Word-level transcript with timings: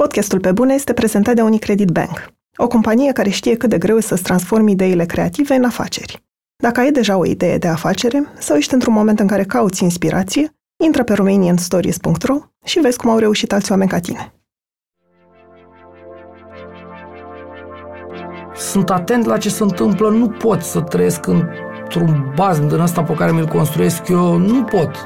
Podcastul 0.00 0.40
Pe 0.40 0.52
Bune 0.52 0.74
este 0.74 0.92
prezentat 0.92 1.34
de 1.34 1.42
Unicredit 1.42 1.88
Bank, 1.88 2.32
o 2.56 2.66
companie 2.66 3.12
care 3.12 3.28
știe 3.28 3.56
cât 3.56 3.70
de 3.70 3.78
greu 3.78 3.96
e 3.96 4.00
să-ți 4.00 4.22
transformi 4.22 4.72
ideile 4.72 5.04
creative 5.04 5.54
în 5.54 5.64
afaceri. 5.64 6.22
Dacă 6.62 6.80
ai 6.80 6.92
deja 6.92 7.16
o 7.16 7.24
idee 7.26 7.58
de 7.58 7.68
afacere 7.68 8.24
sau 8.38 8.56
ești 8.56 8.74
într-un 8.74 8.92
moment 8.92 9.20
în 9.20 9.26
care 9.26 9.44
cauți 9.44 9.82
inspirație, 9.82 10.52
intră 10.84 11.04
pe 11.04 11.12
romanianstories.ro 11.12 12.36
și 12.64 12.80
vezi 12.80 12.98
cum 12.98 13.10
au 13.10 13.18
reușit 13.18 13.52
alți 13.52 13.70
oameni 13.70 13.90
ca 13.90 13.98
tine. 13.98 14.32
Sunt 18.54 18.90
atent 18.90 19.24
la 19.24 19.38
ce 19.38 19.48
se 19.48 19.62
întâmplă, 19.62 20.10
nu 20.10 20.28
pot 20.28 20.62
să 20.62 20.80
trăiesc 20.80 21.26
într-un 21.26 22.32
bazm 22.36 22.68
din 22.68 22.78
ăsta 22.78 23.02
pe 23.02 23.14
care 23.14 23.32
mi-l 23.32 23.46
construiesc 23.46 24.08
eu, 24.08 24.36
nu 24.36 24.64
pot. 24.64 25.04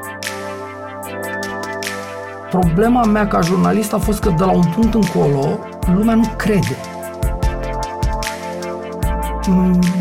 Problema 2.49 3.03
mea 3.03 3.27
ca 3.27 3.39
jurnalist 3.41 3.93
a 3.93 3.97
fost 3.97 4.19
că 4.19 4.33
de 4.37 4.43
la 4.43 4.51
un 4.51 4.63
punct 4.75 4.93
încolo 4.93 5.59
lumea 5.95 6.15
nu 6.15 6.27
crede. 6.37 6.77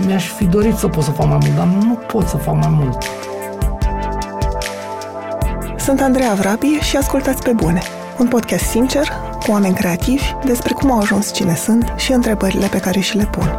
Mi-aș 0.07 0.29
fi 0.29 0.45
dorit 0.45 0.75
să 0.75 0.89
pot 0.89 1.05
să 1.05 1.11
fac 1.11 1.27
mai 1.27 1.39
mult, 1.41 1.57
dar 1.57 1.67
nu 1.67 1.95
pot 1.95 2.27
să 2.27 2.37
fac 2.37 2.55
mai 2.55 2.69
mult. 2.71 3.03
Sunt 5.77 6.01
Andreea 6.01 6.35
Vrabie 6.35 6.81
și 6.81 6.97
ascultați 6.97 7.43
pe 7.43 7.53
bune. 7.53 7.83
Un 8.19 8.29
podcast 8.29 8.65
sincer, 8.65 9.09
cu 9.45 9.51
oameni 9.51 9.75
creativi, 9.75 10.25
despre 10.45 10.73
cum 10.73 10.93
au 10.93 10.99
ajuns 10.99 11.33
cine 11.33 11.55
sunt 11.55 11.93
și 11.97 12.13
întrebările 12.13 12.67
pe 12.67 12.79
care 12.79 13.01
și 13.01 13.17
le 13.17 13.25
pun. 13.25 13.59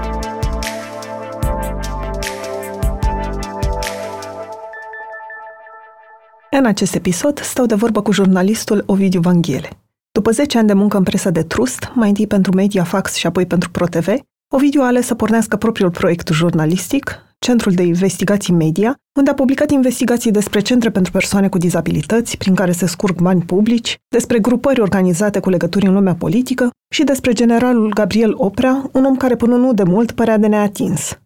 În 6.57 6.65
acest 6.65 6.95
episod 6.95 7.39
stau 7.39 7.65
de 7.65 7.75
vorbă 7.75 8.01
cu 8.01 8.11
jurnalistul 8.11 8.83
Ovidiu 8.85 9.19
Vanghele. 9.19 9.69
După 10.11 10.31
10 10.31 10.57
ani 10.57 10.67
de 10.67 10.73
muncă 10.73 10.97
în 10.97 11.03
presă 11.03 11.29
de 11.29 11.43
trust, 11.43 11.91
mai 11.93 12.07
întâi 12.07 12.27
pentru 12.27 12.55
Mediafax 12.55 13.13
și 13.13 13.27
apoi 13.27 13.45
pentru 13.45 13.69
ProTV, 13.69 14.07
Ovidiu 14.53 14.81
a 14.81 14.85
ales 14.85 15.05
să 15.05 15.15
pornească 15.15 15.55
propriul 15.55 15.91
proiect 15.91 16.27
jurnalistic, 16.27 17.19
Centrul 17.39 17.73
de 17.73 17.83
Investigații 17.83 18.53
Media, 18.53 18.95
unde 19.17 19.29
a 19.29 19.33
publicat 19.33 19.71
investigații 19.71 20.31
despre 20.31 20.59
centre 20.59 20.91
pentru 20.91 21.11
persoane 21.11 21.49
cu 21.49 21.57
dizabilități, 21.57 22.37
prin 22.37 22.55
care 22.55 22.71
se 22.71 22.85
scurg 22.85 23.21
bani 23.21 23.41
publici, 23.41 23.95
despre 24.07 24.39
grupări 24.39 24.81
organizate 24.81 25.39
cu 25.39 25.49
legături 25.49 25.85
în 25.87 25.93
lumea 25.93 26.15
politică 26.15 26.69
și 26.93 27.03
despre 27.03 27.33
generalul 27.33 27.93
Gabriel 27.93 28.33
Oprea, 28.35 28.89
un 28.91 29.05
om 29.05 29.15
care 29.15 29.35
până 29.35 29.55
nu 29.55 29.73
de 29.73 29.83
mult 29.83 30.11
părea 30.11 30.37
de 30.37 30.47
neatins. 30.47 31.19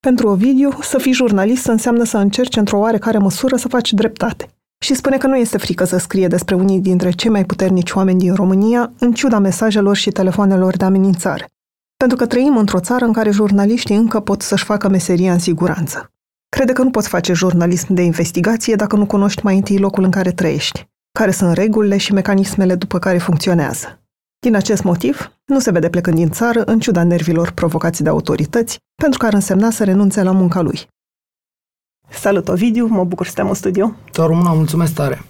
Pentru 0.00 0.28
Ovidiu, 0.28 0.70
să 0.82 0.98
fii 0.98 1.12
jurnalist 1.12 1.66
înseamnă 1.66 2.04
să 2.04 2.16
încerci 2.18 2.56
într-o 2.56 2.78
oarecare 2.78 3.18
măsură 3.18 3.56
să 3.56 3.68
faci 3.68 3.92
dreptate. 3.92 4.50
Și 4.78 4.94
spune 4.94 5.16
că 5.16 5.26
nu 5.26 5.36
este 5.36 5.58
frică 5.58 5.84
să 5.84 5.96
scrie 5.96 6.26
despre 6.26 6.54
unii 6.54 6.80
dintre 6.80 7.10
cei 7.10 7.30
mai 7.30 7.44
puternici 7.44 7.92
oameni 7.92 8.18
din 8.18 8.34
România, 8.34 8.92
în 8.98 9.12
ciuda 9.12 9.38
mesajelor 9.38 9.96
și 9.96 10.10
telefonelor 10.10 10.76
de 10.76 10.84
amenințare. 10.84 11.48
Pentru 11.96 12.16
că 12.16 12.26
trăim 12.26 12.56
într-o 12.56 12.80
țară 12.80 13.04
în 13.04 13.12
care 13.12 13.30
jurnaliștii 13.30 13.96
încă 13.96 14.20
pot 14.20 14.42
să-și 14.42 14.64
facă 14.64 14.88
meseria 14.88 15.32
în 15.32 15.38
siguranță. 15.38 16.10
Crede 16.48 16.72
că 16.72 16.82
nu 16.82 16.90
poți 16.90 17.08
face 17.08 17.32
jurnalism 17.32 17.94
de 17.94 18.02
investigație 18.02 18.74
dacă 18.74 18.96
nu 18.96 19.06
cunoști 19.06 19.44
mai 19.44 19.56
întâi 19.56 19.78
locul 19.78 20.04
în 20.04 20.10
care 20.10 20.32
trăiești, 20.32 20.88
care 21.18 21.30
sunt 21.30 21.52
regulile 21.52 21.96
și 21.96 22.12
mecanismele 22.12 22.74
după 22.74 22.98
care 22.98 23.18
funcționează. 23.18 24.00
Din 24.38 24.54
acest 24.54 24.82
motiv, 24.82 25.32
nu 25.44 25.58
se 25.58 25.70
vede 25.70 25.88
plecând 25.88 26.16
din 26.16 26.30
țară 26.30 26.62
în 26.62 26.78
ciuda 26.78 27.04
nervilor 27.04 27.50
provocați 27.50 28.02
de 28.02 28.08
autorități, 28.08 28.78
pentru 29.02 29.18
că 29.18 29.26
ar 29.26 29.32
însemna 29.32 29.70
să 29.70 29.84
renunțe 29.84 30.22
la 30.22 30.32
munca 30.32 30.60
lui. 30.60 30.88
Salut, 32.10 32.48
Ovidiu, 32.48 32.86
mă 32.86 33.04
bucur 33.04 33.26
să 33.26 33.32
te 33.34 33.40
am 33.40 33.48
în 33.48 33.54
studio. 33.54 33.94
Doar 34.12 34.28
româna, 34.28 34.52
mulțumesc 34.52 34.94
tare. 34.94 35.22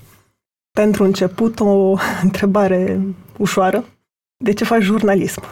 Pentru 0.71 1.05
început, 1.05 1.61
o 1.61 1.95
întrebare 2.23 3.01
ușoară. 3.37 3.85
De 4.45 4.53
ce 4.53 4.65
faci 4.65 4.83
jurnalism? 4.83 5.43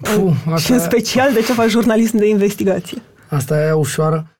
Puh, 0.00 0.32
asta 0.44 0.56
Și 0.56 0.72
în 0.72 0.78
special, 0.78 1.32
de 1.32 1.40
ce 1.40 1.52
faci 1.52 1.70
jurnalism 1.70 2.16
de 2.16 2.28
investigație? 2.28 3.02
Asta 3.28 3.66
e 3.66 3.72
ușoară. 3.72 4.30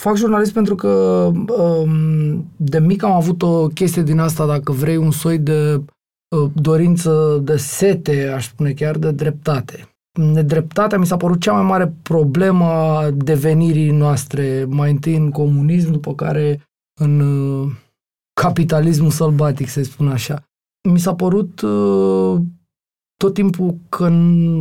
Fac 0.00 0.16
jurnalism 0.16 0.52
pentru 0.52 0.74
că 0.74 0.88
um, 1.56 2.52
de 2.56 2.78
mic 2.78 3.02
am 3.02 3.12
avut 3.12 3.42
o 3.42 3.66
chestie 3.66 4.02
din 4.02 4.18
asta, 4.18 4.46
dacă 4.46 4.72
vrei, 4.72 4.96
un 4.96 5.10
soi 5.10 5.38
de 5.38 5.74
uh, 5.74 6.50
dorință 6.54 7.40
de 7.42 7.56
sete, 7.56 8.32
aș 8.34 8.46
spune 8.46 8.72
chiar, 8.72 8.96
de 8.96 9.10
dreptate. 9.10 9.93
Nedreptatea 10.14 10.98
mi 10.98 11.06
s-a 11.06 11.16
părut 11.16 11.40
cea 11.40 11.52
mai 11.52 11.62
mare 11.62 11.94
problemă 12.02 12.64
a 12.64 13.10
devenirii 13.10 13.90
noastre, 13.90 14.64
mai 14.68 14.90
întâi 14.90 15.16
în 15.16 15.30
comunism, 15.30 15.90
după 15.90 16.14
care 16.14 16.68
în 17.00 17.20
uh, 17.20 17.72
capitalismul 18.40 19.10
sălbatic, 19.10 19.68
să 19.68 19.82
spun 19.82 20.08
așa. 20.08 20.42
Mi 20.90 20.98
s-a 20.98 21.14
părut 21.14 21.60
uh, 21.60 22.40
tot 23.16 23.34
timpul 23.34 23.78
că 23.88 24.04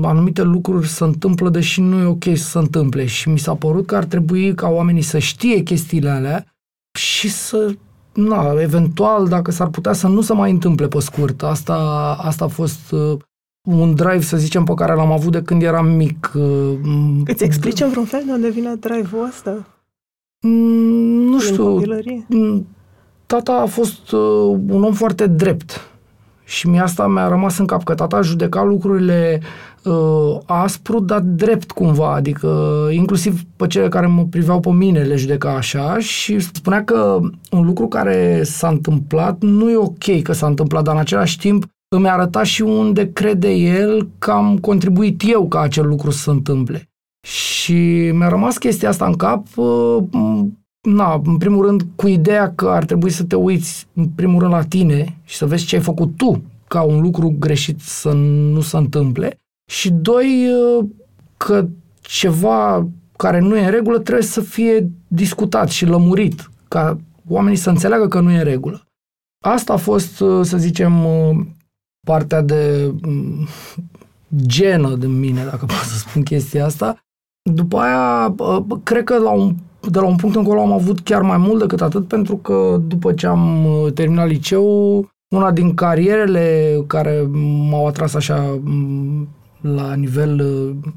anumite 0.03 0.41
lucruri 0.41 0.87
se 0.87 1.03
întâmplă, 1.03 1.49
deși 1.49 1.81
nu 1.81 1.99
e 1.99 2.05
ok 2.05 2.23
să 2.23 2.49
se 2.49 2.57
întâmple. 2.57 3.05
Și 3.05 3.29
mi 3.29 3.39
s-a 3.39 3.55
părut 3.55 3.85
că 3.85 3.95
ar 3.95 4.05
trebui 4.05 4.55
ca 4.55 4.67
oamenii 4.67 5.01
să 5.01 5.19
știe 5.19 5.63
chestiile 5.63 6.09
alea 6.09 6.45
și 6.97 7.29
să, 7.29 7.75
na, 8.13 8.61
eventual, 8.61 9.27
dacă 9.27 9.51
s-ar 9.51 9.69
putea 9.69 9.93
să 9.93 10.07
nu 10.07 10.21
se 10.21 10.33
mai 10.33 10.51
întâmple 10.51 10.87
pe 10.87 10.99
scurt. 10.99 11.43
Asta, 11.43 11.75
asta 12.19 12.45
a 12.45 12.47
fost 12.47 12.91
uh, 12.91 13.19
un 13.63 13.95
drive, 13.95 14.21
să 14.21 14.37
zicem, 14.37 14.63
pe 14.63 14.73
care 14.73 14.93
l-am 14.93 15.11
avut 15.11 15.31
de 15.31 15.41
când 15.41 15.61
eram 15.61 15.87
mic. 15.87 16.31
Uh, 16.35 16.73
Îți 17.25 17.43
explici 17.43 17.81
în 17.81 17.89
vreun 17.89 18.05
fel 18.05 18.23
de 18.25 18.31
unde 18.31 18.49
vine 18.49 18.75
drive-ul 18.75 19.25
ăsta? 19.27 19.65
mm, 20.41 21.23
nu 21.23 21.37
Din 21.37 21.39
știu, 21.39 21.63
copilărie? 21.73 22.25
Mm, 22.29 22.67
tata 23.25 23.51
a 23.53 23.65
fost 23.65 24.11
uh, 24.11 24.57
un 24.69 24.83
om 24.83 24.93
foarte 24.93 25.27
drept. 25.27 25.87
Și 26.45 26.69
mi 26.69 26.79
asta 26.79 27.07
mi-a 27.07 27.27
rămas 27.27 27.57
în 27.57 27.65
cap, 27.65 27.83
că 27.83 27.93
tata 27.93 28.21
judeca 28.21 28.63
lucrurile 28.63 29.41
uh, 29.83 30.37
aspru, 30.45 30.99
dar 30.99 31.19
drept 31.19 31.71
cumva, 31.71 32.13
adică 32.13 32.47
inclusiv 32.91 33.41
pe 33.55 33.67
cele 33.67 33.87
care 33.87 34.05
mă 34.07 34.25
priveau 34.25 34.59
pe 34.59 34.69
mine 34.69 35.01
le 35.01 35.15
judeca 35.15 35.55
așa 35.55 35.99
și 35.99 36.39
spunea 36.39 36.83
că 36.83 37.19
un 37.51 37.65
lucru 37.65 37.87
care 37.87 38.43
s-a 38.43 38.67
întâmplat 38.67 39.41
nu 39.41 39.69
e 39.69 39.75
ok 39.77 40.21
că 40.23 40.33
s-a 40.33 40.47
întâmplat, 40.47 40.83
dar 40.83 40.93
în 40.93 40.99
același 40.99 41.37
timp 41.37 41.65
îmi 41.93 42.09
arăta 42.09 42.43
și 42.43 42.61
unde 42.61 43.11
crede 43.11 43.51
el 43.51 44.09
că 44.19 44.31
am 44.31 44.57
contribuit 44.57 45.21
eu 45.25 45.47
ca 45.47 45.59
acel 45.59 45.87
lucru 45.87 46.11
să 46.11 46.17
se 46.17 46.29
întâmple. 46.29 46.89
Și 47.27 48.11
mi-a 48.13 48.27
rămas 48.27 48.57
chestia 48.57 48.89
asta 48.89 49.05
în 49.05 49.15
cap, 49.15 49.45
uh, 49.55 49.97
na, 50.81 51.21
în 51.25 51.37
primul 51.37 51.65
rând 51.65 51.85
cu 51.95 52.07
ideea 52.07 52.53
că 52.55 52.69
ar 52.69 52.85
trebui 52.85 53.09
să 53.09 53.23
te 53.23 53.35
uiți 53.35 53.87
în 53.93 54.07
primul 54.07 54.39
rând 54.39 54.51
la 54.53 54.63
tine 54.63 55.17
și 55.23 55.35
să 55.35 55.45
vezi 55.45 55.65
ce 55.65 55.75
ai 55.75 55.81
făcut 55.81 56.17
tu 56.17 56.41
ca 56.67 56.81
un 56.81 57.01
lucru 57.01 57.35
greșit 57.39 57.79
să 57.79 58.11
nu 58.51 58.61
se 58.61 58.77
întâmple 58.77 59.37
și 59.71 59.91
doi, 59.91 60.47
uh, 60.49 60.85
că 61.37 61.67
ceva 62.01 62.87
care 63.17 63.39
nu 63.39 63.57
e 63.57 63.65
în 63.65 63.71
regulă 63.71 63.99
trebuie 63.99 64.25
să 64.25 64.41
fie 64.41 64.91
discutat 65.07 65.69
și 65.69 65.85
lămurit 65.85 66.51
ca 66.67 66.97
oamenii 67.27 67.57
să 67.57 67.69
înțeleagă 67.69 68.07
că 68.07 68.19
nu 68.19 68.31
e 68.31 68.37
în 68.37 68.43
regulă. 68.43 68.81
Asta 69.45 69.73
a 69.73 69.77
fost, 69.77 70.19
uh, 70.19 70.45
să 70.45 70.57
zicem, 70.57 71.05
uh, 71.05 71.45
partea 72.03 72.41
de 72.41 72.93
mm, 73.01 73.47
genă 74.35 74.95
din 74.95 75.19
mine, 75.19 75.43
dacă 75.43 75.65
pot 75.65 75.75
să 75.75 75.97
spun 75.97 76.23
chestia 76.23 76.65
asta. 76.65 76.97
După 77.51 77.77
aia, 77.77 78.35
cred 78.83 79.03
că 79.03 79.17
la 79.17 79.29
un, 79.29 79.55
de 79.91 79.99
la 79.99 80.05
un 80.05 80.15
punct 80.15 80.35
încolo 80.35 80.61
am 80.61 80.71
avut 80.71 80.99
chiar 80.99 81.21
mai 81.21 81.37
mult 81.37 81.59
decât 81.59 81.81
atât, 81.81 82.07
pentru 82.07 82.37
că 82.37 82.81
după 82.87 83.13
ce 83.13 83.27
am 83.27 83.67
terminat 83.93 84.27
liceul, 84.27 85.11
una 85.35 85.51
din 85.51 85.73
carierele 85.73 86.77
care 86.87 87.29
m-au 87.69 87.87
atras 87.87 88.13
așa 88.13 88.59
mm, 88.63 89.27
la 89.61 89.93
nivel 89.93 90.39
uh, 90.39 90.91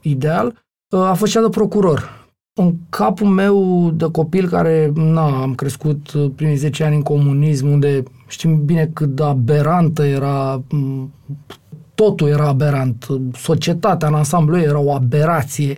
ideal 0.00 0.64
uh, 0.90 1.00
a 1.00 1.14
fost 1.14 1.32
cea 1.32 1.40
de 1.40 1.48
procuror. 1.48 2.17
În 2.60 2.74
capul 2.88 3.26
meu 3.26 3.90
de 3.90 4.10
copil 4.10 4.48
care, 4.48 4.92
na, 4.94 5.40
am 5.40 5.54
crescut 5.54 6.12
uh, 6.12 6.30
primii 6.36 6.56
10 6.56 6.84
ani 6.84 6.94
în 6.94 7.02
comunism, 7.02 7.66
unde 7.66 8.02
știm 8.28 8.64
bine 8.64 8.90
cât 8.92 9.08
de 9.08 9.22
aberantă 9.22 10.04
era, 10.04 10.62
mm, 10.70 11.12
totul 11.94 12.28
era 12.28 12.46
aberant, 12.48 13.06
societatea 13.32 14.08
în 14.08 14.14
ansamblu 14.14 14.58
ei 14.58 14.64
era 14.64 14.78
o 14.78 14.92
aberație, 14.92 15.74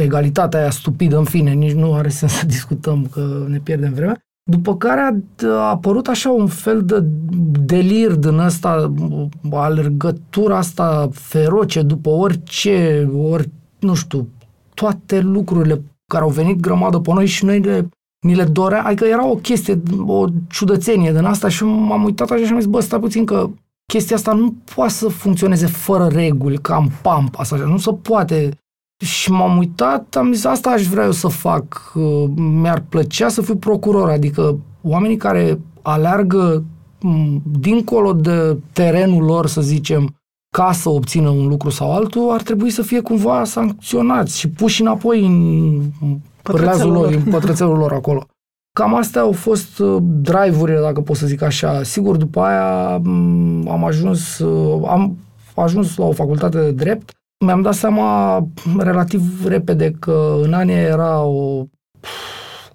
egalitatea 0.00 0.60
aia 0.60 0.70
stupidă, 0.70 1.18
în 1.18 1.24
fine, 1.24 1.52
nici 1.52 1.72
nu 1.72 1.94
are 1.94 2.08
sens 2.08 2.32
să 2.32 2.46
discutăm 2.46 3.06
că 3.12 3.44
ne 3.48 3.58
pierdem 3.58 3.92
vremea. 3.92 4.18
După 4.50 4.76
care 4.76 5.00
a, 5.00 5.14
a 5.46 5.68
apărut 5.68 6.06
așa 6.06 6.30
un 6.30 6.46
fel 6.46 6.84
de 6.84 7.00
delir 7.64 8.14
din 8.14 8.38
ăsta, 8.38 8.92
alergătura 9.50 10.56
asta 10.56 11.08
feroce 11.12 11.82
după 11.82 12.10
orice, 12.10 13.08
ori, 13.16 13.50
nu 13.78 13.94
știu, 13.94 14.28
toate 14.74 15.20
lucrurile 15.20 15.82
care 16.10 16.24
au 16.24 16.30
venit 16.30 16.60
grămadă 16.60 16.98
pe 16.98 17.12
noi 17.12 17.26
și 17.26 17.44
noi 17.44 17.60
le, 17.60 17.88
ni 18.26 18.34
le 18.34 18.44
dorea, 18.44 18.84
adică 18.84 19.04
era 19.04 19.26
o 19.26 19.34
chestie, 19.34 19.82
o 20.06 20.24
ciudățenie 20.48 21.12
din 21.12 21.24
asta 21.24 21.48
și 21.48 21.64
m-am 21.64 22.04
uitat 22.04 22.30
așa 22.30 22.44
și 22.44 22.52
am 22.52 22.60
zis, 22.60 22.68
bă, 22.68 22.80
stai 22.80 23.00
puțin 23.00 23.24
că 23.24 23.50
chestia 23.92 24.16
asta 24.16 24.32
nu 24.32 24.54
poate 24.74 24.92
să 24.92 25.08
funcționeze 25.08 25.66
fără 25.66 26.06
reguli, 26.06 26.58
ca 26.58 26.76
în 26.76 26.88
pampa, 27.02 27.38
așa, 27.38 27.56
nu 27.56 27.78
se 27.78 27.92
poate 28.02 28.58
și 29.04 29.30
m-am 29.30 29.58
uitat, 29.58 30.16
am 30.16 30.32
zis, 30.32 30.44
asta 30.44 30.70
aș 30.70 30.86
vrea 30.86 31.04
eu 31.04 31.12
să 31.12 31.28
fac. 31.28 31.92
Uh, 31.94 32.24
mi-ar 32.36 32.84
plăcea 32.88 33.28
să 33.28 33.42
fiu 33.42 33.56
procuror, 33.56 34.08
adică 34.08 34.58
oamenii 34.82 35.16
care 35.16 35.60
aleargă 35.82 36.64
dincolo 37.60 38.12
de 38.12 38.56
terenul 38.72 39.24
lor, 39.24 39.46
să 39.46 39.60
zicem, 39.60 40.14
ca 40.50 40.72
să 40.72 40.88
obțină 40.88 41.28
un 41.28 41.46
lucru 41.46 41.70
sau 41.70 41.92
altul, 41.92 42.30
ar 42.30 42.42
trebui 42.42 42.70
să 42.70 42.82
fie 42.82 43.00
cumva 43.00 43.44
sancționați 43.44 44.38
și 44.38 44.48
puși 44.48 44.80
înapoi 44.80 45.26
în 45.26 45.80
pătrățelul 46.42 46.92
lor, 46.92 47.12
în 47.12 47.22
pătrățelul 47.22 47.76
lor 47.76 47.92
acolo. 47.92 48.26
Cam 48.72 48.94
astea 48.94 49.20
au 49.20 49.32
fost 49.32 49.78
uh, 49.78 50.02
drive-urile, 50.02 50.80
dacă 50.80 51.00
pot 51.00 51.16
să 51.16 51.26
zic 51.26 51.42
așa. 51.42 51.82
Sigur, 51.82 52.16
după 52.16 52.40
aia 52.40 52.96
mm, 52.96 53.68
am 53.68 53.84
ajuns, 53.84 54.38
uh, 54.38 54.88
am 54.88 55.18
ajuns 55.54 55.96
la 55.96 56.04
o 56.04 56.12
facultate 56.12 56.58
de 56.58 56.70
drept. 56.70 57.12
Mi-am 57.44 57.62
dat 57.62 57.74
seama 57.74 58.46
relativ 58.78 59.46
repede 59.46 59.96
că 59.98 60.38
în 60.42 60.52
anii 60.52 60.74
era 60.74 61.22
o 61.22 61.64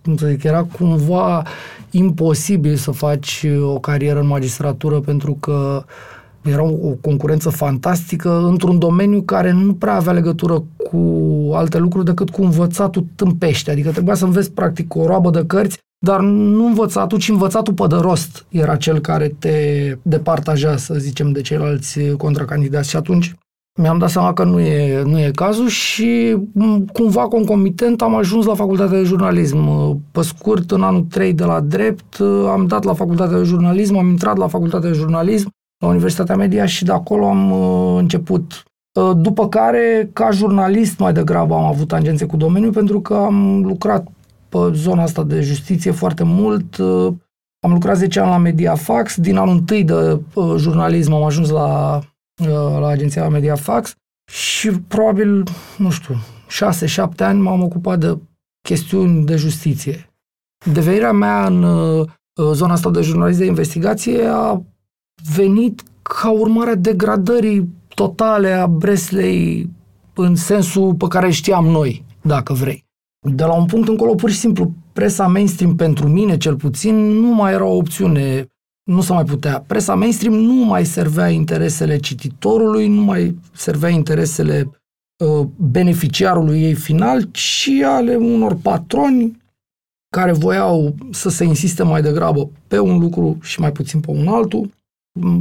cum 0.03 0.17
să 0.17 0.27
zic, 0.27 0.43
era 0.43 0.63
cumva 0.63 1.43
imposibil 1.91 2.75
să 2.75 2.91
faci 2.91 3.45
o 3.61 3.79
carieră 3.79 4.19
în 4.19 4.27
magistratură 4.27 4.99
pentru 4.99 5.37
că 5.39 5.83
era 6.45 6.63
o 6.63 6.89
concurență 7.01 7.49
fantastică 7.49 8.45
într-un 8.45 8.79
domeniu 8.79 9.21
care 9.21 9.51
nu 9.51 9.73
prea 9.73 9.95
avea 9.95 10.13
legătură 10.13 10.63
cu 10.89 10.99
alte 11.53 11.77
lucruri 11.77 12.05
decât 12.05 12.29
cu 12.29 12.43
învățatul 12.43 13.05
tâmpește. 13.15 13.71
Adică 13.71 13.91
trebuia 13.91 14.15
să 14.15 14.25
înveți 14.25 14.51
practic 14.51 14.95
o 14.95 15.05
roabă 15.05 15.29
de 15.29 15.43
cărți, 15.47 15.77
dar 16.05 16.19
nu 16.21 16.65
învățatul, 16.65 17.17
ci 17.17 17.29
învățatul 17.29 17.73
pe 17.73 17.87
de 17.87 17.95
rost 17.95 18.45
era 18.49 18.75
cel 18.75 18.99
care 18.99 19.35
te 19.39 19.51
departaja, 20.01 20.77
să 20.77 20.93
zicem, 20.93 21.31
de 21.31 21.41
ceilalți 21.41 21.99
contracandidați. 22.17 22.89
Și 22.89 22.95
atunci 22.95 23.33
mi-am 23.81 23.97
dat 23.97 24.09
seama 24.09 24.33
că 24.33 24.43
nu 24.43 24.59
e, 24.59 25.01
nu 25.03 25.19
e 25.19 25.31
cazul 25.35 25.67
și 25.67 26.37
cumva 26.93 27.21
concomitent 27.21 28.01
am 28.01 28.15
ajuns 28.15 28.45
la 28.45 28.53
facultatea 28.53 28.97
de 28.97 29.03
jurnalism. 29.03 29.59
Pe 30.11 30.21
scurt, 30.21 30.71
în 30.71 30.81
anul 30.81 31.05
3 31.09 31.33
de 31.33 31.43
la 31.43 31.59
drept, 31.59 32.19
am 32.51 32.65
dat 32.67 32.83
la 32.83 32.93
facultatea 32.93 33.37
de 33.37 33.43
jurnalism, 33.43 33.97
am 33.97 34.09
intrat 34.09 34.37
la 34.37 34.47
facultatea 34.47 34.89
de 34.89 34.95
jurnalism 34.95 35.49
la 35.85 35.91
Universitatea 35.91 36.35
Media 36.35 36.65
și 36.65 36.83
de 36.83 36.91
acolo 36.91 37.27
am 37.27 37.51
uh, 37.51 37.99
început. 37.99 38.63
Uh, 38.99 39.11
după 39.15 39.49
care, 39.49 40.09
ca 40.13 40.31
jurnalist, 40.31 40.99
mai 40.99 41.13
degrabă 41.13 41.55
am 41.55 41.63
avut 41.63 41.87
tangențe 41.87 42.25
cu 42.25 42.37
domeniul 42.37 42.71
pentru 42.71 43.01
că 43.01 43.13
am 43.13 43.63
lucrat 43.63 44.07
pe 44.49 44.57
zona 44.71 45.03
asta 45.03 45.23
de 45.23 45.41
justiție 45.41 45.91
foarte 45.91 46.23
mult. 46.23 46.77
Uh, 46.77 47.13
am 47.59 47.71
lucrat 47.71 47.97
10 47.97 48.19
ani 48.19 48.29
la 48.29 48.37
Mediafax. 48.37 49.17
Din 49.17 49.37
anul 49.37 49.63
1 49.71 49.81
de 49.81 50.19
jurnalism 50.57 51.13
am 51.13 51.23
ajuns 51.23 51.49
la 51.49 51.99
Uh, 52.41 52.47
la 52.79 52.87
agenția 52.87 53.29
Mediafax 53.29 53.93
și 54.31 54.71
probabil, 54.71 55.43
nu 55.77 55.89
știu, 55.89 56.15
6-7 57.15 57.17
ani 57.17 57.41
m-am 57.41 57.63
ocupat 57.63 57.99
de 57.99 58.17
chestiuni 58.61 59.25
de 59.25 59.35
justiție. 59.35 60.09
Devenirea 60.71 61.11
mea 61.11 61.45
în 61.45 61.63
uh, 61.63 62.07
zona 62.51 62.73
asta 62.73 62.91
de 62.91 63.01
jurnalist 63.01 63.39
de 63.39 63.45
investigație 63.45 64.25
a 64.25 64.61
venit 65.35 65.83
ca 66.01 66.31
urmare 66.31 66.69
a 66.69 66.75
degradării 66.75 67.69
totale 67.95 68.51
a 68.51 68.67
Breslei 68.67 69.69
în 70.13 70.35
sensul 70.35 70.93
pe 70.93 71.07
care 71.07 71.31
știam 71.31 71.65
noi, 71.65 72.05
dacă 72.21 72.53
vrei. 72.53 72.85
De 73.27 73.43
la 73.43 73.53
un 73.53 73.65
punct 73.65 73.87
încolo, 73.87 74.15
pur 74.15 74.29
și 74.29 74.37
simplu, 74.37 74.71
presa 74.93 75.27
mainstream 75.27 75.75
pentru 75.75 76.07
mine, 76.07 76.37
cel 76.37 76.55
puțin, 76.55 76.95
nu 76.95 77.33
mai 77.33 77.53
era 77.53 77.65
o 77.65 77.75
opțiune 77.75 78.47
nu 78.85 79.01
se 79.01 79.13
mai 79.13 79.23
putea. 79.23 79.63
Presa 79.67 79.95
mainstream 79.95 80.33
nu 80.33 80.53
mai 80.53 80.85
servea 80.85 81.29
interesele 81.29 81.97
cititorului, 81.97 82.87
nu 82.87 83.01
mai 83.01 83.37
servea 83.53 83.89
interesele 83.89 84.71
uh, 85.17 85.47
beneficiarului 85.57 86.61
ei 86.61 86.73
final, 86.73 87.21
ci 87.31 87.69
ale 87.85 88.15
unor 88.15 88.55
patroni 88.55 89.43
care 90.09 90.31
voiau 90.31 90.95
să 91.11 91.29
se 91.29 91.43
insiste 91.43 91.83
mai 91.83 92.01
degrabă 92.01 92.49
pe 92.67 92.79
un 92.79 92.99
lucru 92.99 93.37
și 93.41 93.59
mai 93.59 93.71
puțin 93.71 93.99
pe 93.99 94.11
un 94.11 94.27
altul. 94.27 94.69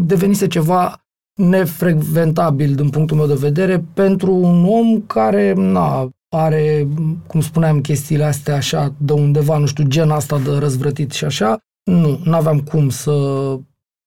Devenise 0.05 0.47
ceva 0.47 1.05
nefrecventabil 1.35 2.75
din 2.75 2.91
punctul 2.91 3.17
meu 3.17 3.26
de 3.26 3.35
vedere 3.35 3.85
pentru 3.94 4.32
un 4.32 4.65
om 4.69 5.00
care 5.00 5.53
na, 5.53 6.09
are, 6.29 6.88
cum 7.26 7.41
spuneam, 7.41 7.81
chestiile 7.81 8.25
astea 8.25 8.55
așa 8.55 8.94
de 8.97 9.12
undeva, 9.12 9.59
nu 9.59 9.67
știu, 9.67 9.85
gen 9.85 10.11
asta 10.11 10.38
de 10.38 10.50
răzvrătit 10.50 11.11
și 11.11 11.25
așa, 11.25 11.59
nu, 11.91 12.21
nu 12.25 12.35
aveam 12.35 12.61
cum 12.61 12.88
să 12.88 13.12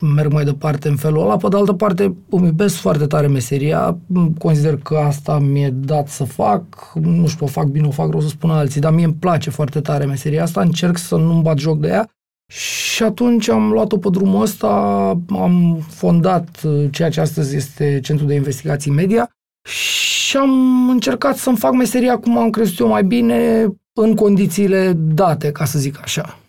merg 0.05 0.31
mai 0.31 0.43
departe 0.43 0.87
în 0.87 0.95
felul 0.95 1.21
ăla. 1.21 1.37
Pe 1.37 1.47
de 1.47 1.55
altă 1.57 1.73
parte, 1.73 2.15
îmi 2.29 2.45
iubesc 2.45 2.75
foarte 2.75 3.05
tare 3.05 3.27
meseria, 3.27 3.97
consider 4.37 4.77
că 4.77 4.97
asta 4.97 5.39
mi-e 5.39 5.69
dat 5.69 6.07
să 6.07 6.23
fac, 6.23 6.91
nu 6.93 7.27
știu, 7.27 7.45
o 7.45 7.49
fac 7.49 7.65
bine, 7.65 7.87
o 7.87 7.91
fac 7.91 8.09
rău 8.09 8.21
să 8.21 8.27
spun 8.27 8.49
alții, 8.49 8.81
dar 8.81 8.93
mie 8.93 9.05
îmi 9.05 9.13
place 9.13 9.49
foarte 9.49 9.81
tare 9.81 10.05
meseria 10.05 10.43
asta, 10.43 10.61
încerc 10.61 10.97
să 10.97 11.15
nu-mi 11.15 11.41
bat 11.41 11.57
joc 11.57 11.79
de 11.79 11.87
ea 11.87 12.09
și 12.47 13.03
atunci 13.03 13.49
am 13.49 13.71
luat-o 13.71 13.97
pe 13.97 14.09
drumul 14.09 14.41
ăsta, 14.41 14.67
am 15.29 15.79
fondat 15.89 16.61
uh, 16.63 16.85
ceea 16.91 17.09
ce 17.09 17.19
astăzi 17.19 17.55
este 17.55 17.99
Centrul 18.03 18.27
de 18.27 18.33
Investigații 18.33 18.91
Media 18.91 19.29
și 19.69 20.37
am 20.37 20.89
încercat 20.89 21.37
să-mi 21.37 21.57
fac 21.57 21.73
meseria 21.73 22.17
cum 22.17 22.37
am 22.37 22.49
crezut 22.49 22.79
eu 22.79 22.87
mai 22.87 23.03
bine 23.03 23.67
în 23.93 24.15
condițiile 24.15 24.93
date, 24.97 25.51
ca 25.51 25.65
să 25.65 25.79
zic 25.79 25.99
așa. 26.01 26.39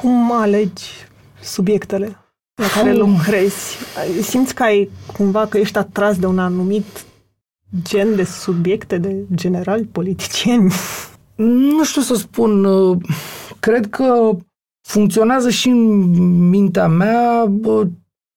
Cum 0.00 0.32
alegi 0.32 0.84
subiectele 1.42 2.18
la 2.54 2.66
care 2.74 2.92
lucrezi? 2.92 3.76
Simți 4.22 4.54
că 4.54 4.62
ai 4.62 4.90
cumva 5.16 5.46
că 5.46 5.58
ești 5.58 5.78
atras 5.78 6.18
de 6.18 6.26
un 6.26 6.38
anumit 6.38 7.04
gen 7.82 8.16
de 8.16 8.24
subiecte, 8.24 8.98
de 8.98 9.24
generali, 9.34 9.84
politicieni? 9.84 10.72
Nu 11.34 11.84
știu 11.84 12.02
să 12.02 12.14
spun. 12.14 12.66
Cred 13.60 13.90
că 13.90 14.36
funcționează 14.88 15.50
și 15.50 15.68
în 15.68 16.48
mintea 16.48 16.88
mea 16.88 17.52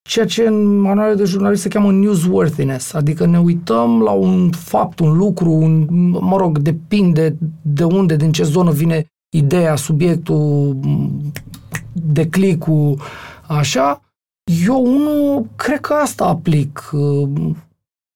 ceea 0.07 0.25
ce 0.25 0.47
în 0.47 0.79
manuale 0.79 1.13
de 1.13 1.23
jurnalist 1.23 1.61
se 1.61 1.67
cheamă 1.69 1.91
newsworthiness, 1.91 2.93
adică 2.93 3.25
ne 3.25 3.39
uităm 3.39 4.01
la 4.01 4.11
un 4.11 4.51
fapt, 4.51 4.99
un 4.99 5.17
lucru, 5.17 5.51
un, 5.51 5.87
mă 6.19 6.37
rog, 6.37 6.57
depinde 6.57 7.37
de 7.61 7.83
unde, 7.83 8.15
din 8.15 8.31
ce 8.31 8.43
zonă 8.43 8.71
vine 8.71 9.05
ideea, 9.35 9.75
subiectul, 9.75 10.77
declicul, 11.93 12.99
așa, 13.47 14.01
eu 14.65 14.85
unul 14.85 15.47
cred 15.55 15.79
că 15.79 15.93
asta 15.93 16.25
aplic. 16.25 16.89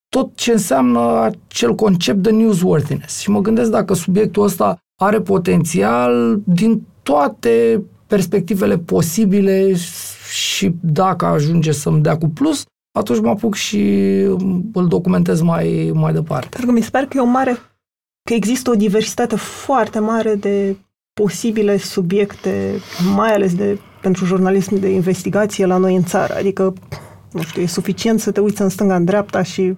Tot 0.10 0.36
ce 0.36 0.52
înseamnă 0.52 1.20
acel 1.20 1.76
concept 1.76 2.20
de 2.20 2.32
newsworthiness. 2.32 3.20
Și 3.20 3.30
mă 3.30 3.42
gândesc 3.42 3.72
dacă 3.72 3.94
subiectul 3.94 4.44
ăsta 4.44 4.78
are 5.02 5.22
potențial 5.22 6.42
din 6.44 6.88
toate 7.04 7.84
perspectivele 8.12 8.78
posibile 8.78 9.76
și 10.32 10.76
dacă 10.82 11.26
ajunge 11.26 11.72
să-mi 11.72 12.02
dea 12.02 12.18
cu 12.18 12.28
plus, 12.28 12.64
atunci 12.92 13.20
mă 13.20 13.30
apuc 13.30 13.56
și 13.56 13.80
îl 14.74 14.88
documentez 14.88 15.42
mai, 15.42 15.92
mai 15.94 16.14
departe. 16.14 16.48
Pentru 16.50 16.66
că 16.66 16.72
mi 16.72 16.84
se 16.84 16.90
pare 16.90 17.06
că 17.06 17.18
e 17.18 17.22
o 17.22 17.26
mare, 17.26 17.52
că 18.24 18.34
există 18.34 18.70
o 18.70 18.76
diversitate 18.76 19.36
foarte 19.36 20.00
mare 20.00 20.36
de 20.36 20.76
posibile 21.14 21.78
subiecte, 21.78 22.80
mai 23.16 23.34
ales 23.34 23.56
de, 23.56 23.80
pentru 24.02 24.26
jurnalism 24.26 24.80
de 24.80 24.90
investigație 24.90 25.66
la 25.66 25.78
noi 25.78 25.96
în 25.96 26.04
țară. 26.04 26.36
Adică, 26.36 26.74
nu 27.32 27.42
știu, 27.42 27.62
e 27.62 27.66
suficient 27.66 28.20
să 28.20 28.32
te 28.32 28.40
uiți 28.40 28.62
în 28.62 28.70
stânga, 28.70 28.96
în 28.96 29.06
dreapta 29.06 29.44
și 29.44 29.78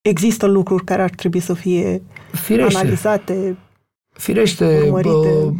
există 0.00 0.46
lucruri 0.46 0.84
care 0.84 1.02
ar 1.02 1.10
trebui 1.10 1.40
să 1.40 1.54
fie 1.54 2.02
Firește. 2.32 2.78
analizate, 2.78 3.56
Firește, 4.12 4.88
Bă, 4.90 5.52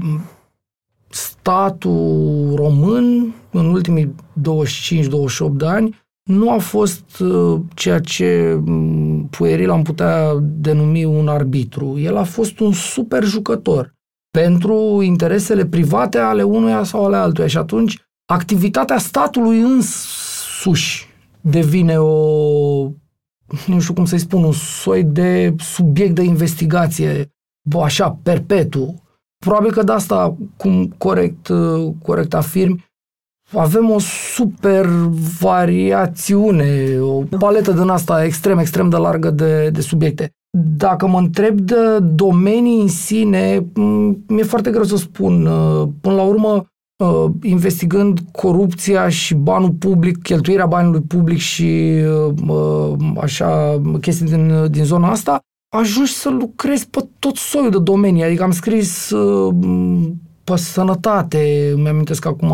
statul 1.15 2.53
român 2.55 3.35
în 3.51 3.67
ultimii 3.67 4.15
25-28 4.41 5.51
de 5.51 5.67
ani 5.67 6.01
nu 6.23 6.51
a 6.51 6.59
fost 6.59 7.19
uh, 7.21 7.61
ceea 7.75 8.01
ce 8.01 8.61
pueril 9.31 9.71
am 9.71 9.83
putea 9.83 10.35
denumi 10.41 11.05
un 11.05 11.29
arbitru. 11.29 11.99
El 11.99 12.17
a 12.17 12.23
fost 12.23 12.61
un 12.61 12.73
super 12.73 13.25
jucător 13.25 13.95
pentru 14.31 15.03
interesele 15.03 15.67
private 15.67 16.19
ale 16.19 16.43
unuia 16.43 16.83
sau 16.83 17.05
ale 17.05 17.17
altuia. 17.17 17.47
Și 17.47 17.59
atunci 17.59 17.99
activitatea 18.25 18.99
statului 18.99 19.61
însuși 19.61 21.07
devine 21.41 21.99
o, 21.99 22.83
nu 23.67 23.81
știu 23.81 23.95
cum 23.95 24.05
să-i 24.05 24.19
spun, 24.19 24.45
un 24.45 24.53
soi 24.53 25.05
de 25.05 25.55
subiect 25.59 26.15
de 26.15 26.23
investigație, 26.23 27.33
așa, 27.83 28.19
perpetu. 28.23 29.03
Probabil 29.45 29.73
că 29.73 29.83
de 29.83 29.93
asta, 29.93 30.37
cum 30.57 30.95
corect, 30.99 31.49
corect 32.03 32.35
afirmi, 32.35 32.85
avem 33.53 33.91
o 33.91 33.99
super 34.35 34.87
variațiune, 35.41 36.99
o 37.01 37.23
paletă 37.39 37.73
din 37.73 37.89
asta 37.89 38.25
extrem, 38.25 38.59
extrem 38.59 38.89
de 38.89 38.97
largă 38.97 39.31
de, 39.31 39.71
de 39.71 39.81
subiecte. 39.81 40.31
Dacă 40.77 41.07
mă 41.07 41.19
întreb 41.19 41.59
de 41.61 41.99
domenii 41.99 42.81
în 42.81 42.89
sine, 42.89 43.67
mi-e 44.27 44.43
foarte 44.43 44.71
greu 44.71 44.83
să 44.83 44.97
spun. 44.97 45.47
Uh, 45.47 45.89
până 46.01 46.15
la 46.15 46.23
urmă, 46.23 46.67
uh, 47.05 47.31
investigând 47.43 48.21
corupția 48.33 49.09
și 49.09 49.35
banul 49.35 49.71
public, 49.71 50.23
cheltuirea 50.23 50.67
banului 50.67 51.01
public 51.01 51.39
și 51.39 51.93
uh, 52.49 52.95
așa 53.21 53.81
chestii 54.01 54.27
din, 54.27 54.71
din 54.71 54.85
zona 54.85 55.11
asta, 55.11 55.41
ajungi 55.75 56.13
să 56.13 56.31
lucrezi 56.31 56.89
pe 56.89 57.09
tot 57.19 57.37
soiul 57.37 57.71
de 57.71 57.79
domenii. 57.79 58.25
Adică 58.25 58.43
am 58.43 58.51
scris 58.51 59.13
pe 60.45 60.57
sănătate, 60.57 61.73
mi-amintesc 61.77 62.27
acum 62.27 62.51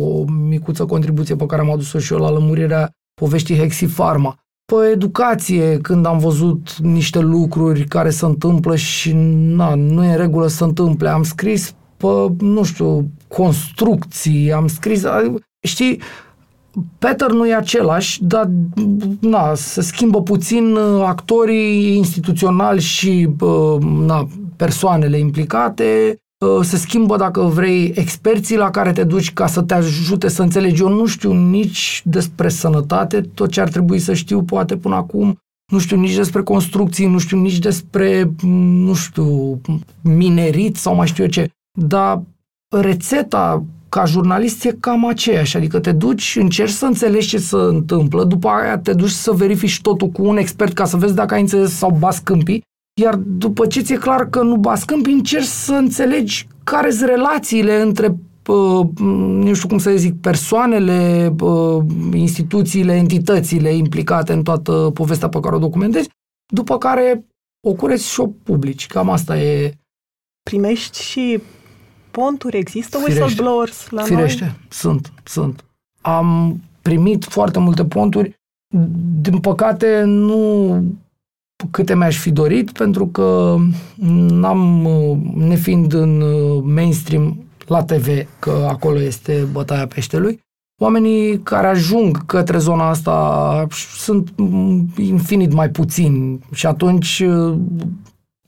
o 0.00 0.24
micuță 0.48 0.84
contribuție 0.84 1.36
pe 1.36 1.46
care 1.46 1.62
am 1.62 1.70
adus-o 1.70 1.98
și 1.98 2.12
eu 2.12 2.18
la 2.18 2.30
lămurirea 2.30 2.90
poveștii 3.20 3.56
Hexifarma 3.56 4.38
pe 4.72 4.90
educație, 4.92 5.78
când 5.78 6.06
am 6.06 6.18
văzut 6.18 6.76
niște 6.76 7.18
lucruri 7.18 7.84
care 7.84 8.10
se 8.10 8.24
întâmplă 8.24 8.76
și 8.76 9.12
na, 9.14 9.74
nu 9.74 10.04
e 10.04 10.10
în 10.10 10.16
regulă 10.16 10.46
să 10.46 10.56
se 10.56 10.64
întâmple. 10.64 11.08
Am 11.08 11.22
scris 11.22 11.74
pe, 11.96 12.06
nu 12.38 12.62
știu, 12.62 13.10
construcții, 13.28 14.52
am 14.52 14.66
scris, 14.66 15.04
știi, 15.60 16.00
Peter 16.98 17.30
nu 17.30 17.46
e 17.46 17.54
același, 17.54 18.24
dar 18.24 18.50
na, 19.20 19.54
se 19.54 19.82
schimbă 19.82 20.22
puțin 20.22 20.76
actorii 21.04 21.96
instituționali 21.96 22.80
și 22.80 23.28
na, 24.06 24.28
persoanele 24.56 25.18
implicate, 25.18 26.18
se 26.62 26.76
schimbă, 26.76 27.16
dacă 27.16 27.40
vrei, 27.40 27.92
experții 27.94 28.56
la 28.56 28.70
care 28.70 28.92
te 28.92 29.04
duci 29.04 29.32
ca 29.32 29.46
să 29.46 29.62
te 29.62 29.74
ajute 29.74 30.28
să 30.28 30.42
înțelegi. 30.42 30.82
Eu 30.82 30.88
nu 30.88 31.06
știu 31.06 31.32
nici 31.32 32.02
despre 32.04 32.48
sănătate, 32.48 33.20
tot 33.20 33.50
ce 33.50 33.60
ar 33.60 33.68
trebui 33.68 33.98
să 33.98 34.14
știu 34.14 34.42
poate 34.42 34.76
până 34.76 34.94
acum, 34.94 35.38
nu 35.72 35.78
știu 35.78 35.96
nici 35.96 36.14
despre 36.14 36.42
construcții, 36.42 37.06
nu 37.06 37.18
știu 37.18 37.40
nici 37.40 37.58
despre, 37.58 38.32
nu 38.42 38.94
știu, 38.94 39.60
minerit 40.00 40.76
sau 40.76 40.94
mai 40.94 41.06
știu 41.06 41.24
eu 41.24 41.30
ce. 41.30 41.48
Dar 41.78 42.22
rețeta 42.68 43.64
ca 43.94 44.04
jurnalist 44.04 44.64
e 44.64 44.76
cam 44.80 45.06
aceeași, 45.06 45.56
adică 45.56 45.80
te 45.80 45.92
duci, 45.92 46.36
încerci 46.40 46.70
să 46.70 46.86
înțelegi 46.86 47.28
ce 47.28 47.38
se 47.38 47.56
întâmplă, 47.56 48.24
după 48.24 48.48
aia 48.48 48.78
te 48.78 48.92
duci 48.92 49.10
să 49.10 49.32
verifici 49.32 49.80
totul 49.80 50.08
cu 50.08 50.24
un 50.24 50.36
expert 50.36 50.72
ca 50.72 50.84
să 50.84 50.96
vezi 50.96 51.14
dacă 51.14 51.34
ai 51.34 51.40
înțeles 51.40 51.76
sau 51.76 51.96
bas 51.98 52.18
câmpii, 52.18 52.62
iar 53.00 53.14
după 53.14 53.66
ce 53.66 53.80
ți-e 53.80 53.96
clar 53.96 54.28
că 54.28 54.42
nu 54.42 54.56
bas 54.56 54.84
câmpii, 54.84 55.12
încerci 55.12 55.44
să 55.44 55.72
înțelegi 55.72 56.48
care 56.64 56.90
sunt 56.90 57.08
relațiile 57.08 57.80
între 57.80 58.16
nu 59.06 59.54
știu 59.54 59.68
cum 59.68 59.78
să 59.78 59.96
zic, 59.96 60.20
persoanele, 60.20 61.34
instituțiile, 62.12 62.92
entitățile 62.92 63.74
implicate 63.74 64.32
în 64.32 64.42
toată 64.42 64.90
povestea 64.94 65.28
pe 65.28 65.40
care 65.40 65.54
o 65.54 65.58
documentezi, 65.58 66.08
după 66.52 66.78
care 66.78 67.26
o 67.66 67.72
cureți 67.72 68.08
și 68.08 68.20
o 68.20 68.26
publici. 68.26 68.86
Cam 68.86 69.10
asta 69.10 69.38
e. 69.38 69.72
Primești 70.50 71.02
și 71.02 71.40
ponturi? 72.20 72.56
Există 72.56 72.98
whistleblowers 72.98 73.90
la 73.90 74.02
Firește, 74.02 74.44
noi? 74.44 74.66
sunt, 74.68 75.12
sunt. 75.24 75.64
Am 76.00 76.60
primit 76.82 77.24
foarte 77.24 77.58
multe 77.58 77.84
ponturi. 77.84 78.38
Din 79.20 79.38
păcate, 79.38 80.02
nu 80.04 80.82
câte 81.70 81.94
mi-aș 81.94 82.16
fi 82.16 82.30
dorit, 82.30 82.70
pentru 82.70 83.06
că 83.06 83.56
n-am, 84.28 84.88
nefiind 85.34 85.92
în 85.92 86.22
mainstream 86.74 87.44
la 87.66 87.84
TV, 87.84 88.06
că 88.38 88.66
acolo 88.68 89.00
este 89.00 89.46
bătaia 89.52 89.86
peștelui, 89.86 90.40
oamenii 90.80 91.38
care 91.38 91.66
ajung 91.66 92.26
către 92.26 92.58
zona 92.58 92.88
asta 92.88 93.66
sunt 93.96 94.34
infinit 94.96 95.52
mai 95.52 95.70
puțini 95.70 96.38
și 96.52 96.66
atunci 96.66 97.24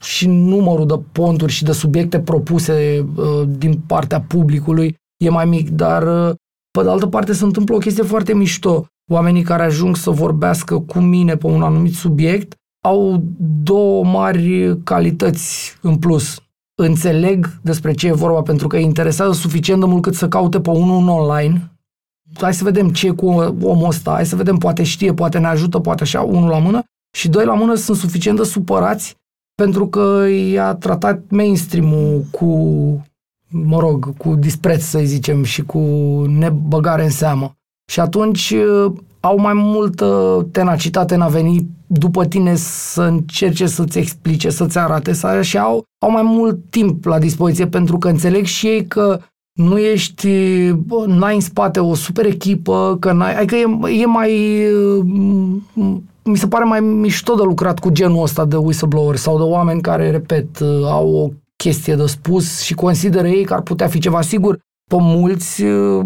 și 0.01 0.27
numărul 0.27 0.87
de 0.87 1.01
ponturi 1.13 1.53
și 1.53 1.65
de 1.65 1.73
subiecte 1.73 2.21
propuse 2.21 3.07
uh, 3.17 3.49
din 3.49 3.81
partea 3.87 4.21
publicului 4.21 4.97
e 5.25 5.31
mai 5.31 5.45
mic, 5.45 5.71
dar 5.71 6.29
uh, 6.29 6.35
pe 6.71 6.83
de 6.83 6.89
altă 6.89 7.07
parte 7.07 7.33
se 7.33 7.45
întâmplă 7.45 7.75
o 7.75 7.79
chestie 7.79 8.03
foarte 8.03 8.35
mișto. 8.35 8.87
Oamenii 9.13 9.43
care 9.43 9.63
ajung 9.63 9.97
să 9.97 10.11
vorbească 10.11 10.79
cu 10.79 10.99
mine 10.99 11.37
pe 11.37 11.47
un 11.47 11.63
anumit 11.63 11.95
subiect 11.95 12.55
au 12.85 13.23
două 13.63 14.05
mari 14.05 14.79
calități 14.83 15.79
în 15.83 15.97
plus. 15.97 16.41
Înțeleg 16.83 17.61
despre 17.63 17.93
ce 17.93 18.07
e 18.07 18.13
vorba 18.13 18.43
pentru 18.43 18.67
că 18.67 18.77
îi 18.77 18.83
interesează 18.83 19.33
suficient 19.33 19.81
de 19.81 19.87
mult 19.87 20.03
cât 20.03 20.15
să 20.15 20.29
caute 20.29 20.61
pe 20.61 20.71
unul 20.71 21.09
online. 21.09 21.71
Hai 22.41 22.55
să 22.55 22.65
vedem 22.65 22.89
ce 22.89 23.07
e 23.07 23.11
cu 23.11 23.27
omul 23.63 23.89
ăsta, 23.89 24.11
hai 24.11 24.27
să 24.27 24.37
vedem, 24.37 24.57
poate 24.57 24.83
știe, 24.83 25.15
poate 25.15 25.39
ne 25.39 25.47
ajută, 25.47 25.79
poate 25.79 26.03
așa, 26.03 26.21
unul 26.21 26.49
la 26.49 26.59
mână. 26.59 26.83
Și 27.17 27.29
doi 27.29 27.45
la 27.45 27.55
mână 27.55 27.75
sunt 27.75 27.97
suficient 27.97 28.37
de 28.39 28.45
supărați 28.45 29.17
pentru 29.63 29.89
că 29.89 30.27
i-a 30.53 30.75
tratat 30.75 31.23
mainstream-ul 31.29 32.25
cu, 32.31 32.47
mă 33.49 33.79
rog, 33.79 34.17
cu 34.17 34.35
dispreț, 34.35 34.83
să 34.83 34.99
zicem, 35.05 35.43
și 35.43 35.63
cu 35.63 35.79
nebăgare 36.29 37.05
în 37.05 37.11
seamă. 37.11 37.55
Și 37.91 38.01
atunci 38.01 38.51
uh, 38.51 38.93
au 39.21 39.39
mai 39.39 39.53
multă 39.55 40.47
tenacitate 40.53 41.15
în 41.15 41.21
a 41.21 41.29
veni 41.29 41.69
după 41.87 42.25
tine 42.27 42.55
să 42.57 43.03
încerce 43.03 43.67
să-ți 43.67 43.99
explice, 43.99 44.51
să-ți 44.51 44.79
arate, 44.79 45.13
să 45.13 45.43
și 45.43 45.59
au, 45.59 45.85
au 45.99 46.11
mai 46.11 46.23
mult 46.23 46.59
timp 46.71 47.05
la 47.05 47.19
dispoziție 47.19 47.67
pentru 47.67 47.99
că 47.99 48.09
înțeleg 48.09 48.45
și 48.45 48.67
ei 48.67 48.87
că 48.87 49.21
nu 49.53 49.79
ești, 49.79 50.29
bă, 50.73 51.05
n-ai 51.07 51.35
în 51.35 51.41
spate 51.41 51.81
o 51.81 51.95
super 51.95 52.25
echipă, 52.25 52.97
că 53.01 53.13
n-ai, 53.13 53.37
adică 53.37 53.57
e, 53.57 54.01
e 54.01 54.07
mai 54.07 54.65
uh, 54.73 55.97
mi 56.27 56.37
se 56.37 56.49
pare 56.49 56.65
mai 56.65 56.81
mișto 56.81 57.35
de 57.35 57.43
lucrat 57.43 57.79
cu 57.79 57.91
genul 57.91 58.23
ăsta 58.23 58.45
de 58.45 58.57
whistleblower 58.57 59.17
sau 59.17 59.37
de 59.37 59.43
oameni 59.43 59.81
care, 59.81 60.11
repet, 60.11 60.59
uh, 60.59 60.85
au 60.85 61.15
o 61.15 61.29
chestie 61.57 61.95
de 61.95 62.07
spus 62.07 62.61
și 62.61 62.75
consideră 62.75 63.29
ei 63.29 63.45
că 63.45 63.55
ar 63.55 63.61
putea 63.61 63.87
fi 63.87 63.99
ceva 63.99 64.21
sigur. 64.21 64.59
Pe 64.91 64.97
mulți 64.99 65.63
uh, 65.63 66.05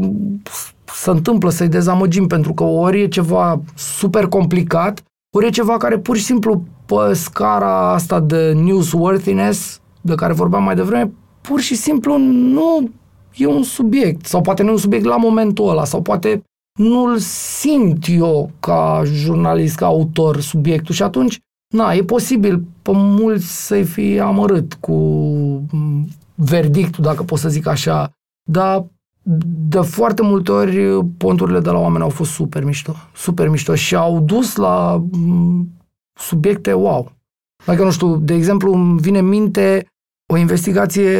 se 0.84 1.10
întâmplă 1.10 1.50
să-i 1.50 1.68
dezamăgim 1.68 2.26
pentru 2.26 2.54
că 2.54 2.64
ori 2.64 3.00
e 3.00 3.08
ceva 3.08 3.60
super 3.76 4.26
complicat, 4.26 5.02
ori 5.36 5.46
e 5.46 5.50
ceva 5.50 5.76
care 5.76 5.98
pur 5.98 6.16
și 6.16 6.24
simplu 6.24 6.62
pe 6.86 7.14
scara 7.14 7.92
asta 7.92 8.20
de 8.20 8.52
newsworthiness 8.52 9.80
de 10.00 10.14
care 10.14 10.32
vorbeam 10.32 10.62
mai 10.62 10.74
devreme, 10.74 11.12
pur 11.40 11.60
și 11.60 11.74
simplu 11.74 12.18
nu 12.18 12.90
e 13.36 13.46
un 13.46 13.62
subiect 13.62 14.26
sau 14.26 14.40
poate 14.40 14.62
nu 14.62 14.68
e 14.68 14.72
un 14.72 14.78
subiect 14.78 15.04
la 15.04 15.16
momentul 15.16 15.68
ăla 15.68 15.84
sau 15.84 16.02
poate 16.02 16.42
nu-l 16.80 17.18
simt 17.58 18.04
eu 18.08 18.50
ca 18.60 19.02
jurnalist, 19.04 19.76
ca 19.76 19.86
autor 19.86 20.40
subiectul 20.40 20.94
și 20.94 21.02
atunci, 21.02 21.38
na, 21.74 21.92
e 21.92 22.02
posibil 22.02 22.64
pe 22.82 22.90
mulți 22.94 23.66
să-i 23.66 23.84
fi 23.84 24.18
amărât 24.18 24.74
cu 24.74 24.96
verdictul, 26.34 27.04
dacă 27.04 27.22
pot 27.22 27.38
să 27.38 27.48
zic 27.48 27.66
așa, 27.66 28.10
dar 28.50 28.86
de 29.68 29.80
foarte 29.80 30.22
multe 30.22 30.52
ori 30.52 31.04
ponturile 31.16 31.60
de 31.60 31.70
la 31.70 31.78
oameni 31.78 32.02
au 32.02 32.08
fost 32.08 32.30
super 32.30 32.64
mișto, 32.64 32.94
super 33.14 33.48
mișto 33.48 33.74
și 33.74 33.94
au 33.94 34.20
dus 34.20 34.56
la 34.56 35.04
subiecte 36.18 36.72
wow. 36.72 37.12
Adică, 37.66 37.84
nu 37.84 37.90
știu, 37.90 38.16
de 38.16 38.34
exemplu, 38.34 38.72
îmi 38.72 39.00
vine 39.00 39.18
în 39.18 39.28
minte 39.28 39.86
o 40.32 40.36
investigație 40.36 41.18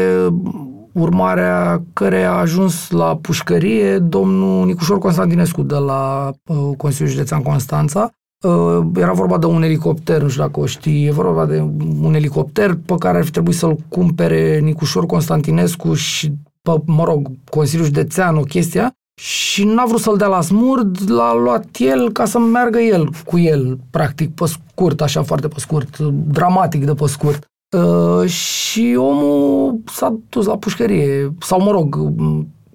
urmarea 0.92 1.82
care 1.92 2.22
a 2.22 2.30
ajuns 2.30 2.90
la 2.90 3.16
pușcărie 3.16 3.98
domnul 3.98 4.66
Nicușor 4.66 4.98
Constantinescu 4.98 5.62
de 5.62 5.76
la 5.76 6.30
uh, 6.46 6.76
Consiliul 6.76 7.14
Județean 7.14 7.42
Constanța. 7.42 8.10
Uh, 8.46 8.86
era 8.96 9.12
vorba 9.12 9.38
de 9.38 9.46
un 9.46 9.62
elicopter, 9.62 10.22
nu 10.22 10.28
știu 10.28 10.42
dacă 10.42 10.60
o 10.60 10.66
știi, 10.66 11.06
e 11.06 11.12
vorba 11.12 11.46
de 11.46 11.60
un 12.02 12.14
elicopter 12.14 12.78
pe 12.86 12.94
care 12.98 13.18
ar 13.18 13.24
fi 13.24 13.30
trebuit 13.30 13.56
să-l 13.56 13.76
cumpere 13.88 14.58
Nicușor 14.58 15.06
Constantinescu 15.06 15.94
și, 15.94 16.32
pe, 16.62 16.80
mă 16.84 17.04
rog, 17.04 17.30
Consiliul 17.50 17.86
Județean, 17.86 18.36
o 18.36 18.42
chestie, 18.42 18.90
și 19.20 19.64
n-a 19.64 19.84
vrut 19.86 20.00
să-l 20.00 20.16
dea 20.16 20.26
la 20.26 20.40
smurd, 20.40 21.10
l-a 21.10 21.34
luat 21.34 21.66
el 21.78 22.12
ca 22.12 22.24
să 22.24 22.38
meargă 22.38 22.78
el 22.78 23.10
cu 23.26 23.38
el, 23.38 23.78
practic, 23.90 24.34
pe 24.34 24.44
scurt, 24.46 25.00
așa 25.00 25.22
foarte 25.22 25.48
pe 25.48 25.60
scurt, 25.60 25.98
dramatic 26.08 26.84
de 26.84 26.94
pe 26.94 27.06
scurt. 27.06 27.44
Uh, 27.76 28.28
și 28.28 28.94
omul 28.98 29.80
s-a 29.86 30.18
dus 30.28 30.46
la 30.46 30.56
pușcărie. 30.56 31.34
Sau, 31.40 31.62
mă 31.62 31.70
rog, 31.70 31.96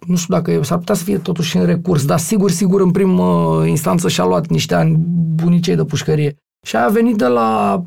nu 0.08 0.16
știu 0.16 0.34
dacă 0.34 0.64
s-ar 0.64 0.78
putea 0.78 0.96
să 0.96 1.04
fie 1.04 1.18
totuși 1.18 1.58
în 1.58 1.66
recurs, 1.66 2.06
dar 2.06 2.20
sigur, 2.20 2.52
sigur, 2.52 2.82
în 2.82 2.92
primă 2.92 3.64
instanță 3.68 4.10
și-a 4.10 4.26
luat 4.26 4.48
niște 4.48 4.76
ani 4.76 4.96
bunicei 5.36 5.76
de 5.76 5.84
pușcărie. 5.84 6.36
Și 6.66 6.78
a 6.78 6.88
venit 6.88 7.16
de 7.16 7.26
la 7.26 7.84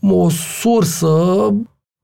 o 0.00 0.28
sursă 0.28 1.54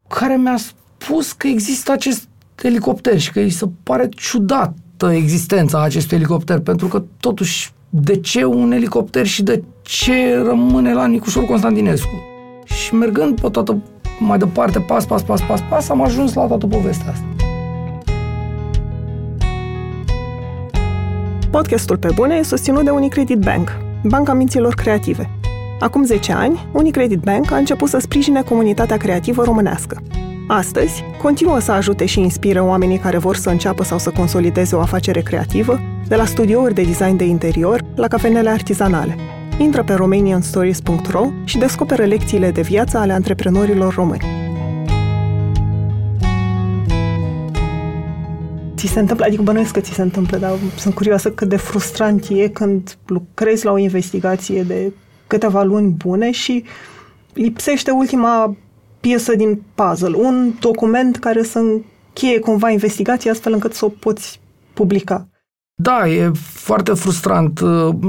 care 0.08 0.36
mi-a 0.36 0.56
spus 0.56 1.32
că 1.32 1.46
există 1.46 1.92
acest 1.92 2.28
elicopter 2.62 3.18
și 3.18 3.32
că 3.32 3.40
îi 3.40 3.50
se 3.50 3.68
pare 3.82 4.08
ciudată 4.08 5.12
existența 5.12 5.82
acestui 5.82 6.16
elicopter, 6.16 6.58
pentru 6.58 6.86
că 6.86 7.02
totuși 7.20 7.72
de 7.90 8.16
ce 8.16 8.44
un 8.44 8.72
elicopter 8.72 9.26
și 9.26 9.42
de 9.42 9.62
ce 9.82 10.42
rămâne 10.44 10.92
la 10.92 11.06
Nicușor 11.06 11.44
Constantinescu? 11.44 12.14
Și 12.64 12.94
mergând 12.94 13.40
pe 13.40 13.48
toată 13.48 13.82
mai 14.20 14.38
departe, 14.38 14.78
pas, 14.78 15.04
pas, 15.04 15.22
pas, 15.22 15.40
pas, 15.40 15.60
pas, 15.68 15.88
am 15.88 16.02
ajuns 16.02 16.34
la 16.34 16.46
toată 16.46 16.66
povestea 16.66 17.10
asta. 17.10 17.24
Podcastul 21.50 21.96
Pe 21.96 22.08
Bune 22.14 22.34
e 22.34 22.42
susținut 22.42 22.84
de 22.84 22.90
Unicredit 22.90 23.38
Bank, 23.38 23.76
banca 24.04 24.32
minților 24.32 24.74
creative. 24.74 25.30
Acum 25.80 26.04
10 26.04 26.32
ani, 26.32 26.68
Unicredit 26.72 27.18
Bank 27.18 27.50
a 27.50 27.56
început 27.56 27.88
să 27.88 27.98
sprijine 27.98 28.42
comunitatea 28.42 28.96
creativă 28.96 29.44
românească. 29.44 30.02
Astăzi, 30.48 31.04
continuă 31.22 31.58
să 31.58 31.72
ajute 31.72 32.06
și 32.06 32.20
inspire 32.20 32.60
oamenii 32.60 32.98
care 32.98 33.18
vor 33.18 33.36
să 33.36 33.50
înceapă 33.50 33.84
sau 33.84 33.98
să 33.98 34.10
consolideze 34.10 34.76
o 34.76 34.80
afacere 34.80 35.20
creativă, 35.20 35.78
de 36.08 36.16
la 36.16 36.24
studiouri 36.24 36.74
de 36.74 36.82
design 36.82 37.16
de 37.16 37.24
interior 37.24 37.80
la 37.94 38.08
cafenele 38.08 38.50
artizanale– 38.50 39.16
intră 39.62 39.84
pe 39.84 39.94
romanianstories.ro 39.94 41.30
și 41.44 41.58
descoperă 41.58 42.04
lecțiile 42.04 42.50
de 42.50 42.60
viață 42.60 42.98
ale 42.98 43.12
antreprenorilor 43.12 43.94
români. 43.94 44.22
Ți 48.76 48.86
se 48.86 49.00
întâmplă, 49.00 49.24
adică 49.24 49.42
bănuiesc 49.42 49.72
că 49.72 49.80
ți 49.80 49.92
se 49.92 50.02
întâmplă, 50.02 50.38
dar 50.38 50.52
sunt 50.76 50.94
curioasă 50.94 51.30
cât 51.30 51.48
de 51.48 51.56
frustrant 51.56 52.26
e 52.28 52.48
când 52.48 52.98
lucrezi 53.06 53.64
la 53.64 53.72
o 53.72 53.78
investigație 53.78 54.62
de 54.62 54.92
câteva 55.26 55.62
luni 55.62 55.88
bune 55.88 56.30
și 56.30 56.64
lipsește 57.32 57.90
ultima 57.90 58.56
piesă 59.00 59.36
din 59.36 59.62
puzzle, 59.74 60.16
un 60.16 60.52
document 60.60 61.16
care 61.16 61.42
să 61.42 61.58
încheie 61.58 62.38
cumva 62.38 62.70
investigația 62.70 63.30
astfel 63.30 63.52
încât 63.52 63.74
să 63.74 63.84
o 63.84 63.88
poți 63.88 64.40
publica. 64.74 65.29
Da, 65.82 66.08
e 66.08 66.30
foarte 66.34 66.92
frustrant. 66.92 67.60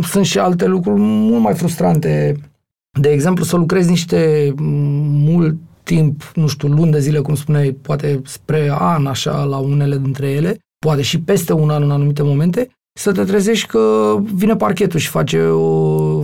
Sunt 0.02 0.26
și 0.26 0.40
alte 0.40 0.66
lucruri 0.66 1.00
mult 1.00 1.42
mai 1.42 1.54
frustrante. 1.54 2.36
De 3.00 3.10
exemplu, 3.10 3.44
să 3.44 3.56
lucrezi 3.56 3.90
niște 3.90 4.54
mult 4.58 5.58
timp, 5.84 6.32
nu 6.36 6.48
știu, 6.48 6.68
luni 6.68 6.92
de 6.92 7.00
zile, 7.00 7.20
cum 7.20 7.36
spuneai, 7.36 7.72
poate 7.72 8.22
spre 8.26 8.72
an, 8.80 9.06
așa, 9.06 9.44
la 9.44 9.58
unele 9.58 9.98
dintre 9.98 10.30
ele, 10.30 10.58
poate 10.86 11.02
și 11.02 11.22
peste 11.22 11.54
un 11.54 11.70
an 11.70 11.84
în 11.84 11.92
anumite 11.92 12.22
momente, 12.24 12.70
să 13.00 13.12
te 13.12 13.24
trezești 13.24 13.68
că 13.68 14.16
vine 14.34 14.56
parchetul 14.56 15.00
și 15.00 15.08
face 15.08 15.42
o 15.42 16.24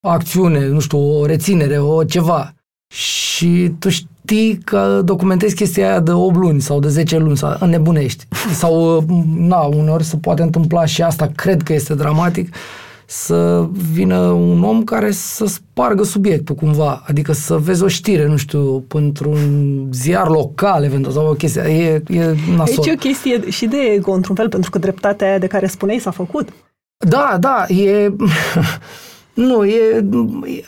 acțiune, 0.00 0.68
nu 0.68 0.80
știu, 0.80 0.98
o 0.98 1.26
reținere, 1.26 1.78
o 1.78 2.04
ceva. 2.04 2.54
Și 2.94 3.72
tu 3.78 3.88
știi 3.88 4.08
că 4.64 5.00
documentezi 5.04 5.54
chestia 5.54 5.88
aia 5.88 6.00
de 6.00 6.12
8 6.12 6.36
luni 6.36 6.60
sau 6.60 6.80
de 6.80 6.88
10 6.88 7.18
luni, 7.18 7.36
sau 7.36 7.56
înnebunești. 7.60 8.26
Sau, 8.60 9.04
na, 9.36 9.58
uneori 9.58 10.04
se 10.04 10.16
poate 10.16 10.42
întâmpla 10.42 10.84
și 10.84 11.02
asta, 11.02 11.30
cred 11.34 11.62
că 11.62 11.72
este 11.72 11.94
dramatic, 11.94 12.54
să 13.06 13.68
vină 13.92 14.18
un 14.18 14.62
om 14.62 14.84
care 14.84 15.10
să 15.10 15.46
spargă 15.46 16.02
subiectul 16.02 16.54
cumva, 16.54 17.02
adică 17.06 17.32
să 17.32 17.56
vezi 17.56 17.82
o 17.82 17.88
știre, 17.88 18.26
nu 18.26 18.36
știu, 18.36 18.80
pentru 18.80 19.30
un 19.30 19.86
ziar 19.92 20.28
local, 20.28 20.84
eventual, 20.84 21.14
sau 21.14 21.26
o 21.26 21.32
chestie, 21.32 21.62
e, 21.62 22.02
e 22.16 22.34
nasol. 22.56 22.74
Deci 22.74 22.86
e 22.86 22.92
o 22.92 22.96
chestie 22.98 23.50
și 23.50 23.66
de 23.66 23.76
ego, 23.76 24.12
într-un 24.12 24.34
fel, 24.34 24.48
pentru 24.48 24.70
că 24.70 24.78
dreptatea 24.78 25.28
aia 25.28 25.38
de 25.38 25.46
care 25.46 25.66
spuneai 25.66 25.98
s-a 25.98 26.10
făcut. 26.10 26.48
Da, 27.08 27.36
da, 27.40 27.64
e... 27.68 28.12
Nu, 29.36 29.64
e 29.64 30.04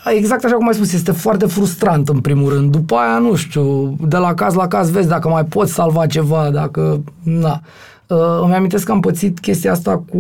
exact 0.04 0.44
așa 0.44 0.54
cum 0.54 0.66
ai 0.66 0.75
spus, 0.75 0.92
este 0.92 1.12
foarte 1.12 1.46
frustrant 1.46 2.08
în 2.08 2.20
primul 2.20 2.52
rând. 2.52 2.70
După 2.70 2.94
aia, 2.94 3.18
nu 3.18 3.34
știu, 3.34 3.96
de 4.08 4.16
la 4.16 4.34
caz 4.34 4.54
la 4.54 4.68
caz 4.68 4.90
vezi 4.90 5.08
dacă 5.08 5.28
mai 5.28 5.44
poți 5.44 5.72
salva 5.72 6.06
ceva, 6.06 6.50
dacă... 6.50 7.02
Na. 7.22 7.60
Uh, 8.06 8.40
îmi 8.42 8.54
amintesc 8.54 8.84
că 8.84 8.92
am 8.92 9.00
pățit 9.00 9.38
chestia 9.38 9.72
asta 9.72 10.02
cu 10.10 10.18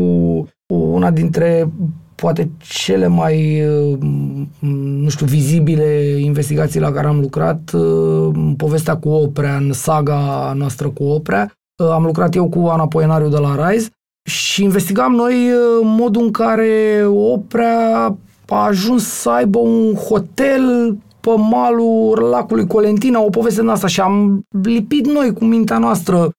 una 0.66 1.10
dintre 1.10 1.72
poate 2.14 2.50
cele 2.58 3.06
mai, 3.06 3.62
uh, 3.66 3.98
nu 4.60 5.08
știu, 5.08 5.26
vizibile 5.26 6.18
investigații 6.20 6.80
la 6.80 6.92
care 6.92 7.06
am 7.06 7.20
lucrat, 7.20 7.70
uh, 7.72 8.52
povestea 8.56 8.96
cu 8.96 9.08
Oprea, 9.08 9.56
în 9.56 9.72
saga 9.72 10.52
noastră 10.56 10.88
cu 10.88 11.04
Oprea. 11.04 11.52
Uh, 11.82 11.90
am 11.90 12.04
lucrat 12.04 12.34
eu 12.34 12.48
cu 12.48 12.66
Ana 12.66 12.86
Poenariu 12.86 13.28
de 13.28 13.38
la 13.38 13.68
Rise 13.68 13.88
și 14.30 14.62
investigam 14.62 15.12
noi 15.12 15.34
modul 15.82 16.22
în 16.22 16.30
care 16.30 17.04
Oprea 17.06 18.16
a 18.54 18.64
ajuns 18.64 19.04
să 19.04 19.30
aibă 19.30 19.58
un 19.58 19.94
hotel 19.94 20.96
pe 21.20 21.30
malul 21.50 22.18
lacului 22.30 22.66
Colentina, 22.66 23.20
o 23.20 23.30
poveste 23.30 23.60
din 23.60 23.70
asta 23.70 23.86
și 23.86 24.00
am 24.00 24.42
lipit 24.62 25.06
noi 25.06 25.32
cu 25.32 25.44
mintea 25.44 25.78
noastră 25.78 26.30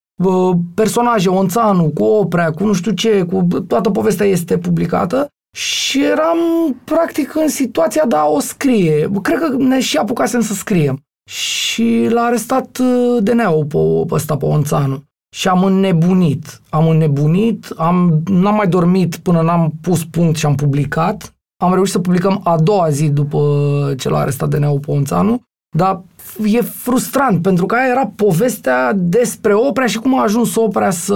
personaje, 0.74 1.30
Onțanu, 1.30 1.92
cu 1.94 2.04
Oprea, 2.04 2.52
cu 2.52 2.66
nu 2.66 2.74
știu 2.74 2.92
ce, 2.92 3.24
cu 3.24 3.48
toată 3.68 3.90
povestea 3.90 4.26
este 4.26 4.58
publicată 4.58 5.28
și 5.58 6.04
eram 6.04 6.38
practic 6.84 7.36
în 7.36 7.48
situația 7.48 8.06
de 8.08 8.16
a 8.16 8.26
o 8.26 8.40
scrie. 8.40 9.10
Cred 9.22 9.40
că 9.40 9.56
ne 9.58 9.80
și 9.80 9.98
apucasem 9.98 10.42
să 10.42 10.54
scriem. 10.54 11.00
Și 11.30 12.08
l-a 12.10 12.22
arestat 12.22 12.78
uh, 12.78 13.24
DNA-ul 13.24 13.66
pe, 13.66 13.78
ăsta, 14.16 14.38
pe 14.38 14.46
Onțanu. 14.46 15.04
Și 15.36 15.48
am 15.48 15.64
înnebunit. 15.64 16.62
Am 16.70 16.88
înnebunit, 16.88 17.74
am, 17.78 18.22
n-am 18.26 18.56
mai 18.56 18.68
dormit 18.68 19.16
până 19.16 19.42
n-am 19.42 19.72
pus 19.82 20.06
punct 20.06 20.38
și 20.38 20.46
am 20.46 20.56
publicat. 20.56 21.34
Am 21.62 21.74
reușit 21.74 21.94
să 21.94 22.00
publicăm 22.00 22.42
a 22.44 22.58
doua 22.58 22.90
zi 22.90 23.10
după 23.10 23.40
ce 23.98 24.10
l-a 24.10 24.20
arestat 24.20 24.50
DNA-ul 24.50 24.80
pe 24.80 24.92
Onțanu, 24.92 25.42
dar 25.78 26.02
e 26.46 26.62
frustrant, 26.62 27.42
pentru 27.42 27.66
că 27.66 27.76
aia 27.76 27.90
era 27.90 28.12
povestea 28.16 28.94
despre 28.96 29.54
opera 29.54 29.86
și 29.86 30.00
cum 30.00 30.20
a 30.20 30.24
ajuns 30.24 30.56
opera 30.56 30.90
să 30.90 31.16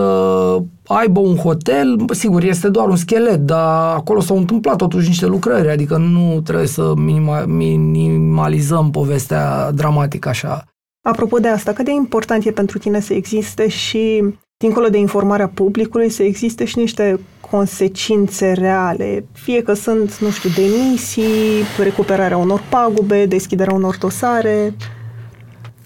aibă 0.87 1.19
un 1.19 1.35
hotel. 1.35 2.05
Sigur, 2.11 2.43
este 2.43 2.69
doar 2.69 2.87
un 2.87 2.95
schelet, 2.95 3.39
dar 3.39 3.95
acolo 3.95 4.19
s-au 4.19 4.37
întâmplat 4.37 4.75
totuși 4.75 5.07
niște 5.07 5.25
lucrări, 5.25 5.69
adică 5.69 5.97
nu 5.97 6.41
trebuie 6.41 6.67
să 6.67 6.93
minima, 6.95 7.45
minimalizăm 7.45 8.91
povestea 8.91 9.71
dramatică 9.71 10.29
așa. 10.29 10.63
Apropo 11.09 11.37
de 11.37 11.47
asta, 11.47 11.73
cât 11.73 11.85
de 11.85 11.91
important 11.91 12.45
e 12.45 12.51
pentru 12.51 12.77
tine 12.77 12.99
să 12.99 13.13
existe 13.13 13.67
și, 13.67 14.23
dincolo 14.57 14.87
de 14.87 14.97
informarea 14.97 15.47
publicului, 15.47 16.09
să 16.09 16.23
existe 16.23 16.65
și 16.65 16.77
niște 16.77 17.19
consecințe 17.55 18.51
reale, 18.51 19.25
fie 19.31 19.61
că 19.61 19.73
sunt, 19.73 20.17
nu 20.17 20.29
știu, 20.29 20.49
demisii, 20.55 21.63
recuperarea 21.83 22.37
unor 22.37 22.63
pagube, 22.69 23.25
deschiderea 23.25 23.73
unor 23.73 23.97
dosare, 23.97 24.73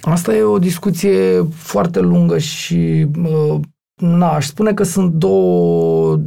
Asta 0.10 0.36
e 0.36 0.42
o 0.42 0.60
discuție 0.60 1.48
foarte 1.54 2.00
lungă 2.00 2.38
și 2.38 3.08
uh, 3.24 3.60
na, 3.96 4.30
aș 4.30 4.46
spune 4.46 4.74
că 4.74 4.84
sunt 4.84 5.12
două, 5.12 6.20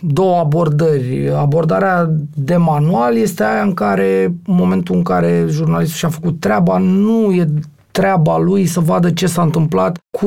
două 0.00 0.38
abordări. 0.38 1.30
Abordarea 1.30 2.10
de 2.34 2.56
manual 2.56 3.16
este 3.16 3.44
aia 3.44 3.62
în 3.62 3.74
care, 3.74 4.24
în 4.24 4.54
momentul 4.54 4.96
în 4.96 5.02
care 5.02 5.44
jurnalistul 5.48 5.96
și-a 5.96 6.08
făcut 6.08 6.40
treaba, 6.40 6.78
nu 6.78 7.32
e 7.32 7.48
treaba 7.92 8.38
lui 8.38 8.66
să 8.66 8.80
vadă 8.80 9.10
ce 9.10 9.26
s-a 9.26 9.42
întâmplat 9.42 9.98
cu 10.18 10.26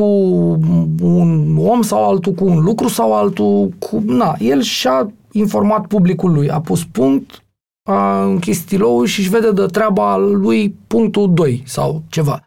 un 1.01 1.58
om 1.58 1.82
sau 1.82 2.10
altul, 2.10 2.34
cu 2.34 2.45
un 2.45 2.63
lucru 2.63 2.88
sau 2.88 3.13
altul. 3.13 3.73
Cu, 3.80 4.04
na, 4.06 4.36
el 4.39 4.62
și-a 4.62 5.12
informat 5.32 5.88
publicul 5.88 6.32
lui, 6.32 6.49
a 6.49 6.62
pus 6.62 6.86
punct, 6.86 7.43
a 7.89 8.23
închis 8.23 8.60
stilou 8.60 9.04
și 9.04 9.19
își 9.19 9.30
vede 9.30 9.51
de 9.51 9.65
treaba 9.65 10.17
lui 10.17 10.75
punctul 10.88 11.34
2 11.34 11.63
sau 11.65 12.01
ceva. 12.10 12.43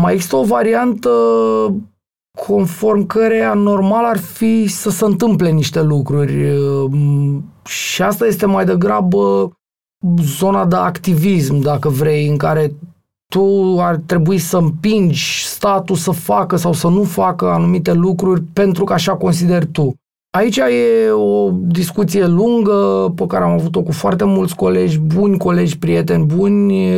Mai 0.00 0.12
există 0.12 0.36
o 0.36 0.44
variantă 0.44 1.10
conform 2.46 3.06
căreia 3.06 3.54
normal 3.54 4.04
ar 4.04 4.18
fi 4.18 4.66
să 4.66 4.90
se 4.90 5.04
întâmple 5.04 5.50
niște 5.50 5.82
lucruri 5.82 6.58
și 7.64 8.02
asta 8.02 8.26
este 8.26 8.46
mai 8.46 8.64
degrabă 8.64 9.52
zona 10.22 10.66
de 10.66 10.76
activism, 10.76 11.60
dacă 11.60 11.88
vrei, 11.88 12.28
în 12.28 12.36
care 12.36 12.72
tu 13.28 13.76
ar 13.80 14.00
trebui 14.06 14.38
să 14.38 14.56
împingi 14.56 15.44
statul 15.44 15.96
să 15.96 16.10
facă 16.10 16.56
sau 16.56 16.72
să 16.72 16.88
nu 16.88 17.02
facă 17.02 17.50
anumite 17.50 17.92
lucruri 17.92 18.42
pentru 18.52 18.84
că 18.84 18.92
așa 18.92 19.16
consideri 19.16 19.66
tu. 19.66 19.94
Aici 20.36 20.56
e 20.56 21.10
o 21.10 21.50
discuție 21.50 22.26
lungă 22.26 23.12
pe 23.16 23.26
care 23.26 23.44
am 23.44 23.50
avut-o 23.50 23.82
cu 23.82 23.92
foarte 23.92 24.24
mulți 24.24 24.54
colegi 24.54 24.98
buni, 24.98 25.38
colegi, 25.38 25.78
prieteni 25.78 26.24
buni, 26.24 26.94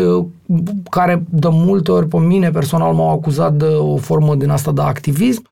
care 0.91 1.25
de 1.29 1.49
multe 1.51 1.93
ori 1.93 2.07
pe 2.07 2.19
mine 2.19 2.51
personal 2.51 2.95
m-au 2.95 3.11
acuzat 3.11 3.55
de 3.55 3.65
o 3.65 3.97
formă 3.97 4.35
din 4.35 4.51
asta 4.51 4.73
de 4.73 4.81
activism. 4.81 5.43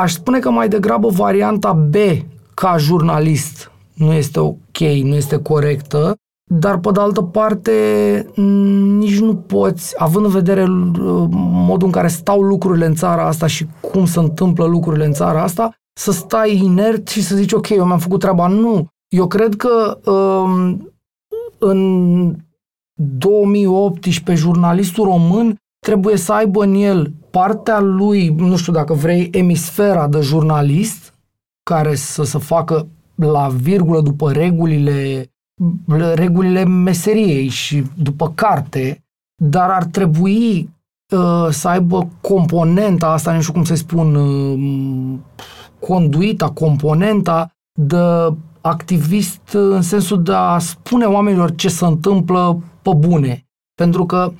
Aș 0.00 0.12
spune 0.12 0.38
că 0.38 0.50
mai 0.50 0.68
degrabă 0.68 1.08
varianta 1.08 1.72
B 1.72 1.94
ca 2.54 2.76
jurnalist 2.76 3.70
nu 3.94 4.12
este 4.12 4.40
ok, 4.40 4.78
nu 5.02 5.14
este 5.14 5.38
corectă, 5.38 6.14
dar 6.44 6.78
pe 6.78 6.90
de 6.90 7.00
altă 7.00 7.22
parte 7.22 7.72
nici 8.98 9.20
nu 9.20 9.36
poți, 9.36 9.94
având 9.98 10.24
în 10.24 10.30
vedere 10.30 10.64
modul 11.38 11.86
în 11.86 11.92
care 11.92 12.08
stau 12.08 12.42
lucrurile 12.42 12.86
în 12.86 12.94
țara 12.94 13.26
asta 13.26 13.46
și 13.46 13.66
cum 13.80 14.06
se 14.06 14.18
întâmplă 14.18 14.64
lucrurile 14.64 15.04
în 15.04 15.12
țara 15.12 15.42
asta, 15.42 15.74
să 15.92 16.12
stai 16.12 16.56
inert 16.56 17.08
și 17.08 17.22
să 17.22 17.36
zici, 17.36 17.52
ok, 17.52 17.68
eu 17.68 17.84
mi-am 17.84 17.98
făcut 17.98 18.20
treaba. 18.20 18.46
Nu. 18.46 18.86
Eu 19.08 19.26
cred 19.26 19.56
că 19.56 19.98
um, 20.10 20.92
în 21.58 22.36
2018 22.94 24.44
jurnalistul 24.44 25.04
român 25.04 25.56
trebuie 25.78 26.16
să 26.16 26.32
aibă 26.32 26.62
în 26.62 26.74
el 26.74 27.12
partea 27.30 27.80
lui, 27.80 28.28
nu 28.28 28.56
știu 28.56 28.72
dacă 28.72 28.92
vrei, 28.92 29.28
emisfera 29.32 30.08
de 30.08 30.20
jurnalist, 30.20 31.14
care 31.62 31.94
să 31.94 32.22
se 32.22 32.38
facă 32.38 32.88
la 33.14 33.48
virgulă 33.48 34.00
după 34.00 34.32
regulile, 34.32 35.30
regulile 36.14 36.64
meseriei 36.64 37.48
și 37.48 37.84
după 37.96 38.32
carte, 38.34 39.04
dar 39.42 39.70
ar 39.70 39.84
trebui 39.84 40.68
uh, 41.16 41.46
să 41.50 41.68
aibă 41.68 42.08
componenta 42.20 43.06
asta, 43.06 43.34
nu 43.34 43.40
știu 43.40 43.52
cum 43.52 43.64
să 43.64 43.74
spun, 43.74 44.14
uh, 44.14 45.18
conduita, 45.78 46.50
componenta 46.50 47.50
de 47.80 47.96
activist 48.60 49.40
în 49.52 49.82
sensul 49.82 50.22
de 50.22 50.32
a 50.32 50.58
spune 50.58 51.04
oamenilor 51.04 51.54
ce 51.54 51.68
se 51.68 51.84
întâmplă 51.84 52.62
pe 52.82 52.90
bune. 52.96 53.46
Pentru 53.74 54.06
că 54.06 54.32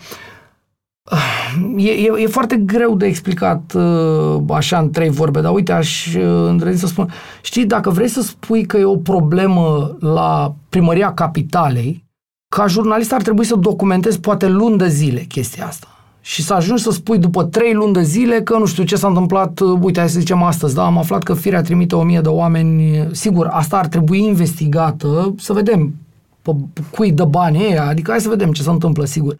e, 1.76 1.90
e, 1.90 2.12
e 2.18 2.26
foarte 2.26 2.56
greu 2.56 2.96
de 2.96 3.06
explicat 3.06 3.72
uh, 3.74 4.42
așa 4.48 4.78
în 4.78 4.90
trei 4.90 5.10
vorbe, 5.10 5.40
dar 5.40 5.52
uite, 5.52 5.72
aș 5.72 6.14
uh, 6.14 6.22
îndrăzni 6.22 6.78
să 6.78 6.86
spun, 6.86 7.12
știi, 7.42 7.66
dacă 7.66 7.90
vrei 7.90 8.08
să 8.08 8.22
spui 8.22 8.66
că 8.66 8.76
e 8.76 8.84
o 8.84 8.96
problemă 8.96 9.96
la 10.00 10.54
primăria 10.68 11.14
capitalei, 11.14 12.04
ca 12.48 12.66
jurnalist 12.66 13.12
ar 13.12 13.22
trebui 13.22 13.44
să 13.44 13.56
documentezi 13.56 14.20
poate 14.20 14.48
luni 14.48 14.78
de 14.78 14.88
zile 14.88 15.20
chestia 15.20 15.66
asta 15.66 15.86
și 16.20 16.42
să 16.42 16.54
ajungi 16.54 16.82
să 16.82 16.90
spui 16.90 17.18
după 17.18 17.44
trei 17.44 17.74
luni 17.74 17.92
de 17.92 18.02
zile 18.02 18.42
că 18.42 18.58
nu 18.58 18.66
știu 18.66 18.84
ce 18.84 18.96
s-a 18.96 19.08
întâmplat, 19.08 19.60
uite, 19.60 19.98
hai 20.00 20.08
să 20.08 20.18
zicem 20.18 20.42
astăzi, 20.42 20.74
da, 20.74 20.84
am 20.84 20.98
aflat 20.98 21.22
că 21.22 21.34
firea 21.34 21.62
trimite 21.62 21.94
o 21.94 22.02
mie 22.02 22.20
de 22.20 22.28
oameni, 22.28 23.08
sigur, 23.12 23.46
asta 23.46 23.78
ar 23.78 23.86
trebui 23.86 24.24
investigată, 24.24 25.34
să 25.38 25.52
vedem 25.52 25.94
pe 26.42 26.50
cui 26.90 27.12
dă 27.12 27.24
banii 27.24 27.66
ăia, 27.66 27.86
adică 27.86 28.10
hai 28.10 28.20
să 28.20 28.28
vedem 28.28 28.52
ce 28.52 28.62
se 28.62 28.70
întâmplă, 28.70 29.04
sigur. 29.04 29.36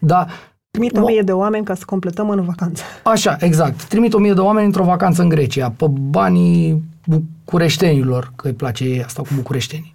Dar 0.00 0.28
Trimit 0.78 0.96
o 0.96 1.04
mie 1.06 1.22
de 1.22 1.32
oameni 1.32 1.64
ca 1.64 1.74
să 1.74 1.82
completăm 1.86 2.30
în 2.30 2.44
vacanță. 2.44 2.82
Așa, 3.04 3.36
exact. 3.40 3.84
Trimit 3.84 4.12
o 4.12 4.18
mie 4.18 4.32
de 4.32 4.40
oameni 4.40 4.66
într-o 4.66 4.84
vacanță 4.84 5.22
în 5.22 5.28
Grecia, 5.28 5.70
pe 5.70 5.86
banii 5.88 6.82
bucureștenilor, 7.06 8.32
că 8.36 8.46
îi 8.46 8.54
place 8.54 8.84
ei 8.84 9.04
asta 9.04 9.22
cu 9.22 9.28
bucureștenii. 9.34 9.94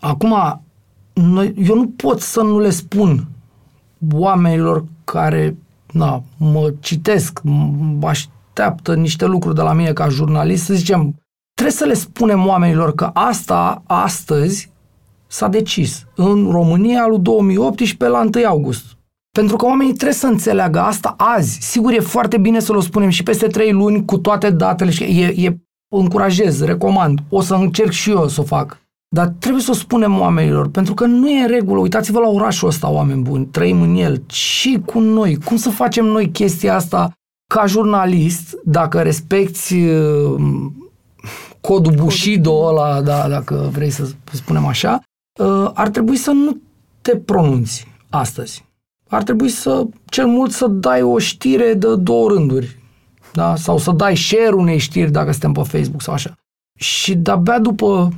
Acum, 0.00 0.62
noi, 1.12 1.54
eu 1.56 1.74
nu 1.74 1.88
pot 1.88 2.20
să 2.20 2.40
nu 2.40 2.58
le 2.60 2.70
spun 2.70 3.26
oamenilor 4.12 4.84
care 5.04 5.56
na, 5.92 6.22
mă 6.36 6.72
citesc, 6.80 7.40
mă 7.42 8.08
așteaptă 8.08 8.94
niște 8.94 9.26
lucruri 9.26 9.54
de 9.54 9.62
la 9.62 9.72
mine 9.72 9.92
ca 9.92 10.08
jurnalist, 10.08 10.64
să 10.64 10.74
zicem, 10.74 11.14
trebuie 11.54 11.76
să 11.76 11.84
le 11.84 11.94
spunem 11.94 12.46
oamenilor 12.46 12.94
că 12.94 13.10
asta, 13.12 13.82
astăzi, 13.86 14.70
s-a 15.26 15.48
decis 15.48 16.06
în 16.14 16.50
România 16.50 17.06
lui 17.06 17.18
2018 17.18 18.16
la 18.16 18.28
1 18.34 18.46
august. 18.46 18.84
Pentru 19.32 19.56
că 19.56 19.66
oamenii 19.66 19.92
trebuie 19.92 20.16
să 20.16 20.26
înțeleagă 20.26 20.80
asta 20.80 21.14
azi. 21.16 21.58
Sigur, 21.60 21.92
e 21.92 22.00
foarte 22.00 22.38
bine 22.38 22.60
să-l 22.60 22.80
spunem 22.80 23.08
și 23.08 23.22
peste 23.22 23.46
trei 23.46 23.72
luni 23.72 24.04
cu 24.04 24.18
toate 24.18 24.50
datele. 24.50 24.90
Și 24.90 25.02
e, 25.02 25.46
e, 25.46 25.56
încurajez, 25.94 26.64
recomand. 26.64 27.18
O 27.28 27.40
să 27.40 27.54
încerc 27.54 27.90
și 27.90 28.10
eu 28.10 28.28
să 28.28 28.40
o 28.40 28.44
fac. 28.44 28.80
Dar 29.08 29.34
trebuie 29.38 29.62
să 29.62 29.70
o 29.70 29.74
spunem 29.74 30.20
oamenilor, 30.20 30.68
pentru 30.68 30.94
că 30.94 31.06
nu 31.06 31.30
e 31.30 31.40
în 31.40 31.48
regulă. 31.48 31.80
Uitați-vă 31.80 32.20
la 32.20 32.28
orașul 32.28 32.68
ăsta, 32.68 32.90
oameni 32.90 33.22
buni, 33.22 33.46
trăim 33.46 33.82
în 33.82 33.94
el. 33.94 34.22
Și 34.26 34.82
cu 34.86 35.00
noi. 35.00 35.38
Cum 35.44 35.56
să 35.56 35.70
facem 35.70 36.04
noi 36.04 36.30
chestia 36.30 36.74
asta 36.74 37.12
ca 37.54 37.66
jurnalist, 37.66 38.56
dacă 38.64 39.02
respecti 39.02 39.74
uh, 39.74 40.40
codul 41.60 41.92
Bushido 41.92 42.66
ăla, 42.66 43.02
da, 43.02 43.28
dacă 43.28 43.68
vrei 43.72 43.90
să 43.90 44.10
spunem 44.32 44.66
așa, 44.66 45.02
uh, 45.40 45.70
ar 45.74 45.88
trebui 45.88 46.16
să 46.16 46.30
nu 46.30 46.60
te 47.00 47.16
pronunți 47.16 47.86
astăzi 48.10 48.64
ar 49.14 49.22
trebui 49.22 49.48
să, 49.48 49.86
cel 50.04 50.26
mult, 50.26 50.52
să 50.52 50.66
dai 50.66 51.02
o 51.02 51.18
știre 51.18 51.74
de 51.74 51.96
două 51.96 52.28
rânduri. 52.28 52.76
Da? 53.32 53.56
Sau 53.56 53.78
să 53.78 53.90
dai 53.90 54.16
share 54.16 54.54
unei 54.54 54.78
știri 54.78 55.10
dacă 55.10 55.30
suntem 55.30 55.52
pe 55.52 55.62
Facebook 55.62 56.02
sau 56.02 56.14
așa. 56.14 56.34
Și 56.78 57.14
de-abia 57.14 57.58
după 57.58 58.12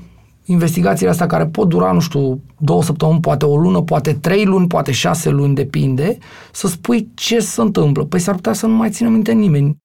investigațiile 0.44 1.10
astea 1.10 1.26
care 1.26 1.46
pot 1.46 1.68
dura, 1.68 1.92
nu 1.92 2.00
știu, 2.00 2.40
două 2.58 2.82
săptămâni, 2.82 3.20
poate 3.20 3.44
o 3.44 3.56
lună, 3.56 3.82
poate 3.82 4.12
trei 4.12 4.44
luni, 4.44 4.66
poate 4.66 4.92
șase 4.92 5.30
luni, 5.30 5.54
depinde, 5.54 6.18
să 6.52 6.66
spui 6.66 7.08
ce 7.14 7.38
se 7.38 7.60
întâmplă. 7.60 8.04
Păi 8.04 8.20
s-ar 8.20 8.34
putea 8.34 8.52
să 8.52 8.66
nu 8.66 8.74
mai 8.74 8.90
țină 8.90 9.08
minte 9.08 9.32
nimeni. 9.32 9.76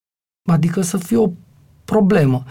Adică 0.49 0.81
să 0.81 0.97
fie 0.97 1.17
o 1.17 1.31
problemă. 1.85 2.43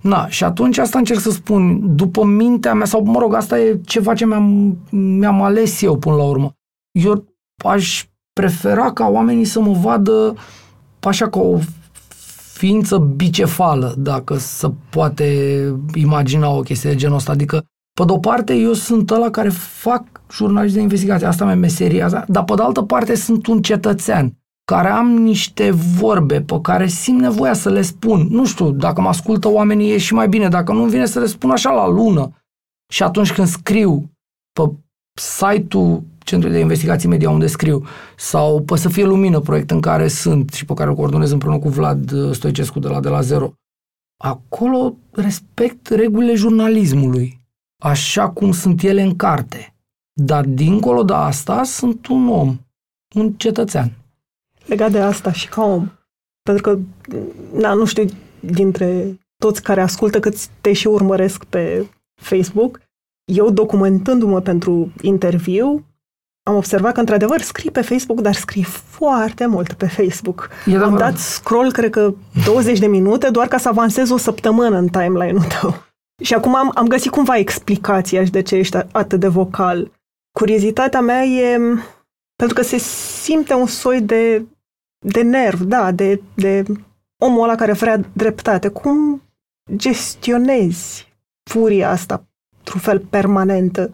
Na, 0.00 0.28
și 0.28 0.44
atunci 0.44 0.78
asta 0.78 0.98
încerc 0.98 1.20
să 1.20 1.30
spun, 1.30 1.80
după 1.96 2.24
mintea 2.24 2.74
mea, 2.74 2.86
sau 2.86 3.04
mă 3.04 3.18
rog, 3.18 3.34
asta 3.34 3.60
e 3.60 3.80
ceva 3.84 4.14
ce 4.14 4.26
mi-am, 4.26 4.78
mi-am 4.90 5.42
ales 5.42 5.82
eu 5.82 5.96
până 5.96 6.16
la 6.16 6.24
urmă. 6.24 6.52
Eu 6.90 7.33
aș 7.56 8.04
prefera 8.32 8.92
ca 8.92 9.06
oamenii 9.06 9.44
să 9.44 9.60
mă 9.60 9.72
vadă 9.72 10.34
așa 11.00 11.28
ca 11.28 11.40
o 11.40 11.58
ființă 12.52 12.98
bicefală, 12.98 13.94
dacă 13.98 14.36
se 14.36 14.72
poate 14.90 15.26
imagina 15.94 16.48
o 16.48 16.60
chestie 16.60 16.90
de 16.90 16.96
genul 16.96 17.16
ăsta. 17.16 17.32
Adică, 17.32 17.64
pe 17.98 18.04
de-o 18.04 18.18
parte, 18.18 18.54
eu 18.54 18.72
sunt 18.72 19.10
ăla 19.10 19.30
care 19.30 19.48
fac 19.48 20.04
jurnalist 20.30 20.74
de 20.74 20.80
investigație, 20.80 21.26
asta 21.26 21.50
e 21.50 21.54
meseria 21.54 22.04
asta, 22.04 22.24
dar 22.28 22.44
pe 22.44 22.54
de 22.54 22.62
altă 22.62 22.82
parte 22.82 23.14
sunt 23.14 23.46
un 23.46 23.62
cetățean 23.62 24.38
care 24.64 24.88
am 24.88 25.06
niște 25.06 25.70
vorbe 25.70 26.40
pe 26.42 26.60
care 26.60 26.86
simt 26.86 27.20
nevoia 27.20 27.52
să 27.52 27.70
le 27.70 27.82
spun. 27.82 28.26
Nu 28.30 28.46
știu, 28.46 28.70
dacă 28.70 29.00
mă 29.00 29.08
ascultă 29.08 29.48
oamenii 29.48 29.92
e 29.92 29.98
și 29.98 30.14
mai 30.14 30.28
bine, 30.28 30.48
dacă 30.48 30.72
nu 30.72 30.84
vine 30.84 31.06
să 31.06 31.18
le 31.18 31.26
spun 31.26 31.50
așa 31.50 31.70
la 31.70 31.88
lună. 31.88 32.30
Și 32.92 33.02
atunci 33.02 33.32
când 33.32 33.46
scriu 33.46 34.10
pe 34.52 34.70
site-ul 35.20 36.02
Centrul 36.24 36.52
de 36.52 36.58
Investigații 36.58 37.08
Media 37.08 37.30
unde 37.30 37.46
scriu, 37.46 37.86
sau 38.16 38.62
pe 38.62 38.76
Să 38.76 38.88
fie 38.88 39.04
lumină, 39.04 39.40
proiect 39.40 39.70
în 39.70 39.80
care 39.80 40.08
sunt 40.08 40.52
și 40.52 40.64
pe 40.64 40.74
care 40.74 40.88
îl 40.90 40.96
coordonez 40.96 41.30
împreună 41.30 41.58
cu 41.58 41.68
Vlad 41.68 42.12
uh, 42.12 42.34
Stoicescu 42.34 42.78
de 42.78 42.88
la 42.88 43.00
De 43.00 43.08
la 43.08 43.20
Zero. 43.20 43.52
Acolo 44.16 44.96
respect 45.12 45.88
regulile 45.88 46.34
jurnalismului, 46.34 47.40
așa 47.82 48.30
cum 48.30 48.52
sunt 48.52 48.82
ele 48.82 49.02
în 49.02 49.16
carte. 49.16 49.74
Dar 50.12 50.44
dincolo 50.44 51.02
de 51.02 51.12
asta 51.12 51.62
sunt 51.62 52.06
un 52.06 52.28
om, 52.28 52.58
un 53.14 53.32
cetățean. 53.32 53.92
Legat 54.66 54.90
de 54.90 54.98
asta 55.00 55.32
și 55.32 55.48
ca 55.48 55.62
om. 55.62 55.90
Pentru 56.42 56.62
că, 56.62 56.78
na, 57.58 57.74
nu 57.74 57.84
știu, 57.84 58.04
dintre 58.40 59.18
toți 59.36 59.62
care 59.62 59.80
ascultă 59.80 60.20
cât 60.20 60.46
te 60.46 60.72
și 60.72 60.86
urmăresc 60.86 61.44
pe 61.44 61.86
Facebook, 62.14 62.80
eu 63.32 63.50
documentându-mă 63.50 64.40
pentru 64.40 64.92
interviu, 65.02 65.84
am 66.46 66.56
observat 66.56 66.92
că, 66.92 67.00
într-adevăr, 67.00 67.40
scrii 67.40 67.70
pe 67.70 67.80
Facebook, 67.80 68.20
dar 68.20 68.34
scrii 68.34 68.62
foarte 68.62 69.46
mult 69.46 69.72
pe 69.72 69.86
Facebook. 69.86 70.48
E 70.66 70.76
am 70.76 70.96
dat 70.96 71.16
scroll, 71.16 71.72
cred 71.72 71.90
că, 71.90 72.14
20 72.44 72.78
de 72.78 72.86
minute, 72.86 73.30
doar 73.30 73.48
ca 73.48 73.58
să 73.58 73.68
avansez 73.68 74.10
o 74.10 74.16
săptămână 74.16 74.76
în 74.76 74.88
timeline-ul 74.88 75.44
tău. 75.60 75.82
Și 76.22 76.34
acum 76.34 76.54
am, 76.54 76.70
am 76.74 76.86
găsit 76.86 77.10
cumva 77.10 77.36
explicația 77.36 78.24
și 78.24 78.30
de 78.30 78.42
ce 78.42 78.56
ești 78.56 78.76
atât 78.92 79.20
de 79.20 79.28
vocal. 79.28 79.90
Curiozitatea 80.38 81.00
mea 81.00 81.24
e 81.24 81.58
pentru 82.36 82.56
că 82.56 82.62
se 82.62 82.78
simte 83.22 83.54
un 83.54 83.66
soi 83.66 84.00
de, 84.00 84.46
de 84.98 85.22
nerv, 85.22 85.60
da, 85.60 85.92
de, 85.92 86.20
de 86.34 86.62
omul 87.18 87.42
ăla 87.42 87.54
care 87.54 87.72
vrea 87.72 88.00
dreptate. 88.12 88.68
Cum 88.68 89.22
gestionezi 89.76 91.12
furia 91.50 91.90
asta, 91.90 92.24
într-un 92.58 92.80
fel 92.80 92.98
permanentă, 92.98 93.90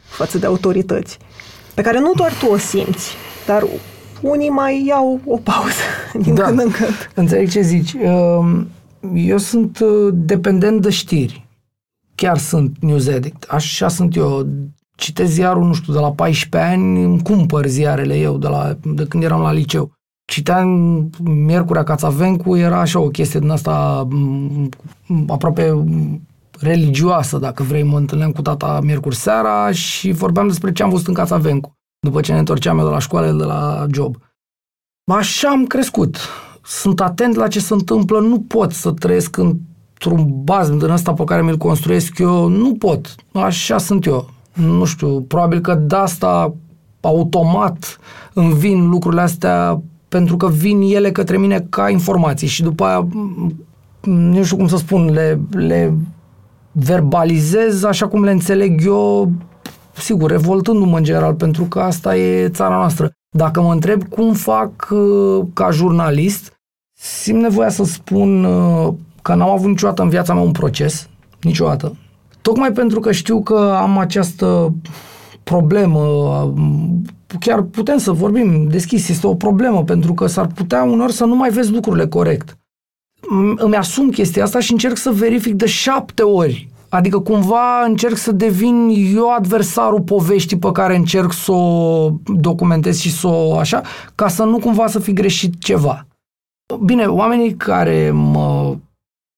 față 0.00 0.38
de 0.38 0.46
autorități? 0.46 1.18
Pe 1.74 1.82
care 1.82 2.00
nu 2.00 2.12
doar 2.16 2.32
tu 2.32 2.46
o 2.46 2.56
simți, 2.56 3.14
dar 3.46 3.66
unii 4.20 4.48
mai 4.48 4.84
iau 4.86 5.20
o 5.26 5.36
pauză 5.36 5.82
din 6.24 6.34
da. 6.34 6.44
când 6.44 6.60
în 6.60 6.70
când. 6.70 7.10
Înțeleg 7.14 7.50
ce 7.50 7.60
zici. 7.60 7.92
Ehm, 7.92 8.68
eu 9.14 9.38
sunt 9.38 9.78
uh, 9.78 10.14
dependent 10.14 10.82
de 10.82 10.90
știri. 10.90 11.46
Chiar 12.14 12.38
sunt 12.38 12.76
news 12.80 13.08
addict. 13.08 13.42
Așa 13.48 13.88
sunt 13.88 14.16
eu. 14.16 14.46
Citesc 14.96 15.32
ziarul, 15.32 15.64
nu 15.64 15.74
știu, 15.74 15.92
de 15.92 15.98
la 15.98 16.10
14 16.12 16.70
ani, 16.70 17.04
îmi 17.04 17.22
cumpăr 17.22 17.66
ziarele 17.66 18.18
eu 18.18 18.38
de, 18.38 18.48
la, 18.48 18.76
de 18.82 19.04
când 19.04 19.22
eram 19.22 19.40
la 19.40 19.52
liceu. 19.52 19.90
Citeam 20.24 21.10
Miercurea 21.24 21.82
Cațavencu, 21.82 22.56
era 22.56 22.80
așa 22.80 23.00
o 23.00 23.08
chestie 23.08 23.40
din 23.40 23.50
asta 23.50 24.08
aproape 25.28 25.84
religioasă, 26.62 27.38
dacă 27.38 27.62
vrei, 27.62 27.82
mă 27.82 27.96
întâlneam 27.96 28.32
cu 28.32 28.42
tata 28.42 28.80
miercuri 28.82 29.16
seara 29.16 29.72
și 29.72 30.12
vorbeam 30.12 30.48
despre 30.48 30.72
ce 30.72 30.82
am 30.82 30.90
văzut 30.90 31.06
în 31.06 31.14
Casa 31.14 31.36
Vencu, 31.36 31.78
după 32.00 32.20
ce 32.20 32.32
ne 32.32 32.38
întorceam 32.38 32.78
eu 32.78 32.84
de 32.84 32.90
la 32.90 32.98
școală, 32.98 33.32
de 33.32 33.44
la 33.44 33.86
job. 33.90 34.16
Așa 35.12 35.48
am 35.48 35.66
crescut. 35.66 36.16
Sunt 36.64 37.00
atent 37.00 37.34
la 37.34 37.48
ce 37.48 37.60
se 37.60 37.74
întâmplă, 37.74 38.20
nu 38.20 38.40
pot 38.40 38.72
să 38.72 38.90
trăiesc 38.92 39.36
într-un 39.36 40.42
bazm 40.44 40.78
din 40.78 40.88
ăsta 40.88 41.12
pe 41.12 41.24
care 41.24 41.42
mi-l 41.42 41.56
construiesc 41.56 42.18
eu, 42.18 42.48
nu 42.48 42.74
pot. 42.74 43.14
Așa 43.32 43.78
sunt 43.78 44.04
eu. 44.04 44.30
Nu 44.52 44.84
știu, 44.84 45.20
probabil 45.20 45.60
că 45.60 45.74
de 45.74 45.94
asta 45.94 46.54
automat 47.00 47.98
îmi 48.32 48.54
vin 48.54 48.88
lucrurile 48.88 49.20
astea 49.20 49.82
pentru 50.08 50.36
că 50.36 50.48
vin 50.48 50.80
ele 50.80 51.12
către 51.12 51.38
mine 51.38 51.66
ca 51.70 51.90
informații 51.90 52.48
și 52.48 52.62
după 52.62 52.84
aia 52.84 53.06
nu 54.00 54.44
știu 54.44 54.56
cum 54.56 54.68
să 54.68 54.76
spun, 54.76 55.10
le, 55.10 55.40
le 55.50 55.94
verbalizez 56.72 57.82
așa 57.82 58.08
cum 58.08 58.24
le 58.24 58.30
înțeleg 58.30 58.84
eu, 58.84 59.32
sigur, 59.96 60.30
revoltându-mă 60.30 60.96
în 60.96 61.04
general, 61.04 61.34
pentru 61.34 61.64
că 61.64 61.80
asta 61.80 62.16
e 62.16 62.48
țara 62.48 62.74
noastră. 62.74 63.10
Dacă 63.36 63.60
mă 63.60 63.72
întreb 63.72 64.08
cum 64.08 64.32
fac 64.32 64.88
uh, 64.90 65.44
ca 65.52 65.70
jurnalist, 65.70 66.60
simt 66.98 67.40
nevoia 67.40 67.68
să 67.68 67.84
spun 67.84 68.44
uh, 68.44 68.92
că 69.22 69.34
n-am 69.34 69.50
avut 69.50 69.68
niciodată 69.68 70.02
în 70.02 70.08
viața 70.08 70.34
mea 70.34 70.42
un 70.42 70.52
proces, 70.52 71.08
niciodată. 71.40 71.96
Tocmai 72.42 72.72
pentru 72.72 73.00
că 73.00 73.12
știu 73.12 73.42
că 73.42 73.76
am 73.80 73.98
această 73.98 74.74
problemă, 75.42 76.00
chiar 77.40 77.62
putem 77.62 77.98
să 77.98 78.12
vorbim 78.12 78.66
deschis, 78.68 79.08
este 79.08 79.26
o 79.26 79.34
problemă, 79.34 79.84
pentru 79.84 80.14
că 80.14 80.26
s-ar 80.26 80.46
putea 80.46 80.82
unor 80.82 81.10
să 81.10 81.24
nu 81.24 81.36
mai 81.36 81.50
vezi 81.50 81.72
lucrurile 81.72 82.06
corect 82.06 82.56
îmi 83.56 83.76
asum 83.76 84.10
chestia 84.10 84.42
asta 84.42 84.60
și 84.60 84.72
încerc 84.72 84.96
să 84.96 85.10
verific 85.10 85.54
de 85.54 85.66
șapte 85.66 86.22
ori. 86.22 86.68
Adică 86.88 87.18
cumva 87.18 87.84
încerc 87.86 88.16
să 88.16 88.32
devin 88.32 88.88
eu 89.14 89.34
adversarul 89.34 90.00
poveștii 90.00 90.58
pe 90.58 90.72
care 90.72 90.96
încerc 90.96 91.32
să 91.32 91.52
o 91.52 92.10
documentez 92.26 92.98
și 92.98 93.12
să 93.12 93.26
o 93.26 93.58
așa, 93.58 93.82
ca 94.14 94.28
să 94.28 94.44
nu 94.44 94.58
cumva 94.58 94.86
să 94.86 94.98
fi 94.98 95.12
greșit 95.12 95.58
ceva. 95.58 96.06
Bine, 96.84 97.04
oamenii 97.04 97.54
care 97.54 98.10
mă 98.10 98.76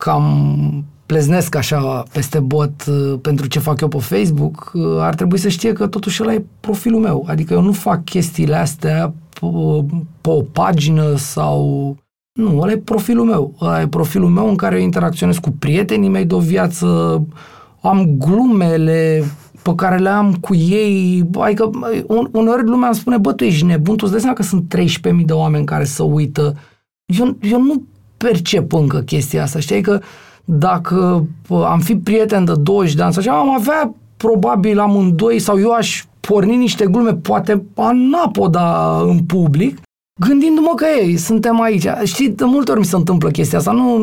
cam 0.05 0.85
pleznesc 1.07 1.55
așa 1.55 2.03
peste 2.13 2.41
bot 2.41 2.85
uh, 2.87 3.19
pentru 3.23 3.47
ce 3.47 3.59
fac 3.59 3.81
eu 3.81 3.89
pe 3.89 3.99
Facebook, 3.99 4.71
uh, 4.75 4.97
ar 4.99 5.15
trebui 5.15 5.39
să 5.39 5.49
știe 5.49 5.73
că 5.73 5.87
totuși 5.87 6.23
ăla 6.23 6.35
e 6.35 6.45
profilul 6.61 7.01
meu. 7.01 7.25
Adică 7.29 7.55
eu 7.55 7.63
nu 7.63 7.73
fac 7.73 8.05
chestiile 8.05 8.55
astea 8.55 9.15
pe, 9.41 9.47
pe 10.21 10.31
o 10.31 10.43
pagină 10.43 11.17
sau 11.17 11.97
nu, 12.35 12.61
ăla 12.61 12.73
e 12.73 12.77
profilul 12.77 13.25
meu. 13.25 13.55
Ăla 13.61 13.81
e 13.81 13.87
profilul 13.87 14.29
meu 14.29 14.49
în 14.49 14.57
care 14.57 14.77
eu 14.77 14.83
interacționez 14.83 15.39
cu 15.39 15.51
prietenii 15.51 16.09
mei 16.09 16.25
de 16.25 16.35
o 16.35 16.39
viață, 16.39 16.87
am 17.81 18.17
glumele 18.19 19.25
pe 19.63 19.75
care 19.77 19.99
le 19.99 20.09
am 20.09 20.35
cu 20.35 20.55
ei, 20.55 21.25
adică 21.39 21.71
uneori 22.33 22.65
lumea 22.65 22.89
îmi 22.89 22.97
spune, 22.97 23.17
bă, 23.17 23.33
tu 23.33 23.45
ești 23.45 23.65
nebun, 23.65 23.97
tu 23.97 24.01
îți 24.03 24.11
dai 24.11 24.21
seama 24.21 24.37
că 24.37 24.43
sunt 24.43 24.75
13.000 24.77 25.25
de 25.25 25.33
oameni 25.33 25.65
care 25.65 25.85
să 25.85 26.03
uită. 26.03 26.57
Eu, 27.05 27.37
eu 27.41 27.63
nu 27.63 27.83
percep 28.17 28.73
încă 28.73 28.99
chestia 28.99 29.43
asta, 29.43 29.59
știi, 29.59 29.81
că 29.81 30.01
dacă 30.45 31.27
am 31.49 31.81
fi 31.81 31.97
prieten 31.97 32.45
de 32.45 32.53
20 32.55 32.95
de 32.95 33.03
ani, 33.03 33.13
sau 33.13 33.35
am 33.35 33.51
avea 33.51 33.95
probabil 34.17 34.79
amândoi, 34.79 35.39
sau 35.39 35.59
eu 35.59 35.71
aș 35.71 36.05
porni 36.21 36.57
niște 36.57 36.87
glume, 36.87 37.15
poate 37.15 37.65
anapoda 37.75 38.99
în 39.01 39.19
public, 39.19 39.79
gândindu-mă 40.21 40.73
că 40.77 40.85
ei, 41.01 41.17
suntem 41.17 41.61
aici. 41.61 41.87
Știi, 42.05 42.29
de 42.29 42.45
multe 42.45 42.71
ori 42.71 42.81
mi 42.81 42.87
se 42.87 42.97
întâmplă 42.97 43.31
chestia 43.31 43.59
asta. 43.59 43.73
Nu, 43.73 44.01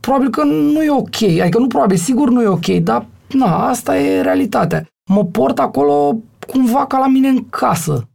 probabil 0.00 0.30
că 0.30 0.44
nu 0.44 0.82
e 0.82 0.90
ok. 0.90 1.22
Adică 1.40 1.58
nu 1.58 1.66
probabil, 1.66 1.96
sigur 1.96 2.30
nu 2.30 2.42
e 2.42 2.46
ok, 2.46 2.66
dar 2.66 3.06
na, 3.32 3.68
asta 3.68 3.98
e 3.98 4.20
realitatea. 4.20 4.86
Mă 5.10 5.24
port 5.24 5.58
acolo 5.58 6.16
cumva 6.46 6.86
ca 6.86 6.98
la 6.98 7.06
mine 7.06 7.28
în 7.28 7.48
casă. 7.50 8.08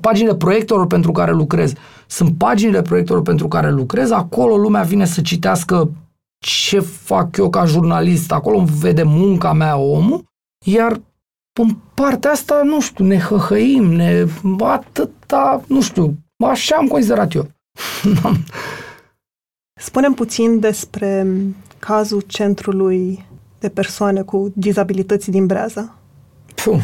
Paginile 0.00 0.34
proiectorilor 0.34 0.86
pentru 0.88 1.12
care 1.12 1.32
lucrez 1.32 1.72
sunt 2.06 2.34
paginile 2.38 2.82
proiectorilor 2.82 3.26
pentru 3.26 3.48
care 3.48 3.70
lucrez. 3.70 4.10
Acolo 4.10 4.56
lumea 4.56 4.82
vine 4.82 5.04
să 5.04 5.20
citească 5.20 5.90
ce 6.38 6.80
fac 6.80 7.36
eu 7.36 7.50
ca 7.50 7.64
jurnalist. 7.64 8.32
Acolo 8.32 8.58
îmi 8.58 8.70
vede 8.80 9.02
munca 9.02 9.52
mea 9.52 9.76
omul. 9.76 10.24
Iar 10.66 11.00
în 11.60 11.76
partea 11.94 12.30
asta, 12.30 12.60
nu 12.64 12.80
știu, 12.80 13.04
ne 13.04 13.18
hăhăim, 13.18 13.92
ne 13.92 14.26
atâta, 14.58 15.62
nu 15.66 15.80
știu, 15.80 16.16
așa 16.46 16.76
am 16.76 16.86
considerat 16.86 17.34
eu. 17.34 17.48
Spunem 19.80 20.12
puțin 20.12 20.60
despre 20.60 21.26
cazul 21.78 22.20
centrului 22.20 23.26
de 23.58 23.68
persoane 23.68 24.22
cu 24.22 24.52
dizabilități 24.54 25.30
din 25.30 25.46
Breaza. 25.46 25.98
Puh. 26.64 26.82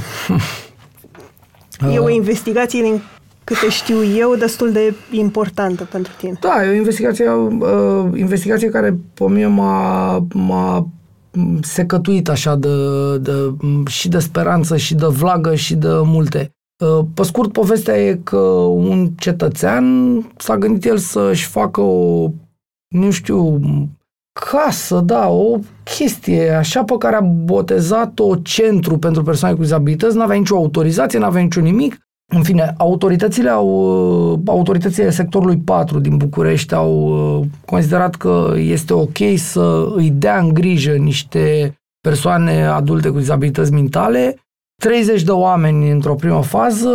E 1.92 1.98
o 1.98 2.08
investigație 2.08 2.82
din 2.82 3.00
câte 3.44 3.68
știu 3.68 4.04
eu, 4.04 4.34
destul 4.34 4.72
de 4.72 4.94
importantă 5.10 5.84
pentru 5.84 6.12
tine. 6.18 6.38
Da, 6.40 6.64
e 6.64 6.68
o 6.68 6.72
investigație, 6.72 7.30
uh, 7.30 8.10
investigație 8.14 8.68
care 8.68 8.98
pe 9.14 9.24
mine 9.24 9.46
m-a, 9.46 10.26
m-a 10.34 10.88
secătuit 11.60 12.28
așa 12.28 12.56
de, 12.56 12.68
de, 13.18 13.32
și 13.86 14.08
de 14.08 14.18
speranță 14.18 14.76
și 14.76 14.94
de 14.94 15.06
vlagă 15.06 15.54
și 15.54 15.74
de 15.74 15.88
multe. 15.90 16.54
Uh, 16.84 17.04
pe 17.14 17.22
scurt, 17.22 17.52
povestea 17.52 18.06
e 18.06 18.20
că 18.24 18.36
un 18.66 19.08
cetățean 19.08 19.84
s-a 20.36 20.56
gândit 20.56 20.84
el 20.84 20.98
să-și 20.98 21.46
facă 21.46 21.80
o, 21.80 22.30
nu 22.88 23.10
știu, 23.10 23.60
casă, 24.32 25.00
da, 25.00 25.28
o 25.28 25.58
chestie 25.84 26.50
așa 26.50 26.84
pe 26.84 26.94
care 26.98 27.16
a 27.16 27.20
botezat-o 27.20 28.36
centru 28.36 28.98
pentru 28.98 29.22
persoane 29.22 29.54
cu 29.54 29.60
dizabilități, 29.60 30.16
n-avea 30.16 30.36
nicio 30.36 30.56
autorizație, 30.56 31.18
n-avea 31.18 31.42
niciun 31.42 31.62
nimic. 31.62 31.98
În 32.32 32.42
fine, 32.42 32.74
autoritățile 32.76 33.50
au, 33.50 33.68
uh, 34.32 34.38
autoritățile 34.46 35.10
sectorului 35.10 35.58
4 35.58 35.98
din 35.98 36.16
București 36.16 36.74
au 36.74 36.92
uh, 37.38 37.46
considerat 37.64 38.14
că 38.14 38.54
este 38.56 38.92
ok 38.92 39.18
să 39.36 39.92
îi 39.94 40.10
dea 40.10 40.38
în 40.38 40.54
grijă 40.54 40.92
niște 40.92 41.74
persoane 42.00 42.64
adulte 42.64 43.08
cu 43.08 43.18
dizabilități 43.18 43.72
mentale. 43.72 44.36
30 44.82 45.22
de 45.22 45.30
oameni 45.30 45.90
într-o 45.90 46.14
primă 46.14 46.42
fază, 46.42 46.90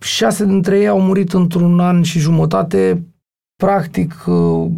șase 0.00 0.44
dintre 0.44 0.78
ei 0.78 0.88
au 0.88 1.00
murit 1.00 1.32
într-un 1.32 1.80
an 1.80 2.02
și 2.02 2.18
jumătate 2.18 3.06
Practic, 3.56 4.24
uh, 4.26 4.70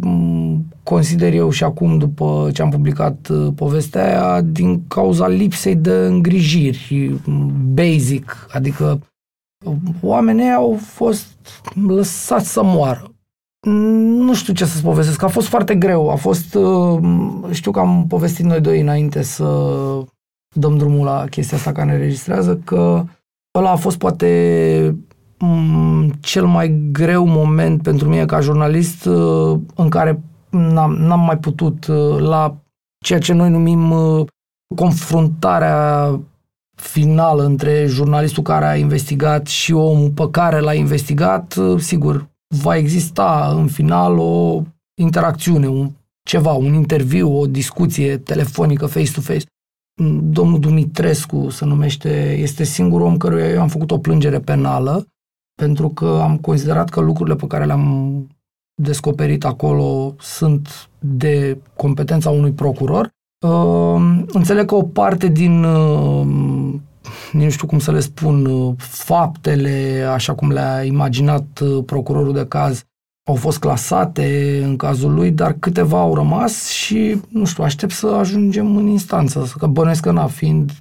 consider 0.83 1.33
eu 1.33 1.49
și 1.49 1.63
acum, 1.63 1.97
după 1.97 2.49
ce 2.53 2.61
am 2.61 2.69
publicat 2.69 3.27
uh, 3.27 3.47
povestea 3.55 4.31
aia, 4.31 4.41
din 4.41 4.87
cauza 4.87 5.27
lipsei 5.27 5.75
de 5.75 5.91
îngrijiri 5.91 7.15
basic, 7.73 8.47
adică 8.51 8.99
uh, 9.01 9.07
oamenii 10.01 10.51
au 10.51 10.77
fost 10.81 11.27
lăsați 11.87 12.51
să 12.51 12.63
moară. 12.63 13.11
Nu 13.67 14.33
știu 14.33 14.53
ce 14.53 14.65
să-ți 14.65 14.83
povestesc, 14.83 15.23
a 15.23 15.27
fost 15.27 15.47
foarte 15.47 15.75
greu, 15.75 16.09
a 16.09 16.15
fost, 16.15 16.57
știu 17.51 17.71
că 17.71 17.79
am 17.79 18.05
povestit 18.07 18.45
noi 18.45 18.61
doi 18.61 18.81
înainte 18.81 19.21
să 19.21 19.45
dăm 20.55 20.77
drumul 20.77 21.05
la 21.05 21.25
chestia 21.29 21.57
asta 21.57 21.71
care 21.71 21.91
ne 21.91 21.97
registrează, 21.97 22.57
că 22.57 23.03
ăla 23.57 23.71
a 23.71 23.75
fost 23.75 23.97
poate 23.97 24.97
cel 26.19 26.45
mai 26.45 26.89
greu 26.91 27.25
moment 27.25 27.81
pentru 27.81 28.09
mine 28.09 28.25
ca 28.25 28.39
jurnalist 28.39 29.05
uh, 29.05 29.59
în 29.75 29.89
care 29.89 30.21
n-am, 30.49 30.91
n-am 30.91 31.19
mai 31.19 31.37
putut 31.37 31.87
uh, 31.87 32.17
la 32.19 32.55
ceea 33.03 33.19
ce 33.19 33.33
noi 33.33 33.49
numim 33.49 33.91
uh, 33.91 34.25
confruntarea 34.75 36.19
finală 36.79 37.43
între 37.43 37.85
jurnalistul 37.85 38.43
care 38.43 38.65
a 38.65 38.75
investigat 38.75 39.47
și 39.47 39.73
omul 39.73 40.09
pe 40.09 40.27
care 40.31 40.59
l-a 40.59 40.73
investigat, 40.73 41.57
sigur, 41.77 42.29
va 42.55 42.75
exista 42.75 43.53
în 43.57 43.67
final 43.67 44.17
o 44.17 44.61
interacțiune, 45.01 45.67
un, 45.67 45.91
ceva, 46.23 46.51
un 46.51 46.73
interviu, 46.73 47.37
o 47.37 47.47
discuție 47.47 48.17
telefonică, 48.17 48.85
face-to-face. 48.85 49.45
Domnul 50.21 50.59
Dumitrescu 50.59 51.49
se 51.49 51.65
numește, 51.65 52.37
este 52.37 52.63
singurul 52.63 53.05
om 53.05 53.17
căruia 53.17 53.49
eu 53.49 53.61
am 53.61 53.67
făcut 53.67 53.91
o 53.91 53.97
plângere 53.97 54.39
penală 54.39 55.05
pentru 55.55 55.89
că 55.89 56.19
am 56.21 56.37
considerat 56.37 56.89
că 56.89 56.99
lucrurile 56.99 57.35
pe 57.35 57.47
care 57.47 57.65
le-am 57.65 58.27
descoperit 58.81 59.45
acolo 59.45 60.15
sunt 60.19 60.89
de 60.99 61.61
competența 61.75 62.29
unui 62.29 62.51
procuror. 62.51 63.09
Uh, 63.39 64.21
înțeleg 64.27 64.65
că 64.65 64.75
o 64.75 64.83
parte 64.83 65.27
din, 65.27 65.63
uh, 65.63 66.25
nu 67.31 67.49
știu 67.49 67.67
cum 67.67 67.79
să 67.79 67.91
le 67.91 67.99
spun, 67.99 68.45
uh, 68.45 68.73
faptele, 68.77 70.07
așa 70.13 70.35
cum 70.35 70.51
le-a 70.51 70.83
imaginat 70.83 71.59
uh, 71.61 71.83
procurorul 71.85 72.33
de 72.33 72.45
caz, 72.45 72.83
au 73.27 73.35
fost 73.35 73.59
clasate 73.59 74.59
în 74.63 74.77
cazul 74.77 75.13
lui, 75.13 75.31
dar 75.31 75.55
câteva 75.59 75.99
au 75.99 76.15
rămas 76.15 76.67
și, 76.67 77.21
nu 77.29 77.45
știu, 77.45 77.63
aștept 77.63 77.91
să 77.91 78.07
ajungem 78.07 78.75
în 78.75 78.87
instanță, 78.87 79.53
că 79.57 79.67
bănuiesc 79.67 80.01
că, 80.01 80.11
na, 80.11 80.27
fiind 80.27 80.71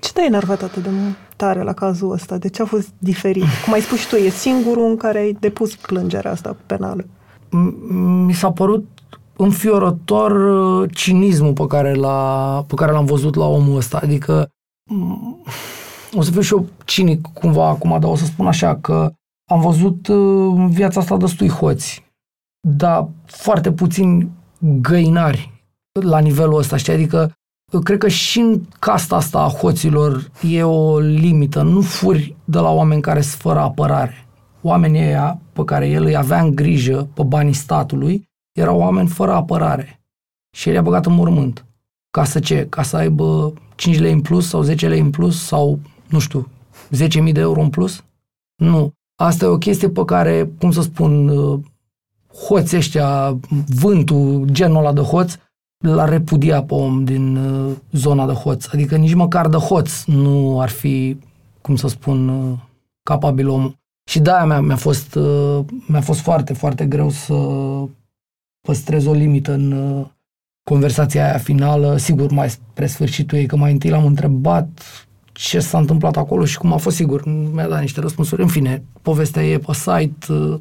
ce 0.00 0.12
te-a 0.12 0.24
enervat 0.24 0.62
atât 0.62 0.82
de 0.82 0.90
tare 1.36 1.62
la 1.62 1.72
cazul 1.72 2.12
ăsta? 2.12 2.38
De 2.38 2.48
ce 2.48 2.62
a 2.62 2.64
fost 2.64 2.88
diferit? 2.98 3.44
Cum 3.64 3.72
ai 3.72 3.80
spus 3.80 3.98
și 3.98 4.08
tu, 4.08 4.16
e 4.16 4.28
singurul 4.28 4.88
în 4.88 4.96
care 4.96 5.18
ai 5.18 5.36
depus 5.40 5.76
plângerea 5.76 6.30
asta 6.30 6.56
penală. 6.66 7.04
Mi 8.26 8.32
s-a 8.32 8.52
părut 8.52 8.97
înfiorător 9.38 10.30
uh, 10.30 10.90
cinismul 10.94 11.52
pe 11.52 11.66
care, 11.66 11.94
l-a, 11.94 12.64
pe 12.66 12.74
care 12.74 12.92
l-am 12.92 13.04
văzut 13.04 13.34
la 13.34 13.44
omul 13.44 13.76
ăsta. 13.76 13.98
Adică 14.02 14.48
o 16.14 16.22
să 16.22 16.30
fiu 16.30 16.40
și 16.40 16.52
eu 16.52 16.66
cinic 16.84 17.26
cumva 17.32 17.68
acum, 17.68 17.90
dar 18.00 18.10
o 18.10 18.16
să 18.16 18.24
spun 18.24 18.46
așa 18.46 18.76
că 18.76 19.12
am 19.50 19.60
văzut 19.60 20.08
uh, 20.08 20.52
în 20.56 20.70
viața 20.70 21.00
asta 21.00 21.16
destui 21.16 21.48
hoți, 21.48 22.04
dar 22.68 23.08
foarte 23.26 23.72
puțini 23.72 24.30
găinari 24.58 25.64
la 26.00 26.18
nivelul 26.18 26.58
ăsta, 26.58 26.76
știi? 26.76 26.92
Adică 26.92 27.32
Cred 27.82 27.98
că 27.98 28.08
și 28.08 28.38
în 28.38 28.60
casta 28.78 29.16
asta 29.16 29.38
a 29.38 29.48
hoților 29.48 30.30
e 30.50 30.62
o 30.62 30.98
limită. 30.98 31.62
Nu 31.62 31.80
furi 31.80 32.36
de 32.44 32.58
la 32.58 32.70
oameni 32.70 33.02
care 33.02 33.20
sunt 33.20 33.40
fără 33.40 33.58
apărare. 33.58 34.26
Oamenii 34.62 35.00
ăia 35.00 35.40
pe 35.52 35.64
care 35.64 35.88
el 35.88 36.04
îi 36.04 36.16
avea 36.16 36.40
în 36.40 36.54
grijă 36.54 37.08
pe 37.14 37.22
banii 37.22 37.52
statului 37.52 38.27
erau 38.58 38.78
oameni 38.78 39.08
fără 39.08 39.32
apărare. 39.32 40.00
Și 40.56 40.68
el 40.68 40.74
i-a 40.74 40.82
băgat 40.82 41.06
în 41.06 41.14
mormânt. 41.14 41.64
Ca 42.10 42.24
să 42.24 42.40
ce? 42.40 42.66
Ca 42.68 42.82
să 42.82 42.96
aibă 42.96 43.52
5 43.74 43.98
lei 43.98 44.12
în 44.12 44.20
plus 44.20 44.48
sau 44.48 44.62
10 44.62 44.88
lei 44.88 45.00
în 45.00 45.10
plus 45.10 45.46
sau, 45.46 45.78
nu 46.08 46.18
știu, 46.18 46.48
10.000 46.96 47.32
de 47.32 47.40
euro 47.40 47.60
în 47.60 47.70
plus? 47.70 48.04
Nu. 48.62 48.92
Asta 49.20 49.44
e 49.44 49.48
o 49.48 49.58
chestie 49.58 49.88
pe 49.88 50.04
care, 50.04 50.50
cum 50.58 50.70
să 50.70 50.82
spun, 50.82 51.28
uh, 51.28 51.60
hoți 52.46 52.76
ăștia, 52.76 53.38
vântul, 53.66 54.44
genul 54.50 54.78
ăla 54.78 54.92
de 54.92 55.00
hoț, 55.00 55.34
l-ar 55.84 56.08
repudia 56.08 56.62
pe 56.62 56.74
om 56.74 57.04
din 57.04 57.36
uh, 57.36 57.76
zona 57.92 58.26
de 58.26 58.32
hoț. 58.32 58.66
Adică 58.72 58.96
nici 58.96 59.14
măcar 59.14 59.48
de 59.48 59.56
hoț 59.56 60.04
nu 60.04 60.60
ar 60.60 60.68
fi, 60.68 61.18
cum 61.60 61.76
să 61.76 61.88
spun, 61.88 62.28
uh, 62.28 62.58
capabil 63.02 63.48
omul. 63.48 63.76
Și 64.10 64.20
de-aia 64.20 64.44
mi-a, 64.44 64.60
mi-a, 64.60 64.76
fost, 64.76 65.14
uh, 65.14 65.64
mi-a 65.86 66.00
fost 66.00 66.20
foarte, 66.20 66.52
foarte 66.52 66.86
greu 66.86 67.10
să 67.10 67.34
păstrez 68.68 69.06
o 69.06 69.12
limită 69.12 69.52
în 69.52 69.72
uh, 69.72 70.06
conversația 70.70 71.24
aia 71.24 71.38
finală. 71.38 71.96
Sigur, 71.96 72.30
mai 72.30 72.50
spre 72.50 72.86
sfârșitul 72.86 73.38
ei, 73.38 73.46
că 73.46 73.56
mai 73.56 73.72
întâi 73.72 73.90
l-am 73.90 74.06
întrebat 74.06 74.68
ce 75.32 75.60
s-a 75.60 75.78
întâmplat 75.78 76.16
acolo 76.16 76.44
și 76.44 76.58
cum 76.58 76.72
a 76.72 76.76
fost, 76.76 76.96
sigur, 76.96 77.26
mi-a 77.26 77.68
dat 77.68 77.80
niște 77.80 78.00
răspunsuri. 78.00 78.42
În 78.42 78.48
fine, 78.48 78.82
povestea 79.02 79.44
e 79.44 79.58
pe 79.58 79.72
site, 79.72 80.32
uh, 80.32 80.58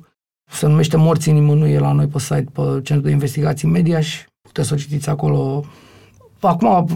se 0.52 0.68
numește 0.68 0.98
Morții 0.98 1.32
nimănui, 1.32 1.72
e 1.72 1.80
la 1.80 1.92
noi 1.92 2.08
pe 2.08 2.20
site, 2.20 2.46
pe 2.52 2.62
Centrul 2.62 3.02
de 3.02 3.12
Investigații 3.12 3.68
Media 3.68 4.00
și 4.00 4.26
puteți 4.42 4.68
să 4.68 4.74
o 4.74 4.78
citiți 4.78 5.10
acolo. 5.10 5.64
Acum 6.40 6.88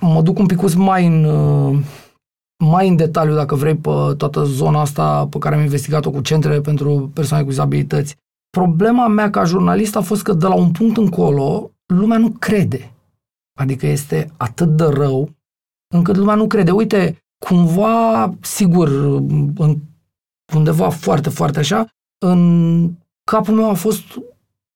mă 0.00 0.22
duc 0.22 0.38
un 0.38 0.46
pic 0.46 0.74
mai 0.74 1.06
în, 1.06 1.26
mai 2.64 2.88
în 2.88 2.96
detaliu, 2.96 3.34
dacă 3.34 3.54
vrei, 3.54 3.74
pe 3.74 4.14
toată 4.16 4.44
zona 4.44 4.80
asta 4.80 5.26
pe 5.30 5.38
care 5.38 5.54
am 5.54 5.60
investigat-o 5.60 6.10
cu 6.10 6.20
centrele 6.20 6.60
pentru 6.60 7.10
persoane 7.14 7.42
cu 7.42 7.48
dizabilități. 7.48 8.16
Problema 8.56 9.06
mea 9.08 9.30
ca 9.30 9.44
jurnalist 9.44 9.96
a 9.96 10.00
fost 10.00 10.22
că 10.22 10.32
de 10.32 10.46
la 10.46 10.54
un 10.54 10.70
punct 10.70 10.96
încolo 10.96 11.70
lumea 11.86 12.18
nu 12.18 12.30
crede. 12.30 12.94
Adică 13.58 13.86
este 13.86 14.30
atât 14.36 14.76
de 14.76 14.84
rău 14.84 15.30
încât 15.94 16.16
lumea 16.16 16.34
nu 16.34 16.46
crede. 16.46 16.70
Uite, 16.70 17.24
cumva, 17.46 18.34
sigur, 18.40 18.88
în, 19.56 19.78
undeva 20.54 20.88
foarte, 20.88 21.28
foarte 21.28 21.58
așa, 21.58 21.86
în 22.24 22.90
capul 23.30 23.54
meu 23.54 23.70
a 23.70 23.74
fost 23.74 24.04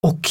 ok 0.00 0.26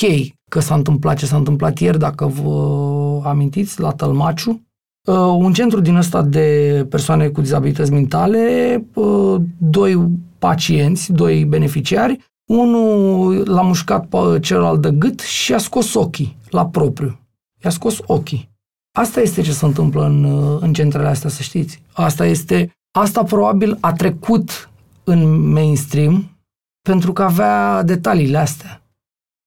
că 0.49 0.60
s-a 0.60 0.75
întâmplat 0.75 1.17
ce 1.17 1.25
s-a 1.25 1.38
întâmplat 1.38 1.79
ieri, 1.79 1.99
dacă 1.99 2.25
vă 2.27 3.21
amintiți, 3.23 3.79
la 3.79 3.91
Tălmaciu. 3.91 4.62
Uh, 5.08 5.15
un 5.15 5.53
centru 5.53 5.79
din 5.79 5.95
ăsta 5.95 6.21
de 6.21 6.88
persoane 6.89 7.27
cu 7.27 7.41
dizabilități 7.41 7.91
mentale, 7.91 8.86
uh, 8.93 9.41
doi 9.58 10.10
pacienți, 10.39 11.12
doi 11.12 11.45
beneficiari, 11.45 12.19
unul 12.45 13.49
l-a 13.49 13.62
mușcat 13.62 14.05
pe 14.05 14.39
celălalt 14.39 14.81
de 14.81 14.91
gât 14.91 15.19
și 15.19 15.53
a 15.53 15.58
scos 15.58 15.93
ochii 15.93 16.38
la 16.49 16.65
propriu. 16.65 17.19
I-a 17.63 17.69
scos 17.69 17.97
ochii. 18.05 18.53
Asta 18.97 19.21
este 19.21 19.41
ce 19.41 19.51
se 19.51 19.65
întâmplă 19.65 20.05
în, 20.05 20.25
în 20.62 20.73
centrele 20.73 21.08
astea, 21.08 21.29
să 21.29 21.41
știți. 21.41 21.81
Asta 21.93 22.25
este, 22.25 22.71
asta 22.97 23.23
probabil 23.23 23.77
a 23.79 23.93
trecut 23.93 24.69
în 25.03 25.51
mainstream 25.51 26.36
pentru 26.81 27.13
că 27.13 27.23
avea 27.23 27.84
detaliile 27.84 28.38
astea. 28.38 28.79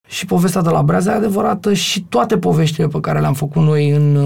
Și 0.08 0.26
povestea 0.26 0.62
de 0.62 0.68
la 0.68 0.82
Breaza 0.82 1.12
e 1.12 1.14
adevărată 1.14 1.72
și 1.72 2.02
toate 2.02 2.38
poveștile 2.38 2.86
pe 2.86 3.00
care 3.00 3.20
le-am 3.20 3.34
făcut 3.34 3.62
noi 3.62 3.90
în, 3.90 4.16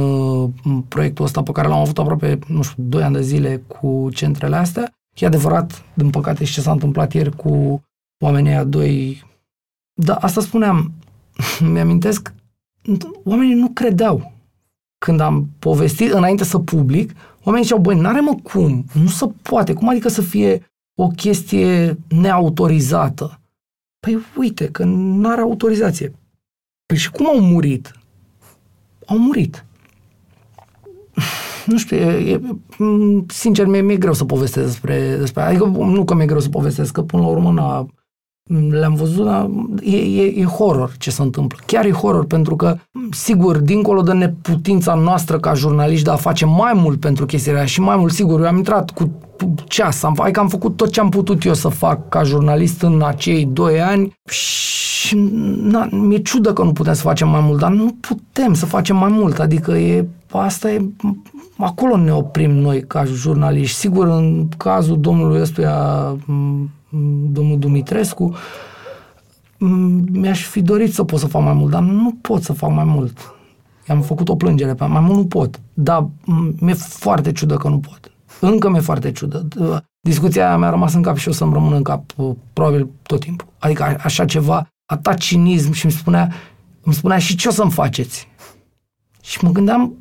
în 0.65 0.81
proiectul 0.81 1.25
ăsta 1.25 1.43
pe 1.43 1.53
care 1.53 1.69
l-am 1.69 1.81
avut 1.81 1.99
aproape, 1.99 2.39
nu 2.47 2.63
știu, 2.63 2.83
2 2.87 3.03
ani 3.03 3.15
de 3.15 3.23
zile 3.23 3.63
cu 3.67 4.09
centrele 4.13 4.57
astea. 4.57 4.93
E 5.15 5.27
adevărat, 5.27 5.85
din 5.95 6.11
păcate, 6.11 6.45
și 6.45 6.53
ce 6.53 6.61
s-a 6.61 6.73
întâmplat 6.73 7.13
ieri 7.13 7.37
cu 7.37 7.83
oamenii 8.23 8.51
aia 8.51 8.65
doi. 8.65 9.23
Dar 9.93 10.19
asta 10.21 10.41
spuneam, 10.41 10.93
mi-amintesc, 11.73 12.35
oamenii 13.25 13.55
nu 13.55 13.69
credeau. 13.69 14.33
Când 14.99 15.21
am 15.21 15.49
povestit, 15.59 16.13
înainte 16.13 16.45
să 16.45 16.59
public, 16.59 17.13
oamenii 17.43 17.67
ziceau, 17.67 17.83
băi, 17.83 18.01
n-are 18.01 18.21
mă 18.21 18.35
cum, 18.43 18.85
nu 18.93 19.07
se 19.07 19.27
poate, 19.43 19.73
cum 19.73 19.89
adică 19.89 20.09
să 20.09 20.21
fie 20.21 20.73
o 20.95 21.09
chestie 21.09 21.99
neautorizată? 22.09 23.41
Păi 24.01 24.19
uite, 24.37 24.69
că 24.69 24.85
n-are 24.85 25.41
autorizație. 25.41 26.13
Păi 26.87 26.97
și 26.97 27.11
cum 27.11 27.27
au 27.27 27.41
murit? 27.41 27.93
Au 29.07 29.19
murit. 29.19 29.65
Nu 31.67 31.79
știu, 31.79 31.97
e, 31.97 32.33
e, 32.33 32.41
sincer, 33.27 33.67
mi-e, 33.67 33.81
mi-e 33.81 33.97
greu 33.97 34.13
să 34.13 34.25
povestesc 34.25 34.67
despre, 34.67 35.17
despre... 35.17 35.43
Adică 35.43 35.65
nu 35.65 36.05
că 36.05 36.15
mi-e 36.15 36.27
greu 36.27 36.41
să 36.41 36.49
povestesc, 36.49 36.93
că 36.93 37.03
până 37.03 37.23
la 37.23 37.29
urmă 37.29 37.53
n-a, 37.53 37.87
le-am 38.71 38.95
văzut, 38.95 39.25
dar 39.25 39.51
e, 39.83 39.97
e, 39.97 40.41
e 40.41 40.45
horror 40.45 40.95
ce 40.99 41.11
se 41.11 41.23
întâmplă. 41.23 41.59
Chiar 41.67 41.85
e 41.85 41.91
horror, 41.91 42.25
pentru 42.25 42.57
că, 42.57 42.77
sigur, 43.11 43.59
dincolo 43.59 44.03
de 44.03 44.13
neputința 44.13 44.95
noastră 44.95 45.39
ca 45.39 45.55
jurnaliști 45.55 46.05
de 46.05 46.11
a 46.11 46.17
face 46.17 46.45
mai 46.47 46.73
mult 46.75 47.01
pentru 47.01 47.27
chestiile 47.27 47.65
și 47.65 47.81
mai 47.81 47.97
mult, 47.97 48.13
sigur, 48.13 48.41
eu 48.41 48.47
am 48.47 48.57
intrat 48.57 48.91
cu 48.91 49.11
ceas, 49.65 50.03
am, 50.03 50.17
adică 50.21 50.41
am 50.41 50.49
făcut 50.49 50.77
tot 50.77 50.91
ce 50.91 51.01
am 51.01 51.09
putut 51.09 51.45
eu 51.45 51.55
să 51.55 51.69
fac 51.69 52.09
ca 52.09 52.23
jurnalist 52.23 52.83
în 52.83 53.03
acei 53.03 53.45
doi 53.45 53.81
ani 53.81 54.13
și 54.31 55.17
na, 55.63 55.89
mi-e 55.91 56.19
ciudă 56.19 56.53
că 56.53 56.63
nu 56.63 56.73
putem 56.73 56.93
să 56.93 57.03
facem 57.03 57.29
mai 57.29 57.41
mult, 57.41 57.59
dar 57.59 57.71
nu 57.71 57.97
putem 58.01 58.55
să 58.55 58.67
facem 58.67 58.97
mai 58.97 59.11
mult, 59.11 59.39
adică 59.39 59.73
e, 59.73 60.07
asta 60.31 60.71
e, 60.71 60.85
acolo 61.57 61.97
ne 61.97 62.13
oprim 62.13 62.51
noi 62.51 62.83
ca 62.87 63.05
jurnaliști. 63.05 63.77
Sigur, 63.77 64.07
în 64.07 64.49
cazul 64.57 65.01
domnului 65.01 65.41
ăstuia 65.41 65.77
domnul 67.33 67.59
Dumitrescu, 67.59 68.35
mi-aș 70.13 70.45
fi 70.45 70.63
dorit 70.63 70.95
să 70.95 71.05
pot 71.05 71.19
să 71.19 71.27
fac 71.27 71.43
mai 71.43 71.53
mult, 71.53 71.71
dar 71.71 71.83
nu 71.83 72.19
pot 72.21 72.43
să 72.43 72.53
fac 72.53 72.71
mai 72.71 72.85
mult. 72.85 73.35
I-am 73.89 74.01
făcut 74.01 74.29
o 74.29 74.37
plângere 74.37 74.75
pe 74.75 74.85
mai 74.85 75.01
mult 75.01 75.17
nu 75.17 75.27
pot. 75.27 75.61
Dar 75.75 76.07
mi-e 76.59 76.75
foarte 76.75 77.33
ciudă 77.33 77.57
că 77.57 77.69
nu 77.69 77.79
pot. 77.79 78.13
Încă 78.41 78.71
mi-e 78.71 78.81
foarte 78.81 79.13
ciudă. 79.13 79.49
Discuția 80.01 80.47
aia 80.47 80.57
mi-a 80.57 80.71
rămas 80.71 80.95
în 80.95 81.03
cap 81.03 81.17
și 81.17 81.29
o 81.29 81.33
să-mi 81.33 81.53
rămână 81.53 81.77
în 81.77 81.83
cap 81.83 82.05
uh, 82.17 82.35
probabil 82.53 82.89
tot 83.03 83.21
timpul. 83.21 83.49
Adică 83.59 83.97
așa 84.03 84.25
ceva, 84.25 84.67
atât 84.87 85.19
cinism 85.19 85.73
și 85.73 85.85
îmi 85.85 85.95
spunea, 85.95 86.33
îmi 86.83 86.95
spunea 86.95 87.19
și 87.19 87.37
ce 87.37 87.49
o 87.49 87.51
să-mi 87.51 87.71
faceți? 87.71 88.29
Și 89.23 89.45
mă 89.45 89.51
gândeam, 89.51 89.93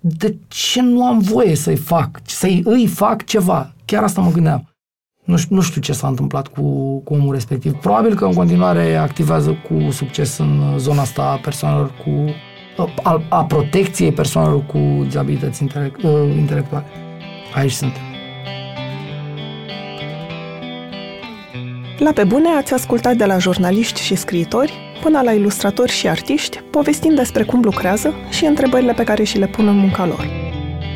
de 0.00 0.36
ce 0.48 0.82
nu 0.82 1.06
am 1.06 1.18
voie 1.18 1.54
să-i 1.54 1.76
fac, 1.76 2.20
să-i 2.24 2.62
îi 2.64 2.86
fac 2.86 3.24
ceva? 3.24 3.72
Chiar 3.84 4.02
asta 4.02 4.20
mă 4.20 4.30
gândeam. 4.30 4.67
Nu 5.28 5.36
știu, 5.36 5.54
nu 5.54 5.62
știu 5.62 5.80
ce 5.80 5.92
s-a 5.92 6.08
întâmplat 6.08 6.46
cu, 6.46 6.62
cu 7.04 7.14
omul 7.14 7.32
respectiv. 7.32 7.72
Probabil 7.72 8.14
că 8.14 8.24
în 8.24 8.32
continuare 8.32 8.96
activează 8.96 9.56
cu 9.68 9.90
succes 9.90 10.38
în 10.38 10.78
zona 10.78 11.00
asta 11.00 11.22
a 11.22 11.36
persoanelor 11.36 11.90
cu 12.04 12.34
a, 13.02 13.22
a 13.28 13.44
protecției 13.44 14.12
persoanelor 14.12 14.66
cu 14.66 14.78
dizabilități 15.04 15.62
intelect, 15.62 16.02
uh, 16.02 16.10
intelectuale. 16.36 16.84
Aici 17.54 17.70
suntem. 17.70 18.00
La 21.98 22.12
Pe 22.12 22.24
Bune 22.24 22.48
ați 22.48 22.74
ascultat 22.74 23.16
de 23.16 23.24
la 23.24 23.38
jurnaliști 23.38 24.02
și 24.02 24.14
scriitori 24.14 24.72
până 25.02 25.20
la 25.20 25.32
ilustratori 25.32 25.92
și 25.92 26.08
artiști, 26.08 26.58
povestind 26.70 27.16
despre 27.16 27.42
cum 27.42 27.60
lucrează 27.62 28.14
și 28.30 28.44
întrebările 28.44 28.92
pe 28.92 29.04
care 29.04 29.22
și 29.22 29.38
le 29.38 29.46
pun 29.46 29.66
în 29.68 29.76
munca 29.76 30.06
lor. 30.06 30.26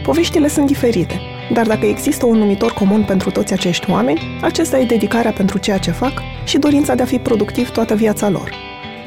Poveștile 0.02 0.48
sunt 0.48 0.66
diferite, 0.66 1.20
dar 1.52 1.66
dacă 1.66 1.86
există 1.86 2.26
un 2.26 2.38
numitor 2.38 2.72
comun 2.72 3.02
pentru 3.02 3.30
toți 3.30 3.52
acești 3.52 3.90
oameni, 3.90 4.20
acesta 4.42 4.78
e 4.78 4.84
dedicarea 4.84 5.32
pentru 5.32 5.58
ceea 5.58 5.78
ce 5.78 5.90
fac 5.90 6.12
și 6.44 6.58
dorința 6.58 6.94
de 6.94 7.02
a 7.02 7.06
fi 7.06 7.18
productiv 7.18 7.70
toată 7.70 7.94
viața 7.94 8.28
lor. 8.28 8.50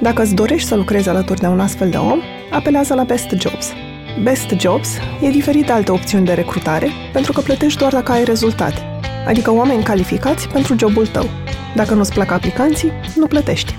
Dacă 0.02 0.22
îți 0.22 0.36
dorești 0.36 0.68
să 0.68 0.76
lucrezi 0.76 1.10
alături 1.10 1.40
de 1.40 1.48
un 1.48 1.60
astfel 1.60 1.90
de 1.90 1.98
om, 1.98 2.20
apelează 2.52 2.94
la 2.94 3.04
Best 3.04 3.30
Jobs. 3.40 3.74
Best 4.24 4.50
Jobs 4.60 4.90
e 5.22 5.30
diferit 5.30 5.66
de 5.66 5.72
alte 5.72 5.92
opțiuni 5.92 6.26
de 6.26 6.34
recrutare 6.34 6.90
pentru 7.14 7.32
că 7.32 7.42
plătești 7.42 7.80
doar 7.80 7.92
dacă 7.92 8.12
ai 8.12 8.24
rezultate, 8.24 9.00
adică 9.28 9.52
oameni 9.52 9.84
calificați 9.84 10.48
pentru 10.48 10.76
jobul 10.78 11.08
tău. 11.08 11.30
Dacă 11.76 11.94
nu-ți 11.94 12.14
plac 12.14 12.32
aplicanții, 12.32 12.92
nu 13.16 13.28
plătești. 13.28 13.76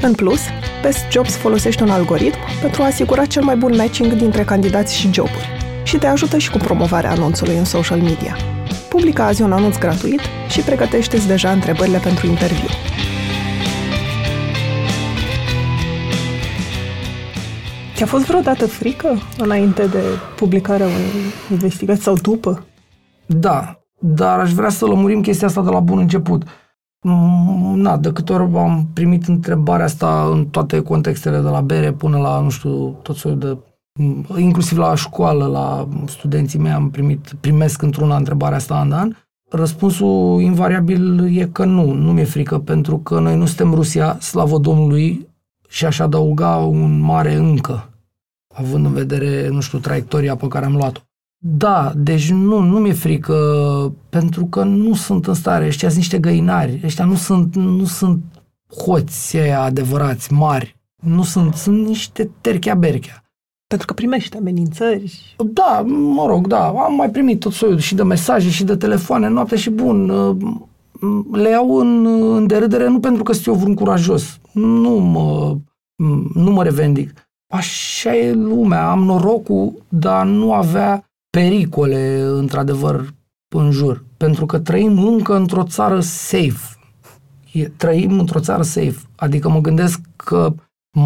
În 0.00 0.12
plus, 0.12 0.40
Best 0.82 1.06
Jobs 1.10 1.36
folosește 1.36 1.82
un 1.82 1.90
algoritm 1.90 2.38
pentru 2.60 2.82
a 2.82 2.86
asigura 2.86 3.24
cel 3.24 3.42
mai 3.42 3.56
bun 3.56 3.76
matching 3.76 4.12
dintre 4.12 4.44
candidați 4.44 4.96
și 4.96 5.12
joburi 5.12 5.67
și 5.88 5.98
te 5.98 6.06
ajută 6.06 6.38
și 6.38 6.50
cu 6.50 6.58
promovarea 6.58 7.10
anunțului 7.10 7.56
în 7.56 7.64
social 7.64 8.00
media. 8.00 8.36
Publică 8.88 9.22
azi 9.22 9.42
un 9.42 9.52
anunț 9.52 9.78
gratuit 9.78 10.20
și 10.48 10.60
pregătește-ți 10.60 11.26
deja 11.26 11.50
întrebările 11.50 11.98
pentru 11.98 12.26
interviu. 12.26 12.68
Ți-a 17.94 18.06
fost 18.06 18.24
vreodată 18.26 18.66
frică 18.66 19.18
înainte 19.38 19.86
de 19.86 20.02
publicarea 20.36 20.86
unei 20.86 21.22
investigații 21.50 22.02
sau 22.02 22.14
după? 22.14 22.66
Da, 23.26 23.80
dar 23.98 24.38
aș 24.38 24.52
vrea 24.52 24.68
să 24.68 24.86
lămurim 24.86 25.20
chestia 25.20 25.46
asta 25.46 25.62
de 25.62 25.70
la 25.70 25.80
bun 25.80 25.98
început. 25.98 26.42
Mm, 27.00 27.78
na, 27.80 27.96
de 27.96 28.12
câte 28.12 28.32
ori 28.32 28.56
am 28.56 28.88
primit 28.92 29.26
întrebarea 29.26 29.84
asta 29.84 30.28
în 30.32 30.46
toate 30.46 30.82
contextele, 30.82 31.40
de 31.40 31.48
la 31.48 31.60
bere 31.60 31.92
până 31.92 32.18
la, 32.18 32.40
nu 32.40 32.48
știu, 32.48 32.88
tot 33.02 33.16
soiul 33.16 33.38
de 33.38 33.56
inclusiv 34.36 34.78
la 34.78 34.94
școală, 34.94 35.46
la 35.46 35.88
studenții 36.06 36.58
mei 36.58 36.72
am 36.72 36.90
primit, 36.90 37.32
primesc 37.40 37.82
într-una 37.82 38.16
întrebarea 38.16 38.56
asta 38.56 38.74
an 38.74 38.92
an. 38.92 39.12
Răspunsul 39.50 40.40
invariabil 40.40 41.36
e 41.38 41.48
că 41.52 41.64
nu, 41.64 41.92
nu 41.92 42.12
mi-e 42.12 42.24
frică, 42.24 42.58
pentru 42.58 42.98
că 42.98 43.20
noi 43.20 43.36
nu 43.36 43.46
suntem 43.46 43.74
Rusia, 43.74 44.18
slavă 44.20 44.58
Domnului, 44.58 45.28
și 45.68 45.84
aș 45.84 45.98
adăuga 45.98 46.56
un 46.56 47.00
mare 47.00 47.34
încă, 47.34 47.88
având 48.54 48.84
în 48.84 48.92
vedere, 48.92 49.48
nu 49.48 49.60
știu, 49.60 49.78
traiectoria 49.78 50.36
pe 50.36 50.48
care 50.48 50.64
am 50.64 50.76
luat-o. 50.76 51.00
Da, 51.40 51.92
deci 51.96 52.30
nu, 52.30 52.60
nu 52.60 52.78
mi-e 52.78 52.92
frică, 52.92 53.34
pentru 54.08 54.44
că 54.46 54.62
nu 54.64 54.94
sunt 54.94 55.26
în 55.26 55.34
stare, 55.34 55.66
ăștia 55.66 55.88
sunt 55.88 56.00
niște 56.00 56.18
găinari, 56.18 56.80
ăștia 56.84 57.04
nu 57.04 57.14
sunt, 57.14 57.54
nu 57.54 57.84
sunt 57.84 58.22
hoți 58.84 59.38
adevărați, 59.38 60.32
mari, 60.32 60.76
nu 61.02 61.22
sunt, 61.22 61.54
sunt 61.54 61.86
niște 61.86 62.30
terchea-berchea. 62.40 63.22
Pentru 63.68 63.86
că 63.86 63.92
primești 63.92 64.36
amenințări. 64.36 65.36
Da, 65.52 65.84
mă 65.86 66.26
rog, 66.26 66.46
da. 66.46 66.68
Am 66.68 66.94
mai 66.94 67.10
primit 67.10 67.40
tot 67.40 67.52
soiul 67.52 67.78
și 67.78 67.94
de 67.94 68.02
mesaje 68.02 68.50
și 68.50 68.64
de 68.64 68.76
telefoane, 68.76 69.28
noapte 69.28 69.56
și 69.56 69.70
bun. 69.70 70.08
Uh, 70.08 70.36
le 71.32 71.48
iau 71.48 71.76
în, 71.76 72.06
în 72.36 72.46
derâdere 72.46 72.88
nu 72.88 73.00
pentru 73.00 73.22
că 73.22 73.32
sunt 73.32 73.46
eu 73.46 73.54
vreun 73.54 73.74
curajos. 73.74 74.40
Nu 74.52 74.90
mă, 74.90 75.56
nu 76.34 76.50
mă 76.50 76.62
revendic. 76.62 77.12
Așa 77.52 78.16
e 78.16 78.32
lumea. 78.32 78.90
Am 78.90 79.02
norocul, 79.02 79.84
dar 79.88 80.26
nu 80.26 80.52
avea 80.52 81.04
pericole, 81.30 82.20
într-adevăr, 82.20 83.14
în 83.48 83.70
jur. 83.70 84.04
Pentru 84.16 84.46
că 84.46 84.58
trăim 84.58 84.98
încă 84.98 85.36
într-o 85.36 85.64
țară 85.64 86.00
safe. 86.00 86.78
Trăim 87.76 88.18
într-o 88.18 88.40
țară 88.40 88.62
safe. 88.62 88.98
Adică 89.16 89.48
mă 89.48 89.60
gândesc 89.60 90.00
că 90.16 90.54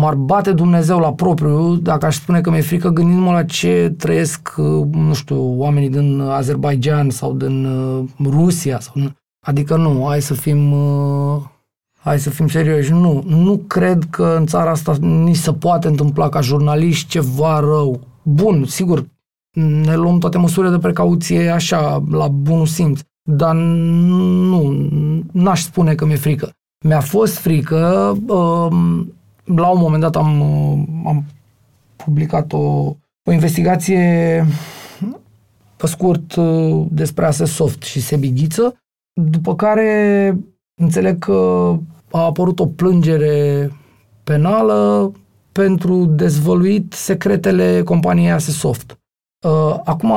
m-ar 0.01 0.15
bate 0.15 0.53
Dumnezeu 0.53 0.99
la 0.99 1.13
propriu 1.13 1.75
dacă 1.75 2.07
aș 2.07 2.15
spune 2.15 2.41
că 2.41 2.51
mi-e 2.51 2.61
frică 2.61 2.89
gândindu-mă 2.89 3.33
la 3.33 3.45
ce 3.45 3.95
trăiesc, 3.99 4.55
uh, 4.57 4.87
nu 4.91 5.15
știu, 5.15 5.59
oamenii 5.59 5.91
din 5.91 6.21
Azerbaijan 6.21 7.11
sau 7.11 7.33
din 7.33 7.65
uh, 7.65 8.05
Rusia. 8.25 8.81
Sau, 8.81 8.95
adică 9.47 9.77
nu, 9.77 10.05
hai 10.09 10.23
să 10.23 10.35
fim 10.35 10.73
uh, 10.73 11.43
hai 11.99 12.19
să 12.19 12.31
fim 12.31 12.49
serioși, 12.49 12.93
nu. 12.93 13.25
Nu 13.27 13.57
cred 13.67 14.05
că 14.11 14.35
în 14.39 14.47
țara 14.47 14.71
asta 14.71 14.97
ni 15.01 15.35
se 15.35 15.53
poate 15.53 15.89
întâmpla 15.89 16.29
ca 16.29 16.41
jurnaliști 16.41 17.09
ceva 17.09 17.61
rău. 17.61 18.01
Bun, 18.23 18.65
sigur, 18.65 19.07
ne 19.85 19.97
luăm 19.97 20.19
toate 20.19 20.39
măsurile 20.39 20.73
de 20.73 20.79
precauție 20.79 21.49
așa, 21.49 22.05
la 22.11 22.29
bunul 22.29 22.67
simț. 22.67 23.01
Dar 23.23 23.55
nu, 23.55 24.89
n-aș 25.33 25.63
spune 25.63 25.95
că 25.95 26.05
mi-e 26.05 26.17
frică. 26.17 26.51
Mi-a 26.85 27.01
fost 27.01 27.37
frică, 27.37 28.17
um, 28.27 29.13
la 29.45 29.69
un 29.69 29.81
moment 29.81 30.03
dat 30.03 30.17
am, 30.17 30.43
am 31.07 31.25
publicat 31.97 32.53
o, 32.53 32.59
o 33.25 33.33
investigație 33.33 34.45
pe 35.77 35.87
scurt 35.87 36.35
despre 36.89 37.31
Soft 37.31 37.83
și 37.83 38.01
Sebighiță, 38.01 38.77
după 39.13 39.55
care 39.55 40.37
înțeleg 40.81 41.19
că 41.19 41.73
a 42.11 42.25
apărut 42.25 42.61
o 42.61 42.67
plângere 42.67 43.71
penală 44.25 45.13
pentru 45.53 46.05
dezvăluit 46.05 46.93
secretele 46.93 47.83
companiei 47.83 48.33
Asesoft. 48.33 49.02
Uh, 49.43 49.81
acum, 49.85 50.13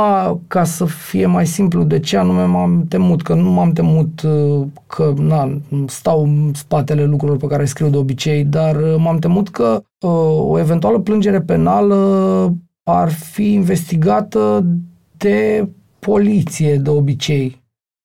ca 0.47 0.63
să 0.63 0.85
fie 0.85 1.25
mai 1.25 1.45
simplu, 1.45 1.83
de 1.83 1.99
ce 1.99 2.17
anume 2.17 2.43
m-am 2.43 2.85
temut? 2.89 3.21
Că 3.21 3.33
nu 3.33 3.49
m-am 3.49 3.71
temut 3.71 4.21
uh, 4.21 4.67
că 4.87 5.13
na, 5.17 5.61
stau 5.87 6.23
în 6.23 6.53
spatele 6.53 7.05
lucrurilor 7.05 7.39
pe 7.39 7.47
care 7.47 7.65
scriu 7.65 7.89
de 7.89 7.97
obicei, 7.97 8.43
dar 8.43 8.75
uh, 8.75 8.95
m-am 8.97 9.19
temut 9.19 9.49
că 9.49 9.83
o 10.47 10.59
eventuală 10.59 10.99
plângere 10.99 11.41
penală 11.41 12.55
ar 12.83 13.11
fi 13.11 13.53
investigată 13.53 14.65
de 15.17 15.69
poliție 15.99 16.75
de 16.75 16.89
obicei 16.89 17.63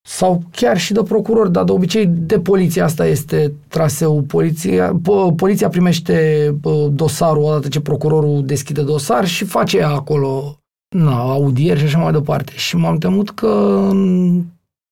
sau 0.08 0.42
chiar 0.50 0.78
și 0.78 0.92
de 0.92 1.02
procuror, 1.02 1.48
dar 1.48 1.64
de 1.64 1.72
obicei 1.72 2.06
de 2.06 2.38
poliție 2.38 2.82
asta 2.82 3.06
este 3.06 3.52
traseul. 3.68 4.22
Poliția, 4.22 5.00
poliția 5.36 5.68
primește 5.68 6.50
dosarul 6.92 7.42
odată 7.42 7.68
ce 7.68 7.80
procurorul 7.80 8.44
deschide 8.46 8.82
dosar 8.82 9.26
și 9.26 9.44
face 9.44 9.82
acolo 9.82 10.59
na, 10.90 11.20
audieri 11.20 11.78
și 11.78 11.84
așa 11.84 11.98
mai 11.98 12.12
departe. 12.12 12.52
Și 12.56 12.76
m-am 12.76 12.98
temut 12.98 13.30
că 13.30 13.90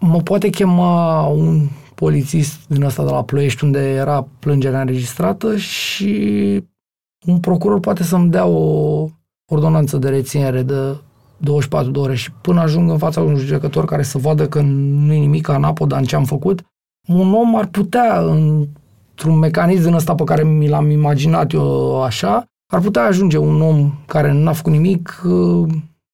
mă 0.04 0.20
poate 0.24 0.48
chema 0.48 1.26
un 1.26 1.68
polițist 1.94 2.68
din 2.68 2.82
ăsta 2.82 3.04
de 3.04 3.10
la 3.10 3.24
Ploiești 3.24 3.64
unde 3.64 3.78
era 3.78 4.28
plângerea 4.38 4.80
înregistrată 4.80 5.56
și 5.56 6.62
un 7.26 7.40
procuror 7.40 7.80
poate 7.80 8.02
să-mi 8.02 8.30
dea 8.30 8.46
o 8.46 9.08
ordonanță 9.52 9.96
de 9.96 10.08
reținere 10.08 10.62
de 10.62 10.96
24 11.36 11.90
de 11.90 11.98
ore 11.98 12.14
și 12.14 12.32
până 12.32 12.60
ajung 12.60 12.90
în 12.90 12.98
fața 12.98 13.20
unui 13.20 13.40
judecător 13.40 13.84
care 13.84 14.02
să 14.02 14.18
vadă 14.18 14.48
că 14.48 14.60
nu 14.60 15.12
e 15.12 15.18
nimic 15.18 15.48
anapod 15.48 15.92
în 15.92 16.04
ce 16.04 16.16
am 16.16 16.24
făcut, 16.24 16.62
un 17.08 17.34
om 17.34 17.56
ar 17.56 17.66
putea, 17.66 18.20
într-un 18.20 19.38
mecanism 19.38 19.82
din 19.82 19.92
ăsta 19.92 20.14
pe 20.14 20.24
care 20.24 20.44
mi 20.44 20.68
l-am 20.68 20.90
imaginat 20.90 21.52
eu 21.52 22.02
așa, 22.02 22.44
ar 22.72 22.80
putea 22.80 23.02
ajunge 23.02 23.36
un 23.36 23.60
om 23.60 23.92
care 24.06 24.32
n-a 24.32 24.52
făcut 24.52 24.72
nimic, 24.72 25.22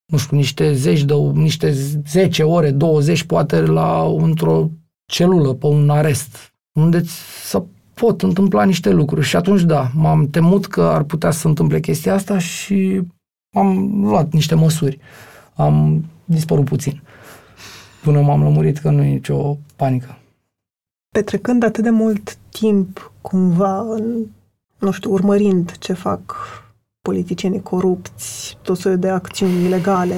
nu 0.05 0.17
știu, 0.17 0.37
niște 0.37 0.73
zeci 0.73 1.03
de, 1.03 1.13
niște 1.33 1.71
10 1.71 2.43
ore, 2.43 2.71
20 2.71 3.23
poate 3.23 3.61
la 3.61 4.15
într-o 4.17 4.69
celulă, 5.05 5.53
pe 5.53 5.65
un 5.65 5.89
arest, 5.89 6.53
unde 6.71 7.03
să 7.45 7.63
pot 7.93 8.21
întâmpla 8.21 8.63
niște 8.63 8.89
lucruri. 8.89 9.25
Și 9.25 9.35
atunci, 9.35 9.61
da, 9.61 9.91
m-am 9.93 10.29
temut 10.29 10.65
că 10.65 10.81
ar 10.81 11.03
putea 11.03 11.31
să 11.31 11.47
întâmple 11.47 11.79
chestia 11.79 12.13
asta 12.13 12.39
și 12.39 13.01
am 13.55 14.01
luat 14.03 14.33
niște 14.33 14.55
măsuri. 14.55 14.99
Am 15.55 16.05
dispărut 16.25 16.65
puțin 16.65 17.01
până 18.05 18.21
m-am 18.21 18.43
lămurit 18.43 18.77
că 18.77 18.89
nu 18.89 19.03
e 19.03 19.09
nicio 19.09 19.57
panică. 19.75 20.17
Petrecând 21.09 21.63
atât 21.63 21.83
de 21.83 21.89
mult 21.89 22.37
timp 22.49 23.11
cumva 23.21 23.79
în, 23.79 24.25
nu 24.79 24.91
știu, 24.91 25.11
urmărind 25.11 25.77
ce 25.77 25.93
fac 25.93 26.35
politicienii 27.05 27.61
corupți, 27.61 28.57
tot 28.61 28.77
soiul 28.77 28.99
de 28.99 29.09
acțiuni 29.09 29.65
ilegale, 29.65 30.15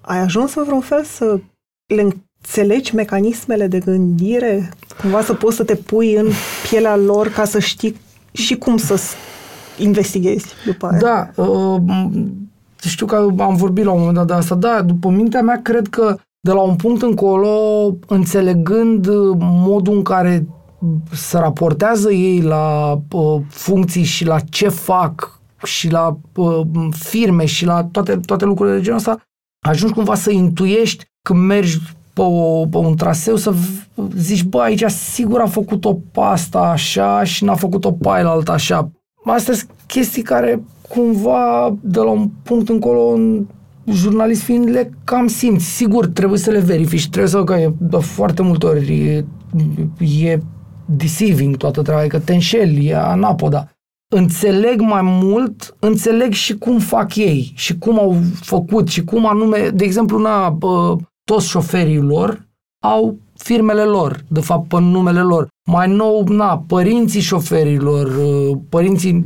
ai 0.00 0.18
ajuns 0.18 0.54
în 0.54 0.64
vreun 0.64 0.80
fel 0.80 1.04
să 1.04 1.40
le 1.94 2.02
înțelegi 2.02 2.94
mecanismele 2.94 3.66
de 3.66 3.78
gândire, 3.78 4.70
cumva 5.00 5.22
să 5.22 5.34
poți 5.34 5.56
să 5.56 5.64
te 5.64 5.74
pui 5.74 6.14
în 6.14 6.28
pielea 6.68 6.96
lor 6.96 7.28
ca 7.28 7.44
să 7.44 7.58
știi 7.58 7.96
și 8.32 8.56
cum 8.56 8.76
să 8.76 9.00
investighezi 9.78 10.46
după 10.64 10.86
aia. 10.86 10.98
Da, 10.98 11.42
uh, 11.42 11.80
știu 12.80 13.06
că 13.06 13.28
am 13.38 13.56
vorbit 13.56 13.84
la 13.84 13.90
un 13.90 13.98
moment 13.98 14.16
dat 14.16 14.26
de 14.26 14.32
asta, 14.32 14.54
da, 14.54 14.82
după 14.82 15.08
mintea 15.08 15.42
mea 15.42 15.60
cred 15.62 15.86
că 15.88 16.16
de 16.40 16.52
la 16.52 16.60
un 16.60 16.76
punct 16.76 17.02
încolo, 17.02 17.50
înțelegând 18.06 19.08
modul 19.38 19.94
în 19.94 20.02
care 20.02 20.46
se 21.12 21.38
raportează 21.38 22.12
ei 22.12 22.40
la 22.40 22.98
uh, 23.12 23.40
funcții 23.48 24.04
și 24.04 24.24
la 24.24 24.38
ce 24.40 24.68
fac 24.68 25.37
și 25.64 25.90
la 25.90 26.18
uh, 26.34 26.60
firme 26.90 27.44
și 27.44 27.64
la 27.64 27.84
toate, 27.84 28.16
toate 28.16 28.44
lucrurile 28.44 28.76
de 28.76 28.82
genul 28.82 28.98
ăsta, 28.98 29.22
ajungi 29.66 29.94
cumva 29.94 30.14
să 30.14 30.30
intuiești 30.30 31.04
când 31.22 31.40
mergi 31.40 31.78
pe, 32.12 32.20
o, 32.22 32.66
pe 32.66 32.76
un 32.76 32.96
traseu 32.96 33.36
să 33.36 33.54
zici, 34.16 34.44
bă, 34.44 34.60
aici 34.60 34.84
sigur 34.84 35.40
a 35.40 35.46
făcut-o 35.46 35.98
pasta 36.12 36.58
așa 36.58 37.24
și 37.24 37.44
n-a 37.44 37.54
făcut-o 37.54 37.92
pe 37.92 38.08
alta 38.08 38.52
așa. 38.52 38.90
Astea 39.24 39.54
sunt 39.54 39.70
chestii 39.86 40.22
care 40.22 40.62
cumva 40.88 41.74
de 41.80 41.98
la 41.98 42.10
un 42.10 42.30
punct 42.42 42.68
încolo 42.68 42.98
un 42.98 43.46
jurnalist 43.84 44.42
fiind 44.42 44.68
le 44.68 44.92
cam 45.04 45.26
simți. 45.26 45.64
Sigur, 45.64 46.06
trebuie 46.06 46.38
să 46.38 46.50
le 46.50 46.60
verifici, 46.60 47.08
trebuie 47.08 47.30
să 47.30 47.44
că 47.44 47.54
e, 47.54 47.72
de 47.78 47.96
foarte 47.96 48.42
multe 48.42 48.66
ori 48.66 49.06
e, 49.06 49.24
e 50.22 50.40
deceiving 50.84 51.56
toată 51.56 51.82
treaba, 51.82 52.06
că 52.06 52.18
te 52.18 52.32
înșeli, 52.32 52.86
e 52.86 52.96
anapoda. 52.96 53.68
Înțeleg 54.10 54.80
mai 54.80 55.02
mult, 55.02 55.76
înțeleg 55.78 56.32
și 56.32 56.58
cum 56.58 56.78
fac 56.78 57.16
ei 57.16 57.52
și 57.54 57.78
cum 57.78 57.98
au 57.98 58.16
făcut 58.40 58.88
și 58.88 59.04
cum 59.04 59.26
anume, 59.26 59.68
de 59.68 59.84
exemplu, 59.84 60.18
na, 60.18 60.48
bă, 60.48 60.96
toți 61.24 61.48
șoferii 61.48 62.00
lor 62.00 62.46
au 62.84 63.18
firmele 63.34 63.82
lor, 63.82 64.24
de 64.28 64.40
fapt 64.40 64.68
pe 64.68 64.80
numele 64.80 65.20
lor. 65.20 65.48
Mai 65.70 65.88
nou, 65.88 66.24
na, 66.28 66.64
părinții 66.66 67.20
șoferilor, 67.20 68.06
uh, 68.06 68.58
părinții 68.68 69.24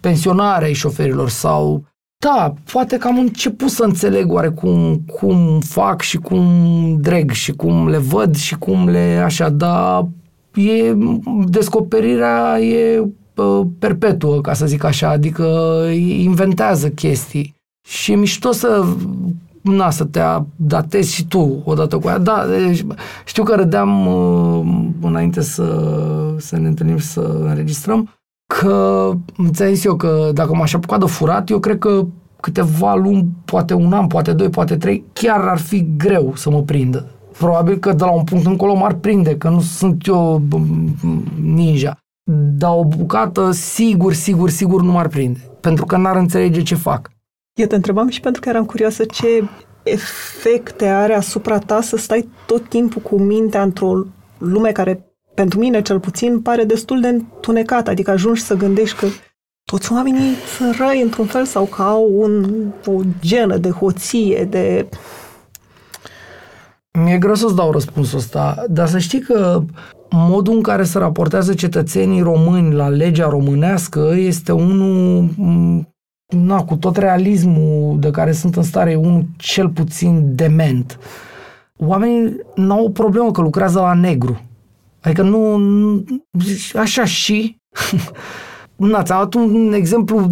pensionare 0.00 0.64
ai 0.64 0.72
șoferilor 0.72 1.28
sau 1.28 1.84
da, 2.18 2.54
poate 2.72 2.96
că 2.96 3.06
am 3.06 3.18
început 3.18 3.68
să 3.68 3.84
înțeleg 3.84 4.32
oarecum 4.32 5.02
cum 5.20 5.60
fac 5.60 6.00
și 6.00 6.16
cum 6.16 6.46
dreg 7.00 7.30
și 7.30 7.52
cum 7.52 7.88
le 7.88 7.98
văd 7.98 8.36
și 8.36 8.58
cum 8.58 8.88
le 8.88 9.20
așa, 9.24 9.48
dar 9.48 10.08
e, 10.54 10.94
descoperirea 11.46 12.60
e 12.60 12.98
uh, 12.98 13.08
perpetuă, 13.78 14.40
ca 14.40 14.52
să 14.52 14.66
zic 14.66 14.84
așa, 14.84 15.08
adică 15.08 15.46
inventează 16.18 16.88
chestii. 16.88 17.54
Și 17.88 18.12
e 18.12 18.16
mișto 18.16 18.52
să 18.52 18.84
na, 19.60 19.90
să 19.90 20.04
te 20.04 20.20
datezi 20.56 21.14
și 21.14 21.26
tu 21.26 21.62
odată 21.64 21.98
cu 21.98 22.08
ea. 22.08 22.18
Da, 22.18 22.44
știu 23.24 23.42
că 23.42 23.54
râdeam 23.54 24.06
uh, 24.06 24.86
înainte 25.00 25.40
să, 25.40 25.94
să 26.36 26.58
ne 26.58 26.68
întâlnim 26.68 26.96
și 26.96 27.06
să 27.06 27.38
înregistrăm, 27.40 28.08
că 28.54 29.10
ți-am 29.50 29.68
zis 29.68 29.84
eu 29.84 29.96
că 29.96 30.30
dacă 30.34 30.54
m-aș 30.54 30.72
apuca 30.72 30.98
de 30.98 31.06
furat, 31.06 31.50
eu 31.50 31.58
cred 31.58 31.78
că 31.78 32.04
câteva 32.40 32.94
luni, 32.94 33.28
poate 33.44 33.74
un 33.74 33.92
an, 33.92 34.06
poate 34.06 34.32
doi, 34.32 34.48
poate 34.48 34.76
trei, 34.76 35.04
chiar 35.12 35.40
ar 35.40 35.58
fi 35.58 35.88
greu 35.96 36.32
să 36.36 36.50
mă 36.50 36.62
prindă. 36.62 37.06
Probabil 37.38 37.78
că 37.78 37.92
de 37.92 38.04
la 38.04 38.10
un 38.10 38.24
punct 38.24 38.46
încolo 38.46 38.74
m-ar 38.74 38.94
prinde, 38.94 39.36
că 39.36 39.48
nu 39.48 39.60
sunt 39.60 40.06
eu 40.06 40.42
ninja. 41.42 41.98
Dar 42.32 42.70
o 42.76 42.84
bucată, 42.84 43.50
sigur, 43.50 44.12
sigur, 44.12 44.50
sigur 44.50 44.82
nu 44.82 44.92
m-ar 44.92 45.08
prinde. 45.08 45.40
Pentru 45.60 45.84
că 45.84 45.96
n-ar 45.96 46.16
înțelege 46.16 46.62
ce 46.62 46.74
fac. 46.74 47.10
Eu 47.54 47.66
te 47.66 47.74
întrebam 47.74 48.08
și 48.08 48.20
pentru 48.20 48.40
că 48.40 48.48
eram 48.48 48.64
curioasă 48.64 49.04
ce 49.04 49.48
efecte 49.82 50.86
are 50.86 51.14
asupra 51.14 51.58
ta 51.58 51.80
să 51.80 51.96
stai 51.96 52.28
tot 52.46 52.68
timpul 52.68 53.02
cu 53.02 53.18
mintea 53.18 53.62
într-o 53.62 54.04
lume 54.38 54.72
care, 54.72 55.04
pentru 55.34 55.58
mine 55.58 55.82
cel 55.82 56.00
puțin, 56.00 56.40
pare 56.40 56.64
destul 56.64 57.00
de 57.00 57.08
întunecată. 57.08 57.90
Adică 57.90 58.10
ajungi 58.10 58.40
să 58.40 58.54
gândești 58.54 58.98
că 58.98 59.06
toți 59.64 59.92
oamenii 59.92 60.34
sunt 60.56 60.76
răi 60.76 61.02
într-un 61.02 61.26
fel 61.26 61.44
sau 61.44 61.64
că 61.64 61.82
au 61.82 62.10
un, 62.12 62.44
o 62.86 63.00
genă 63.20 63.56
de 63.56 63.70
hoție, 63.70 64.44
de... 64.44 64.88
Mi-e 66.98 67.18
greu 67.18 67.34
să-ți 67.34 67.56
dau 67.56 67.72
răspunsul 67.72 68.18
ăsta, 68.18 68.64
dar 68.68 68.88
să 68.88 68.98
știi 68.98 69.20
că 69.20 69.62
modul 70.10 70.54
în 70.54 70.62
care 70.62 70.82
se 70.82 70.98
raportează 70.98 71.54
cetățenii 71.54 72.20
români 72.20 72.74
la 72.74 72.88
legea 72.88 73.28
românească 73.28 74.12
este 74.16 74.52
unul 74.52 75.28
na, 76.26 76.64
cu 76.64 76.76
tot 76.76 76.96
realismul 76.96 77.98
de 78.00 78.10
care 78.10 78.32
sunt 78.32 78.56
în 78.56 78.62
stare, 78.62 78.90
e 78.90 78.96
unul 78.96 79.24
cel 79.36 79.68
puțin 79.68 80.34
dement. 80.34 80.98
Oamenii 81.78 82.36
n-au 82.54 82.84
o 82.84 82.90
problemă 82.90 83.30
că 83.30 83.40
lucrează 83.40 83.78
la 83.78 83.94
negru. 83.94 84.40
Adică 85.02 85.22
nu, 85.22 85.60
așa 86.74 87.04
și... 87.04 87.56
na, 88.76 89.02
ți-am 89.02 89.18
dat 89.18 89.34
un 89.34 89.72
exemplu 89.72 90.30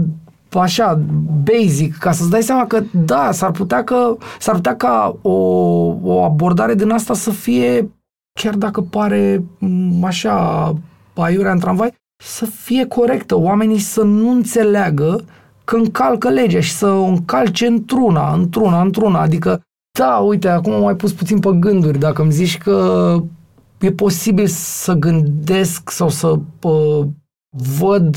așa, 0.53 1.01
basic, 1.43 1.97
ca 1.97 2.13
să-ți 2.13 2.31
dai 2.31 2.43
seama 2.43 2.67
că, 2.67 2.83
da, 2.93 3.33
s-ar 3.33 3.51
putea, 3.51 3.85
că, 3.85 4.17
s-ar 4.39 4.55
putea 4.55 4.77
ca 4.77 5.19
o, 5.23 5.31
o 6.03 6.23
abordare 6.23 6.75
din 6.75 6.91
asta 6.91 7.15
să 7.15 7.31
fie, 7.31 7.91
chiar 8.41 8.55
dacă 8.55 8.81
pare 8.81 9.45
așa, 10.03 10.75
aiurea 11.15 11.53
în 11.53 11.59
tramvai, 11.59 11.95
să 12.23 12.45
fie 12.45 12.87
corectă. 12.87 13.39
Oamenii 13.39 13.79
să 13.79 14.03
nu 14.03 14.31
înțeleagă 14.31 15.25
că 15.65 15.77
încalcă 15.77 16.29
legea 16.29 16.61
și 16.61 16.73
să 16.73 16.87
o 16.87 17.05
încalce 17.05 17.67
într-una, 17.67 18.33
într-una, 18.33 18.81
într-una. 18.81 19.21
Adică, 19.21 19.63
da, 19.99 20.17
uite, 20.17 20.49
acum 20.49 20.73
am 20.73 20.83
mai 20.83 20.97
pus 20.97 21.13
puțin 21.13 21.39
pe 21.39 21.51
gânduri. 21.59 21.99
Dacă 21.99 22.23
îmi 22.23 22.33
zici 22.33 22.59
că 22.59 23.17
e 23.81 23.93
posibil 23.93 24.47
să 24.47 24.93
gândesc 24.93 25.91
sau 25.91 26.09
să 26.09 26.39
uh, 26.63 27.07
văd 27.79 28.17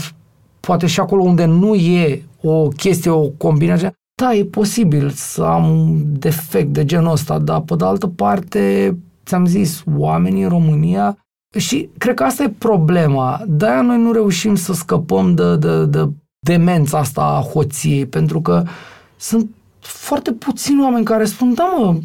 poate 0.59 0.85
și 0.85 0.99
acolo 0.99 1.23
unde 1.23 1.45
nu 1.45 1.75
e 1.75 2.23
o 2.41 2.67
chestie, 2.67 3.11
o 3.11 3.27
combinație, 3.27 3.93
da, 4.21 4.33
e 4.33 4.43
posibil 4.45 5.09
să 5.09 5.43
am 5.43 5.69
un 5.69 6.19
defect 6.19 6.73
de 6.73 6.85
genul 6.85 7.11
ăsta, 7.11 7.39
dar 7.39 7.61
pe 7.61 7.75
de 7.75 7.85
altă 7.85 8.07
parte, 8.07 8.97
ți-am 9.27 9.45
zis, 9.45 9.83
oamenii 9.97 10.43
în 10.43 10.49
România 10.49 11.17
și 11.57 11.89
cred 11.97 12.15
că 12.15 12.23
asta 12.23 12.43
e 12.43 12.49
problema. 12.49 13.41
De-aia 13.47 13.81
noi 13.81 14.01
nu 14.01 14.11
reușim 14.11 14.55
să 14.55 14.73
scăpăm 14.73 15.35
de, 15.35 15.55
de, 15.55 15.85
de 15.85 16.09
demența 16.39 16.97
asta 16.97 17.21
a 17.21 17.41
hoției, 17.41 18.05
pentru 18.05 18.41
că 18.41 18.63
sunt 19.17 19.49
foarte 19.79 20.31
puțini 20.33 20.81
oameni 20.81 21.05
care 21.05 21.25
spun, 21.25 21.53
da 21.53 21.63
mă, 21.63 21.99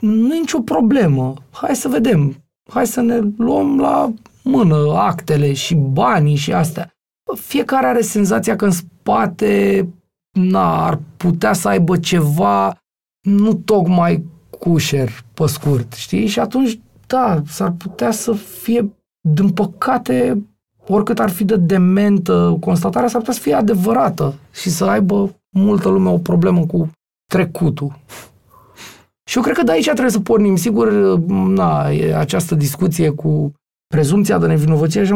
nu 0.00 0.34
e 0.34 0.38
nicio 0.38 0.60
problemă, 0.60 1.34
hai 1.50 1.76
să 1.76 1.88
vedem, 1.88 2.44
hai 2.70 2.86
să 2.86 3.00
ne 3.00 3.20
luăm 3.36 3.80
la 3.80 4.12
mână 4.42 4.76
actele 4.96 5.52
și 5.52 5.74
banii 5.74 6.36
și 6.36 6.52
astea. 6.52 6.90
Fiecare 7.34 7.86
are 7.86 8.00
senzația 8.00 8.56
că 8.56 8.64
în 8.64 8.70
spate 8.70 9.88
na, 10.32 10.86
ar 10.86 11.00
putea 11.16 11.52
să 11.52 11.68
aibă 11.68 11.98
ceva 11.98 12.76
nu 13.20 13.54
tocmai 13.54 14.24
cușer 14.68 15.24
pe 15.34 15.46
scurt, 15.46 15.92
știi? 15.92 16.26
Și 16.26 16.38
atunci, 16.38 16.80
da, 17.06 17.42
s-ar 17.46 17.70
putea 17.70 18.10
să 18.10 18.32
fie, 18.32 18.92
din 19.20 19.50
păcate, 19.50 20.46
oricât 20.86 21.18
ar 21.18 21.30
fi 21.30 21.44
de 21.44 21.56
dementă 21.56 22.56
constatarea, 22.60 23.08
s-ar 23.08 23.18
putea 23.18 23.34
să 23.34 23.40
fie 23.40 23.54
adevărată 23.54 24.34
și 24.52 24.70
să 24.70 24.84
aibă 24.84 25.34
multă 25.48 25.88
lume 25.88 26.08
o 26.10 26.18
problemă 26.18 26.66
cu 26.66 26.90
trecutul. 27.26 27.98
Și 29.24 29.36
eu 29.36 29.42
cred 29.42 29.56
că 29.56 29.62
de 29.62 29.72
aici 29.72 29.84
trebuie 29.84 30.10
să 30.10 30.20
pornim. 30.20 30.56
Sigur, 30.56 30.92
na, 31.28 31.90
e 31.90 32.16
această 32.16 32.54
discuție 32.54 33.10
cu 33.10 33.52
prezumția 33.92 34.38
de 34.38 34.46
nevinovăție 34.46 35.04
și 35.04 35.12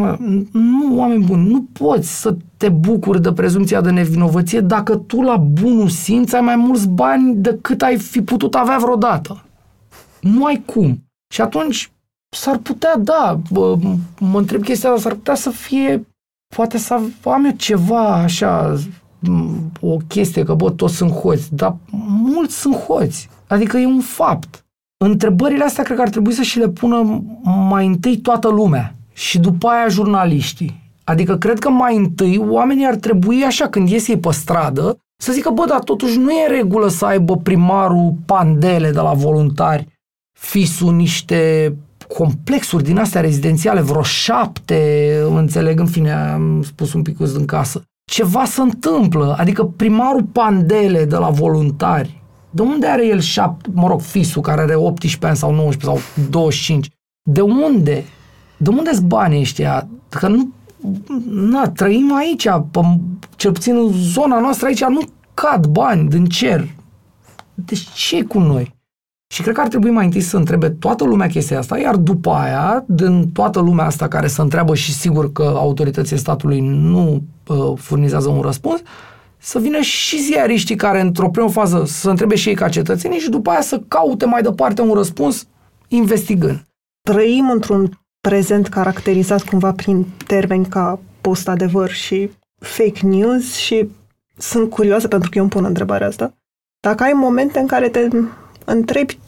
nu, 0.53 0.99
oameni 0.99 1.25
buni, 1.25 1.49
nu 1.49 1.67
poți 1.73 2.21
să 2.21 2.37
te 2.57 2.69
bucuri 2.69 3.23
de 3.23 3.33
prezumția 3.33 3.81
de 3.81 3.91
nevinovăție 3.91 4.61
dacă 4.61 4.97
tu 4.97 5.23
la 5.23 5.37
bunul 5.37 5.89
simț 5.89 6.33
ai 6.33 6.41
mai 6.41 6.57
mulți 6.57 6.89
bani 6.89 7.35
decât 7.35 7.83
ai 7.83 7.97
fi 7.97 8.23
putut 8.23 8.55
avea 8.55 8.79
vreodată. 8.79 9.45
Nu 10.21 10.45
ai 10.45 10.63
cum. 10.67 11.05
Și 11.35 11.41
atunci 11.41 11.91
s-ar 12.29 12.57
putea, 12.57 12.97
da, 12.97 13.41
mă 14.19 14.39
întreb 14.39 14.63
chestia 14.63 14.91
asta, 14.91 15.01
s-ar 15.01 15.15
putea 15.15 15.35
să 15.35 15.51
fie, 15.51 16.07
poate 16.57 16.79
să 16.79 17.01
am 17.25 17.45
eu 17.45 17.51
ceva 17.57 18.15
așa, 18.15 18.77
o 19.81 19.97
chestie 19.97 20.43
că, 20.43 20.55
bă, 20.55 20.71
toți 20.71 20.97
sunt 20.97 21.11
hoți, 21.11 21.55
dar 21.55 21.77
mulți 22.23 22.61
sunt 22.61 22.75
hoți. 22.75 23.29
Adică 23.47 23.77
e 23.77 23.87
un 23.87 24.01
fapt. 24.01 24.66
Întrebările 25.05 25.65
astea 25.65 25.85
cred 25.85 25.97
că 25.97 26.03
ar 26.03 26.09
trebui 26.09 26.33
să 26.33 26.43
și 26.43 26.59
le 26.59 26.69
pună 26.69 27.23
mai 27.69 27.87
întâi 27.87 28.17
toată 28.17 28.49
lumea 28.49 28.95
și 29.13 29.39
după 29.39 29.69
aia 29.69 29.89
jurnaliștii. 29.89 30.85
Adică 31.05 31.37
cred 31.37 31.59
că 31.59 31.71
mai 31.71 31.97
întâi 31.97 32.39
oamenii 32.49 32.87
ar 32.87 32.95
trebui 32.95 33.43
așa 33.43 33.69
când 33.69 33.89
ies 33.89 34.09
ei 34.09 34.19
pe 34.19 34.33
stradă 34.33 34.99
să 35.23 35.33
zică, 35.33 35.51
bă, 35.51 35.65
dar 35.69 35.79
totuși 35.79 36.19
nu 36.19 36.31
e 36.31 36.47
regulă 36.49 36.89
să 36.89 37.05
aibă 37.05 37.37
primarul 37.37 38.15
pandele 38.27 38.91
de 38.91 39.01
la 39.01 39.13
voluntari, 39.13 39.87
fisul 40.39 40.95
niște 40.95 41.73
complexuri 42.17 42.85
din 42.85 42.99
astea 42.99 43.21
rezidențiale, 43.21 43.81
vreo 43.81 44.03
șapte, 44.03 45.11
înțeleg, 45.31 45.81
în 45.81 45.87
fine, 45.87 46.13
am 46.13 46.63
spus 46.63 46.93
un 46.93 47.03
pic 47.03 47.21
în 47.21 47.45
casă. 47.45 47.83
Ceva 48.11 48.45
se 48.45 48.61
întâmplă, 48.61 49.37
adică 49.39 49.65
primarul 49.65 50.23
Pandele 50.23 51.05
de 51.05 51.17
la 51.17 51.29
voluntari, 51.29 52.23
de 52.57 52.63
unde 52.63 52.87
are 52.87 53.07
el 53.07 53.21
șapte, 53.21 53.69
mă 53.73 53.89
rog, 53.89 54.01
fisul 54.01 54.43
care 54.43 54.61
are 54.61 54.75
18 54.75 55.27
ani 55.27 55.37
sau 55.37 55.55
19 55.55 55.85
sau 55.85 56.25
25? 56.31 56.89
De 57.23 57.41
unde? 57.41 58.05
De 58.57 58.71
unde 58.71 58.91
sunt 58.93 59.07
banii 59.07 59.41
ăștia? 59.41 59.89
Că 60.09 60.29
nu, 60.29 60.49
na, 61.31 61.69
trăim 61.69 62.15
aici, 62.15 62.47
pe, 62.71 62.81
cel 63.37 63.53
puțin 63.53 63.77
în 63.77 63.93
zona 63.93 64.41
noastră 64.41 64.67
aici 64.67 64.85
nu 64.85 65.01
cad 65.35 65.67
bani 65.67 66.09
din 66.09 66.25
cer. 66.25 66.69
Deci 67.55 67.89
ce 67.89 68.23
cu 68.23 68.39
noi? 68.39 68.75
Și 69.35 69.43
cred 69.43 69.55
că 69.55 69.61
ar 69.61 69.69
trebui 69.69 69.91
mai 69.91 70.05
întâi 70.05 70.21
să 70.21 70.37
întrebe 70.37 70.69
toată 70.69 71.05
lumea 71.05 71.27
chestia 71.27 71.59
asta, 71.59 71.79
iar 71.79 71.97
după 71.97 72.31
aia, 72.31 72.85
din 72.87 73.31
toată 73.33 73.61
lumea 73.61 73.85
asta 73.85 74.09
care 74.09 74.27
se 74.27 74.41
întreabă 74.41 74.75
și 74.75 74.93
sigur 74.93 75.33
că 75.33 75.55
autoritățile 75.57 76.19
statului 76.19 76.61
nu 76.61 77.23
uh, 77.47 77.73
furnizează 77.77 78.29
un 78.29 78.41
răspuns, 78.41 78.81
să 79.47 79.59
vină 79.59 79.81
și 79.81 80.23
ziariștii 80.23 80.77
care 80.77 81.01
într-o 81.01 81.31
primă 81.31 81.51
fază 81.51 81.85
să 81.87 82.11
întrebe 82.11 82.35
și 82.35 82.49
ei 82.49 82.55
ca 82.55 82.69
cetățenii 82.69 83.19
și 83.19 83.31
după 83.31 83.51
aia 83.51 83.61
să 83.61 83.83
caute 83.89 84.25
mai 84.25 84.43
departe 84.43 84.83
un 84.83 84.93
răspuns 84.93 85.47
investigând. 85.89 86.67
Trăim 87.03 87.51
într-un 87.51 87.91
prezent 88.21 88.69
caracterizat 88.69 89.43
cumva 89.43 89.73
prin 89.73 90.07
termeni 90.27 90.67
ca 90.67 91.01
post-adevăr 91.21 91.91
și 91.91 92.31
fake 92.59 93.07
news 93.07 93.55
și 93.55 93.89
sunt 94.37 94.71
curioasă 94.71 95.09
pentru 95.09 95.31
că 95.31 95.37
eu 95.37 95.43
îmi 95.43 95.53
pun 95.53 95.65
întrebarea 95.65 96.07
asta. 96.07 96.35
Dacă 96.81 97.03
ai 97.03 97.13
momente 97.13 97.59
în 97.59 97.67
care 97.67 97.89
te 97.89 98.09
întrebi 98.65 99.19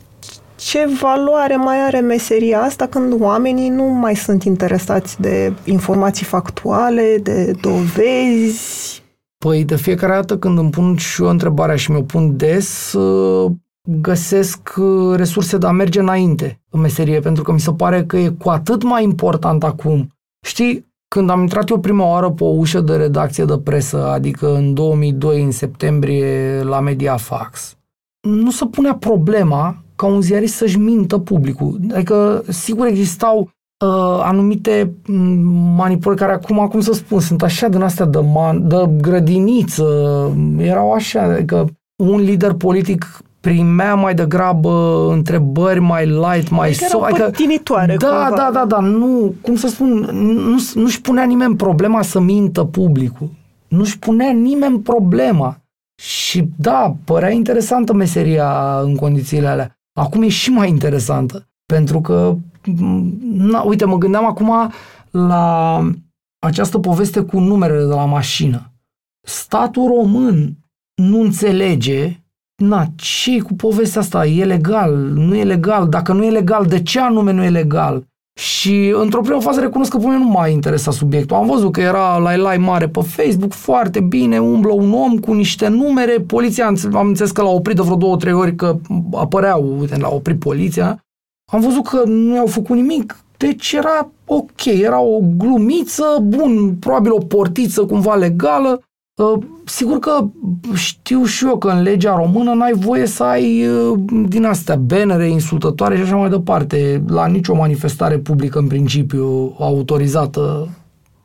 ce 0.56 0.86
valoare 1.00 1.56
mai 1.56 1.80
are 1.80 2.00
meseria 2.00 2.60
asta 2.60 2.86
când 2.86 3.20
oamenii 3.20 3.68
nu 3.68 3.84
mai 3.84 4.16
sunt 4.16 4.42
interesați 4.42 5.20
de 5.20 5.52
informații 5.64 6.26
factuale, 6.26 7.18
de 7.22 7.52
dovezi, 7.60 8.97
Păi 9.38 9.64
de 9.64 9.76
fiecare 9.76 10.12
dată 10.12 10.38
când 10.38 10.58
îmi 10.58 10.70
pun 10.70 10.96
și 10.96 11.22
eu 11.22 11.28
întrebarea 11.28 11.76
și 11.76 11.90
mi-o 11.90 12.02
pun 12.02 12.36
des, 12.36 12.92
uh, 12.92 13.50
găsesc 13.82 14.74
uh, 14.76 15.16
resurse 15.16 15.58
de 15.58 15.66
a 15.66 15.70
merge 15.70 16.00
înainte 16.00 16.60
în 16.70 16.80
meserie, 16.80 17.20
pentru 17.20 17.42
că 17.42 17.52
mi 17.52 17.60
se 17.60 17.72
pare 17.72 18.04
că 18.04 18.16
e 18.16 18.28
cu 18.28 18.48
atât 18.48 18.82
mai 18.82 19.02
important 19.02 19.64
acum. 19.64 20.08
Știi, 20.46 20.86
când 21.08 21.30
am 21.30 21.40
intrat 21.40 21.68
eu 21.68 21.80
prima 21.80 22.04
oară 22.04 22.30
pe 22.30 22.44
o 22.44 22.46
ușă 22.46 22.80
de 22.80 22.96
redacție 22.96 23.44
de 23.44 23.58
presă, 23.58 24.06
adică 24.06 24.54
în 24.54 24.74
2002, 24.74 25.42
în 25.42 25.50
septembrie, 25.50 26.62
la 26.62 26.80
Mediafax, 26.80 27.76
nu 28.20 28.50
se 28.50 28.64
punea 28.66 28.94
problema 28.94 29.82
ca 29.96 30.06
un 30.06 30.20
ziarist 30.20 30.54
să-și 30.54 30.78
mintă 30.78 31.18
publicul. 31.18 31.80
Adică, 31.92 32.44
sigur, 32.48 32.86
existau 32.86 33.50
uh, 33.84 34.20
anumite 34.22 34.92
mm, 35.06 35.74
manipulări 35.76 36.20
care 36.20 36.32
acum, 36.32 36.66
cum 36.66 36.80
să 36.80 36.92
spun, 36.92 37.20
sunt 37.20 37.42
așa 37.42 37.68
din 37.68 37.82
astea 37.82 38.04
de, 38.04 38.18
man, 38.18 38.68
de 38.68 38.90
grădiniță, 39.00 39.86
erau 40.58 40.92
așa, 40.92 41.22
adică 41.22 41.66
un 41.96 42.20
lider 42.20 42.52
politic 42.52 43.22
primea 43.40 43.94
mai 43.94 44.14
degrabă 44.14 45.06
întrebări 45.12 45.80
mai 45.80 46.06
light, 46.06 46.50
mai 46.50 46.68
adică 46.68 46.86
so, 46.88 47.02
adică, 47.02 47.30
da, 47.96 48.08
cumva. 48.08 48.36
da, 48.36 48.50
da, 48.52 48.64
da, 48.64 48.78
nu, 48.78 49.34
cum 49.40 49.56
să 49.56 49.68
spun, 49.68 49.88
nu, 50.12 50.58
nu-și 50.74 51.00
punea 51.00 51.24
nimeni 51.24 51.56
problema 51.56 52.02
să 52.02 52.20
mintă 52.20 52.64
publicul. 52.64 53.30
Nu-și 53.68 53.98
punea 53.98 54.30
nimeni 54.30 54.80
problema. 54.80 55.60
Și 56.02 56.48
da, 56.56 56.96
părea 57.04 57.30
interesantă 57.30 57.92
meseria 57.92 58.80
în 58.82 58.96
condițiile 58.96 59.46
alea. 59.46 59.78
Acum 59.92 60.22
e 60.22 60.28
și 60.28 60.50
mai 60.50 60.68
interesantă, 60.68 61.48
pentru 61.66 62.00
că 62.00 62.36
na, 63.22 63.60
uite, 63.60 63.84
mă 63.84 63.98
gândeam 63.98 64.26
acum 64.26 64.72
la 65.10 65.80
această 66.38 66.78
poveste 66.78 67.20
cu 67.20 67.40
numerele 67.40 67.84
de 67.84 67.94
la 67.94 68.04
mașină. 68.04 68.72
Statul 69.26 69.86
român 69.86 70.56
nu 70.94 71.20
înțelege 71.20 72.20
na, 72.62 72.86
ce 72.96 73.40
cu 73.40 73.54
povestea 73.54 74.00
asta? 74.00 74.26
E 74.26 74.44
legal? 74.44 74.94
Nu 74.96 75.34
e 75.34 75.44
legal? 75.44 75.88
Dacă 75.88 76.12
nu 76.12 76.24
e 76.24 76.30
legal, 76.30 76.66
de 76.66 76.82
ce 76.82 77.00
anume 77.00 77.32
nu 77.32 77.44
e 77.44 77.50
legal? 77.50 78.06
Și 78.40 78.94
într-o 78.96 79.20
primă 79.20 79.40
fază 79.40 79.60
recunosc 79.60 79.90
că 79.90 79.96
pe 79.96 80.04
mine 80.04 80.18
nu 80.18 80.24
m-a 80.24 80.48
interesat 80.48 80.94
subiectul. 80.94 81.36
Am 81.36 81.46
văzut 81.46 81.72
că 81.72 81.80
era 81.80 82.16
la 82.16 82.36
lai 82.36 82.58
mare 82.58 82.88
pe 82.88 83.00
Facebook, 83.00 83.52
foarte 83.52 84.00
bine, 84.00 84.38
umblă 84.38 84.72
un 84.72 84.92
om 84.92 85.18
cu 85.18 85.32
niște 85.32 85.68
numere, 85.68 86.18
poliția, 86.26 86.66
am 86.92 87.06
înțeles 87.06 87.30
că 87.30 87.42
l-a 87.42 87.48
oprit 87.48 87.76
de 87.76 87.82
vreo 87.82 87.96
două, 87.96 88.16
trei 88.16 88.32
ori, 88.32 88.54
că 88.54 88.76
apăreau, 89.12 89.76
uite, 89.78 89.96
l-a 89.96 90.08
oprit 90.08 90.38
poliția. 90.38 91.04
Am 91.50 91.60
văzut 91.60 91.86
că 91.86 92.02
nu 92.06 92.34
i-au 92.34 92.46
făcut 92.46 92.76
nimic, 92.76 93.24
deci 93.36 93.72
era 93.72 94.10
ok, 94.24 94.64
era 94.64 95.00
o 95.00 95.18
glumiță, 95.36 96.04
bun, 96.22 96.76
probabil 96.80 97.12
o 97.12 97.18
portiță 97.18 97.84
cumva 97.84 98.14
legală. 98.14 98.82
Uh, 99.14 99.42
sigur 99.64 99.98
că 99.98 100.26
știu 100.74 101.24
și 101.24 101.46
eu 101.46 101.58
că 101.58 101.68
în 101.68 101.82
legea 101.82 102.14
română 102.16 102.52
n-ai 102.52 102.72
voie 102.72 103.06
să 103.06 103.22
ai 103.22 103.66
uh, 103.66 103.98
din 104.28 104.44
astea 104.44 104.76
benere 104.76 105.28
insultătoare 105.28 105.96
și 105.96 106.02
așa 106.02 106.16
mai 106.16 106.28
departe. 106.28 107.02
La 107.06 107.26
nicio 107.26 107.54
manifestare 107.54 108.18
publică 108.18 108.58
în 108.58 108.66
principiu 108.66 109.56
autorizată 109.58 110.68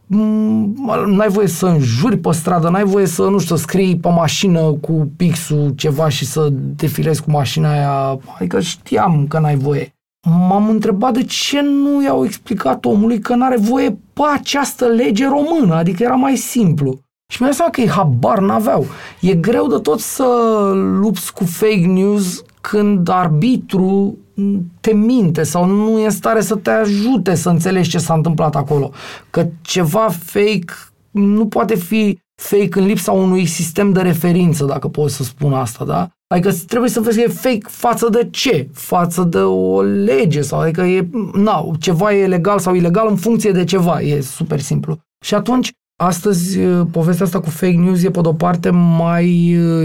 mm, 0.07 0.75
n-ai 1.07 1.29
voie 1.29 1.47
să 1.47 1.65
înjuri 1.65 2.17
pe 2.17 2.31
stradă, 2.31 2.69
n-ai 2.69 2.83
voie 2.83 3.05
să, 3.05 3.21
nu 3.21 3.39
știu, 3.39 3.55
să 3.55 3.61
scrii 3.61 3.97
pe 3.97 4.09
mașină 4.09 4.59
cu 4.81 5.11
pixul 5.15 5.73
ceva 5.75 6.09
și 6.09 6.25
să 6.25 6.49
defilezi 6.75 7.23
cu 7.23 7.31
mașina 7.31 7.71
aia. 7.71 8.19
Adică 8.37 8.59
știam 8.59 9.25
că 9.27 9.39
n-ai 9.39 9.55
voie 9.55 9.92
m-am 10.29 10.69
întrebat 10.69 11.13
de 11.13 11.23
ce 11.23 11.61
nu 11.61 12.03
i-au 12.03 12.25
explicat 12.25 12.85
omului 12.85 13.19
că 13.19 13.35
n-are 13.35 13.57
voie 13.57 13.97
pe 14.13 14.21
această 14.33 14.85
lege 14.85 15.27
română, 15.27 15.73
adică 15.73 16.03
era 16.03 16.15
mai 16.15 16.35
simplu. 16.35 16.99
Și 17.31 17.41
mi-a 17.41 17.51
seama 17.51 17.71
că 17.71 17.81
ei 17.81 17.89
habar 17.89 18.39
n-aveau. 18.39 18.85
E 19.21 19.33
greu 19.33 19.67
de 19.67 19.77
tot 19.77 19.99
să 19.99 20.23
lupți 20.73 21.33
cu 21.33 21.43
fake 21.43 21.85
news 21.85 22.43
când 22.61 23.09
arbitru 23.09 24.17
te 24.81 24.93
minte 24.93 25.43
sau 25.43 25.65
nu 25.65 25.99
e 25.99 26.05
în 26.05 26.09
stare 26.09 26.41
să 26.41 26.55
te 26.55 26.69
ajute 26.69 27.35
să 27.35 27.49
înțelegi 27.49 27.89
ce 27.89 27.97
s-a 27.97 28.13
întâmplat 28.13 28.55
acolo. 28.55 28.91
Că 29.29 29.47
ceva 29.61 30.09
fake 30.09 30.73
nu 31.11 31.47
poate 31.47 31.75
fi 31.75 32.19
fake 32.41 32.79
în 32.79 32.85
lipsa 32.85 33.11
unui 33.11 33.45
sistem 33.45 33.91
de 33.91 34.01
referință, 34.01 34.65
dacă 34.65 34.87
pot 34.87 35.09
să 35.09 35.23
spun 35.23 35.53
asta, 35.53 35.85
da? 35.85 36.09
Adică 36.27 36.51
trebuie 36.67 36.89
să 36.89 36.99
vezi 36.99 37.17
că 37.17 37.23
e 37.23 37.27
fake 37.27 37.65
față 37.67 38.09
de 38.09 38.27
ce? 38.31 38.69
Față 38.73 39.23
de 39.23 39.37
o 39.37 39.81
lege 39.81 40.41
sau 40.41 40.59
adică 40.59 40.81
e, 40.81 41.09
na, 41.33 41.71
ceva 41.79 42.13
e 42.13 42.27
legal 42.27 42.59
sau 42.59 42.73
ilegal 42.73 43.07
în 43.09 43.15
funcție 43.15 43.51
de 43.51 43.63
ceva, 43.63 44.01
e 44.01 44.21
super 44.21 44.59
simplu. 44.59 44.97
Și 45.25 45.33
atunci, 45.35 45.71
astăzi, 46.03 46.59
povestea 46.91 47.25
asta 47.25 47.39
cu 47.39 47.49
fake 47.49 47.77
news 47.77 48.03
e 48.03 48.11
pe 48.11 48.21
de-o 48.21 48.33
parte 48.33 48.69
mai 48.69 49.27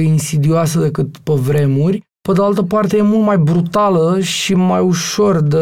insidioasă 0.03 0.79
decât 0.79 1.17
pe 1.17 1.33
vremuri, 1.33 2.07
pe 2.29 2.33
de 2.35 2.43
altă 2.43 2.63
parte 2.63 2.97
e 2.97 3.03
mult 3.03 3.25
mai 3.25 3.39
brutală 3.39 4.21
și 4.21 4.55
mai 4.55 4.81
ușor 4.81 5.41
de 5.41 5.59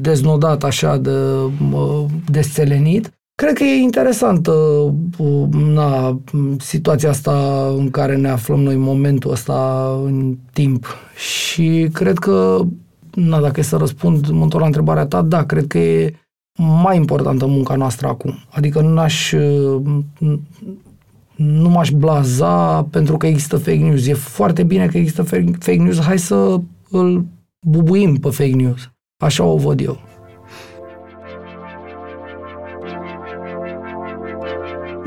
deznodat 0.00 0.64
așa, 0.64 0.96
de 0.96 1.18
desțelenit. 2.30 3.12
Cred 3.42 3.52
că 3.52 3.64
e 3.64 3.82
interesantă 3.82 4.52
na, 5.50 6.20
situația 6.58 7.08
asta 7.08 7.66
în 7.76 7.90
care 7.90 8.16
ne 8.16 8.28
aflăm 8.28 8.60
noi, 8.60 8.76
momentul 8.76 9.30
ăsta 9.30 9.90
în 10.04 10.36
timp. 10.52 10.86
Și 11.16 11.88
cred 11.92 12.18
că, 12.18 12.60
na, 13.14 13.40
dacă 13.40 13.60
e 13.60 13.62
să 13.62 13.76
răspund 13.76 14.28
mântor 14.28 14.60
la 14.60 14.66
întrebarea 14.66 15.06
ta, 15.06 15.22
da, 15.22 15.44
cred 15.44 15.66
că 15.66 15.78
e 15.78 16.14
mai 16.82 16.96
importantă 16.96 17.46
munca 17.46 17.74
noastră 17.74 18.06
acum. 18.06 18.34
Adică 18.50 18.80
nu 18.80 18.98
aș 18.98 19.32
nu 21.36 21.68
m-aș 21.68 21.90
blaza 21.90 22.82
pentru 22.82 23.16
că 23.16 23.26
există 23.26 23.56
fake 23.56 23.78
news. 23.78 24.06
E 24.06 24.14
foarte 24.14 24.62
bine 24.62 24.86
că 24.86 24.98
există 24.98 25.22
fake 25.22 25.82
news, 25.82 26.00
hai 26.00 26.18
să 26.18 26.60
îl 26.90 27.24
bubuim 27.60 28.16
pe 28.16 28.30
fake 28.30 28.54
news. 28.54 28.90
Așa 29.24 29.44
o 29.44 29.56
văd 29.56 29.80
eu. 29.80 29.98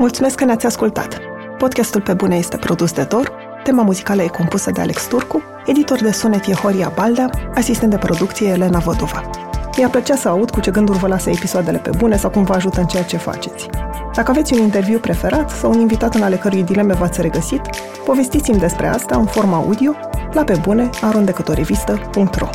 Mulțumesc 0.02 0.36
că 0.36 0.44
ne-ați 0.44 0.66
ascultat! 0.66 1.20
Podcastul 1.58 2.00
Pe 2.00 2.12
Bune 2.12 2.36
este 2.36 2.56
produs 2.56 2.92
de 2.92 3.02
Dor, 3.02 3.32
tema 3.64 3.82
muzicală 3.82 4.22
e 4.22 4.26
compusă 4.26 4.70
de 4.70 4.80
Alex 4.80 5.06
Turcu, 5.06 5.42
editor 5.66 6.00
de 6.00 6.10
sunet 6.10 6.46
e 6.46 6.52
Horia 6.52 6.92
Baldea, 6.94 7.30
asistent 7.54 7.90
de 7.90 7.96
producție 7.96 8.48
Elena 8.48 8.78
Văduva. 8.78 9.30
Mi-ar 9.76 9.90
plăcea 9.90 10.16
să 10.16 10.28
aud 10.28 10.50
cu 10.50 10.60
ce 10.60 10.70
gânduri 10.70 10.98
vă 10.98 11.06
lasă 11.06 11.30
episoadele 11.30 11.78
pe 11.78 11.90
bune 11.96 12.16
sau 12.16 12.30
cum 12.30 12.42
vă 12.42 12.54
ajută 12.54 12.80
în 12.80 12.86
ceea 12.86 13.02
ce 13.02 13.16
faceți. 13.16 13.68
Dacă 14.14 14.30
aveți 14.30 14.54
un 14.54 14.60
interviu 14.60 14.98
preferat 14.98 15.50
sau 15.50 15.70
un 15.70 15.80
invitat 15.80 16.14
în 16.14 16.22
ale 16.22 16.36
cărui 16.36 16.62
dileme 16.62 16.92
v-ați 16.92 17.20
regăsit, 17.20 17.60
povestiți-mi 18.04 18.58
despre 18.58 18.86
asta 18.86 19.16
în 19.16 19.24
forma 19.24 19.56
audio 19.56 19.94
la 20.32 20.44
pe 20.44 20.58
bune 20.62 20.90
arondecătorevistă.ro 21.00 22.48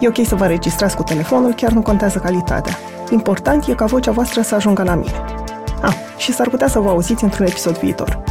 E 0.00 0.08
ok 0.08 0.26
să 0.26 0.34
vă 0.34 0.42
înregistrați 0.42 0.96
cu 0.96 1.02
telefonul, 1.02 1.54
chiar 1.54 1.72
nu 1.72 1.82
contează 1.82 2.18
calitatea. 2.18 2.78
Important 3.10 3.66
e 3.66 3.74
ca 3.74 3.84
vocea 3.84 4.10
voastră 4.10 4.40
să 4.40 4.54
ajungă 4.54 4.82
la 4.82 4.94
mine. 4.94 5.45
Ah, 5.82 5.94
și 6.16 6.32
s-ar 6.32 6.48
putea 6.48 6.68
să 6.68 6.78
vă 6.78 6.88
auziți 6.88 7.24
într-un 7.24 7.46
episod 7.46 7.78
viitor. 7.78 8.22